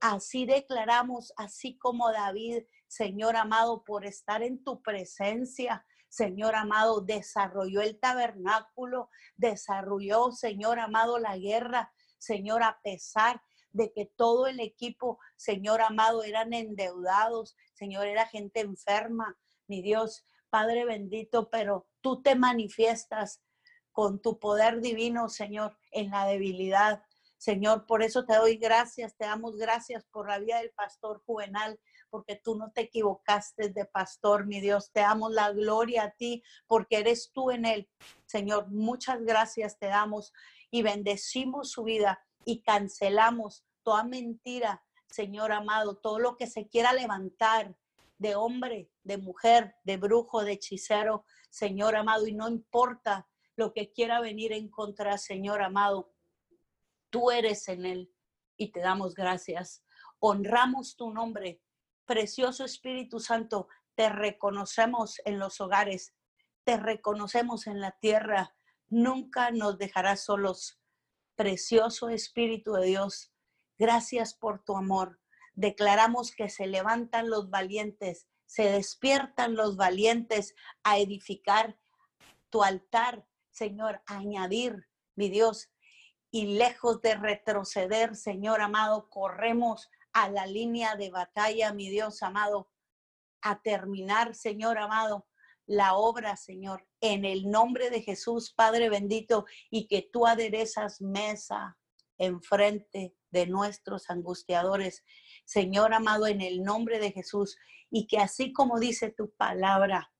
Así 0.00 0.44
declaramos, 0.44 1.32
así 1.36 1.78
como 1.78 2.10
David, 2.12 2.64
Señor 2.88 3.36
amado, 3.36 3.84
por 3.84 4.04
estar 4.04 4.42
en 4.42 4.62
tu 4.62 4.82
presencia, 4.82 5.84
Señor 6.08 6.54
amado, 6.54 7.00
desarrolló 7.00 7.82
el 7.82 7.98
tabernáculo, 7.98 9.10
desarrolló, 9.36 10.32
Señor 10.32 10.78
amado, 10.78 11.18
la 11.18 11.36
guerra. 11.36 11.92
Señor, 12.18 12.62
a 12.62 12.80
pesar 12.82 13.42
de 13.72 13.92
que 13.92 14.06
todo 14.16 14.46
el 14.46 14.60
equipo, 14.60 15.18
Señor 15.36 15.82
amado, 15.82 16.24
eran 16.24 16.54
endeudados, 16.54 17.56
Señor, 17.74 18.06
era 18.06 18.26
gente 18.26 18.60
enferma, 18.60 19.36
mi 19.68 19.82
Dios, 19.82 20.24
Padre 20.48 20.86
bendito, 20.86 21.50
pero 21.50 21.86
tú 22.00 22.22
te 22.22 22.34
manifiestas 22.34 23.42
con 23.92 24.20
tu 24.20 24.38
poder 24.38 24.80
divino, 24.80 25.28
Señor, 25.28 25.76
en 25.90 26.10
la 26.10 26.26
debilidad. 26.26 27.02
Señor, 27.36 27.84
por 27.86 28.02
eso 28.02 28.24
te 28.24 28.36
doy 28.36 28.56
gracias, 28.56 29.14
te 29.16 29.26
damos 29.26 29.56
gracias 29.56 30.06
por 30.06 30.28
la 30.28 30.38
vida 30.38 30.58
del 30.58 30.70
pastor 30.70 31.22
juvenal, 31.26 31.78
porque 32.10 32.36
tú 32.36 32.56
no 32.56 32.70
te 32.72 32.82
equivocaste 32.82 33.70
de 33.70 33.84
pastor, 33.84 34.46
mi 34.46 34.60
Dios. 34.60 34.90
Te 34.92 35.00
damos 35.00 35.32
la 35.32 35.52
gloria 35.52 36.04
a 36.04 36.10
ti, 36.10 36.42
porque 36.66 36.98
eres 36.98 37.30
tú 37.32 37.50
en 37.50 37.64
él. 37.64 37.88
Señor, 38.26 38.68
muchas 38.68 39.22
gracias 39.22 39.78
te 39.78 39.86
damos 39.86 40.32
y 40.70 40.82
bendecimos 40.82 41.70
su 41.70 41.84
vida 41.84 42.24
y 42.44 42.62
cancelamos 42.62 43.64
toda 43.82 44.04
mentira, 44.04 44.84
Señor 45.08 45.52
amado, 45.52 45.96
todo 45.96 46.18
lo 46.18 46.36
que 46.36 46.46
se 46.46 46.68
quiera 46.68 46.92
levantar 46.92 47.76
de 48.18 48.34
hombre, 48.34 48.90
de 49.04 49.18
mujer, 49.18 49.76
de 49.84 49.96
brujo, 49.96 50.42
de 50.42 50.52
hechicero, 50.52 51.24
Señor 51.50 51.96
amado, 51.96 52.26
y 52.26 52.32
no 52.32 52.48
importa 52.48 53.28
lo 53.56 53.72
que 53.72 53.92
quiera 53.92 54.20
venir 54.20 54.52
en 54.52 54.68
contra, 54.68 55.18
Señor 55.18 55.62
amado, 55.62 56.12
tú 57.10 57.30
eres 57.30 57.68
en 57.68 57.86
él 57.86 58.12
y 58.56 58.72
te 58.72 58.80
damos 58.80 59.14
gracias. 59.14 59.82
Honramos 60.18 60.96
tu 60.96 61.10
nombre. 61.12 61.60
Precioso 62.06 62.64
Espíritu 62.64 63.20
Santo, 63.20 63.68
te 63.94 64.08
reconocemos 64.08 65.20
en 65.24 65.38
los 65.38 65.60
hogares, 65.60 66.14
te 66.64 66.76
reconocemos 66.76 67.66
en 67.66 67.80
la 67.80 67.92
tierra. 67.92 68.54
Nunca 68.88 69.50
nos 69.50 69.78
dejarás 69.78 70.24
solos. 70.24 70.80
Precioso 71.34 72.08
Espíritu 72.08 72.72
de 72.72 72.86
Dios, 72.86 73.32
Gracias 73.78 74.32
por 74.32 74.64
tu 74.64 74.74
amor. 74.74 75.20
Declaramos 75.54 76.34
que 76.34 76.48
se 76.48 76.66
levantan 76.66 77.28
los 77.28 77.50
valientes, 77.50 78.26
se 78.46 78.70
despiertan 78.70 79.54
los 79.54 79.76
valientes 79.76 80.54
a 80.82 80.98
edificar 80.98 81.78
tu 82.48 82.62
altar, 82.62 83.26
Señor, 83.50 84.02
a 84.06 84.18
añadir, 84.18 84.88
mi 85.14 85.28
Dios. 85.28 85.70
Y 86.30 86.56
lejos 86.56 87.02
de 87.02 87.16
retroceder, 87.16 88.16
Señor 88.16 88.62
amado, 88.62 89.10
corremos 89.10 89.90
a 90.16 90.30
la 90.30 90.46
línea 90.46 90.96
de 90.96 91.10
batalla, 91.10 91.74
mi 91.74 91.90
Dios 91.90 92.22
amado, 92.22 92.70
a 93.42 93.60
terminar, 93.60 94.34
Señor 94.34 94.78
amado, 94.78 95.26
la 95.66 95.94
obra, 95.94 96.38
Señor, 96.38 96.88
en 97.02 97.26
el 97.26 97.50
nombre 97.50 97.90
de 97.90 98.00
Jesús, 98.00 98.54
Padre 98.54 98.88
bendito, 98.88 99.44
y 99.68 99.88
que 99.88 100.08
tú 100.10 100.26
aderezas 100.26 101.02
mesa 101.02 101.76
enfrente 102.16 103.14
de 103.30 103.46
nuestros 103.46 104.08
angustiadores. 104.08 105.04
Señor 105.44 105.92
amado, 105.92 106.26
en 106.26 106.40
el 106.40 106.62
nombre 106.62 106.98
de 106.98 107.12
Jesús, 107.12 107.58
y 107.90 108.06
que 108.06 108.16
así 108.16 108.54
como 108.54 108.80
dice 108.80 109.10
tu 109.10 109.34
palabra, 109.34 110.10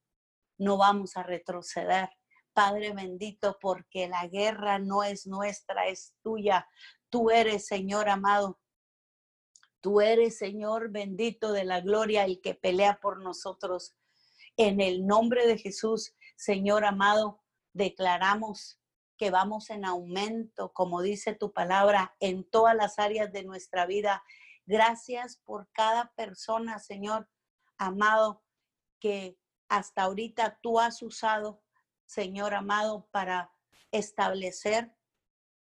no 0.59 0.76
vamos 0.76 1.16
a 1.16 1.22
retroceder. 1.22 2.11
Padre 2.53 2.92
bendito, 2.92 3.57
porque 3.62 4.09
la 4.09 4.26
guerra 4.26 4.78
no 4.78 5.05
es 5.05 5.26
nuestra, 5.26 5.86
es 5.86 6.14
tuya. 6.22 6.68
Tú 7.09 7.30
eres, 7.30 7.66
Señor 7.66 8.11
amado. 8.11 8.61
Tú 9.81 10.01
eres, 10.01 10.39
Señor 10.39 10.91
bendito 10.91 11.53
de 11.53 11.64
la 11.64 11.81
gloria, 11.81 12.24
el 12.24 12.41
que 12.41 12.55
pelea 12.55 12.99
por 13.01 13.22
nosotros. 13.22 13.95
En 14.57 14.81
el 14.81 15.07
nombre 15.07 15.47
de 15.47 15.59
Jesús, 15.59 16.14
Señor 16.37 16.85
amado, 16.85 17.43
declaramos 17.72 18.81
que 19.16 19.31
vamos 19.31 19.70
en 19.70 19.85
aumento, 19.85 20.72
como 20.72 21.03
dice 21.03 21.35
tu 21.35 21.53
palabra, 21.53 22.16
en 22.20 22.49
todas 22.49 22.74
las 22.74 22.99
áreas 22.99 23.33
de 23.33 23.45
nuestra 23.45 23.87
vida. 23.87 24.22
Gracias 24.66 25.41
por 25.45 25.70
cada 25.72 26.12
persona, 26.16 26.79
Señor 26.79 27.29
amado, 27.79 28.43
que 29.01 29.39
hasta 29.68 30.03
ahorita 30.03 30.59
tú 30.62 30.81
has 30.81 31.03
usado, 31.03 31.62
Señor 32.05 32.55
amado, 32.55 33.09
para 33.11 33.51
establecer 33.91 34.95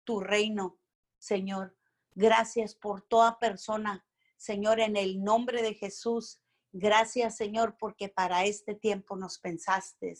tu 0.03 0.19
reino, 0.19 0.79
Señor. 1.17 1.78
Gracias 2.15 2.75
por 2.75 3.01
toda 3.01 3.39
persona, 3.39 4.05
Señor, 4.37 4.79
en 4.79 4.95
el 4.95 5.23
nombre 5.23 5.61
de 5.61 5.73
Jesús. 5.73 6.41
Gracias, 6.71 7.37
Señor, 7.37 7.77
porque 7.77 8.09
para 8.09 8.45
este 8.45 8.75
tiempo 8.75 9.15
nos 9.15 9.39
pensaste. 9.39 10.17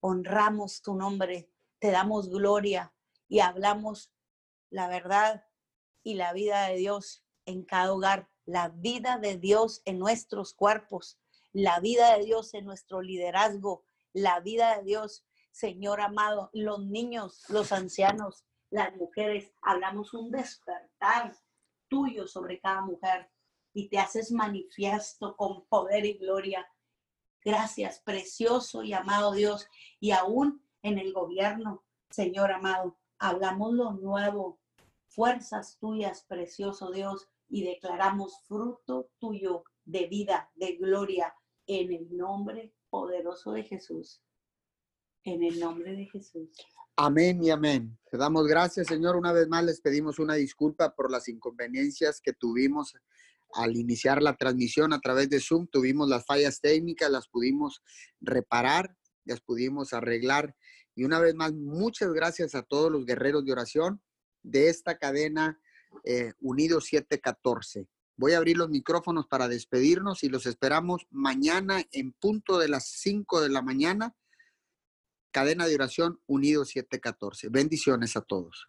Honramos 0.00 0.82
tu 0.82 0.94
nombre 0.94 1.50
te 1.84 1.90
damos 1.90 2.30
gloria 2.30 2.94
y 3.28 3.40
hablamos 3.40 4.10
la 4.70 4.88
verdad 4.88 5.44
y 6.02 6.14
la 6.14 6.32
vida 6.32 6.66
de 6.68 6.76
Dios 6.76 7.22
en 7.44 7.62
cada 7.62 7.92
hogar, 7.92 8.30
la 8.46 8.70
vida 8.70 9.18
de 9.18 9.36
Dios 9.36 9.82
en 9.84 9.98
nuestros 9.98 10.54
cuerpos, 10.54 11.18
la 11.52 11.80
vida 11.80 12.16
de 12.16 12.24
Dios 12.24 12.54
en 12.54 12.64
nuestro 12.64 13.02
liderazgo, 13.02 13.84
la 14.14 14.40
vida 14.40 14.78
de 14.78 14.84
Dios, 14.84 15.26
Señor 15.50 16.00
amado, 16.00 16.48
los 16.54 16.86
niños, 16.86 17.42
los 17.50 17.70
ancianos, 17.70 18.46
las 18.74 18.96
mujeres, 18.96 19.52
hablamos 19.62 20.12
un 20.14 20.32
despertar 20.32 21.32
tuyo 21.86 22.26
sobre 22.26 22.58
cada 22.58 22.80
mujer 22.80 23.30
y 23.72 23.88
te 23.88 23.98
haces 23.98 24.32
manifiesto 24.32 25.36
con 25.36 25.64
poder 25.66 26.04
y 26.04 26.14
gloria. 26.14 26.66
Gracias, 27.44 28.00
precioso 28.00 28.82
y 28.82 28.92
amado 28.92 29.30
Dios. 29.30 29.68
Y 30.00 30.10
aún 30.10 30.60
en 30.82 30.98
el 30.98 31.12
gobierno. 31.12 31.84
Señor 32.10 32.50
amado, 32.50 32.96
hablamos 33.20 33.74
lo 33.74 33.92
nuevo, 33.92 34.58
fuerzas 35.06 35.78
tuyas, 35.78 36.24
precioso 36.24 36.90
Dios, 36.90 37.28
y 37.48 37.62
declaramos 37.62 38.40
fruto 38.48 39.08
tuyo 39.20 39.62
de 39.84 40.08
vida, 40.08 40.50
de 40.56 40.74
gloria, 40.76 41.32
en 41.68 41.92
el 41.92 42.16
nombre 42.16 42.72
poderoso 42.90 43.52
de 43.52 43.62
Jesús. 43.62 44.20
En 45.24 45.42
el 45.42 45.58
nombre 45.58 45.96
de 45.96 46.06
Jesús. 46.06 46.50
Amén 46.96 47.42
y 47.42 47.50
amén. 47.50 47.98
Te 48.10 48.16
damos 48.16 48.46
gracias, 48.46 48.86
Señor. 48.86 49.16
Una 49.16 49.32
vez 49.32 49.48
más 49.48 49.64
les 49.64 49.80
pedimos 49.80 50.18
una 50.18 50.34
disculpa 50.34 50.94
por 50.94 51.10
las 51.10 51.28
inconveniencias 51.28 52.20
que 52.20 52.32
tuvimos 52.32 52.94
al 53.54 53.76
iniciar 53.76 54.22
la 54.22 54.36
transmisión 54.36 54.92
a 54.92 55.00
través 55.00 55.28
de 55.30 55.40
Zoom. 55.40 55.66
Tuvimos 55.66 56.08
las 56.08 56.24
fallas 56.24 56.60
técnicas, 56.60 57.10
las 57.10 57.28
pudimos 57.28 57.82
reparar, 58.20 58.96
las 59.24 59.40
pudimos 59.40 59.92
arreglar 59.92 60.54
y 60.94 61.04
una 61.04 61.18
vez 61.18 61.34
más, 61.34 61.52
muchas 61.52 62.12
gracias 62.12 62.54
a 62.54 62.62
todos 62.62 62.90
los 62.90 63.04
guerreros 63.04 63.44
de 63.44 63.52
oración 63.52 64.00
de 64.42 64.68
esta 64.68 64.96
cadena 64.96 65.60
eh, 66.04 66.32
Unidos 66.40 66.86
714. 66.86 67.88
Voy 68.16 68.32
a 68.32 68.36
abrir 68.36 68.56
los 68.56 68.68
micrófonos 68.68 69.26
para 69.26 69.48
despedirnos 69.48 70.22
y 70.22 70.28
los 70.28 70.46
esperamos 70.46 71.06
mañana 71.10 71.82
en 71.90 72.12
punto 72.12 72.58
de 72.58 72.68
las 72.68 72.86
5 72.86 73.40
de 73.40 73.48
la 73.48 73.62
mañana. 73.62 74.14
Cadena 75.34 75.66
de 75.66 75.74
oración 75.74 76.20
Unidos 76.26 76.68
714. 76.68 77.48
Bendiciones 77.48 78.16
a 78.16 78.20
todos. 78.20 78.68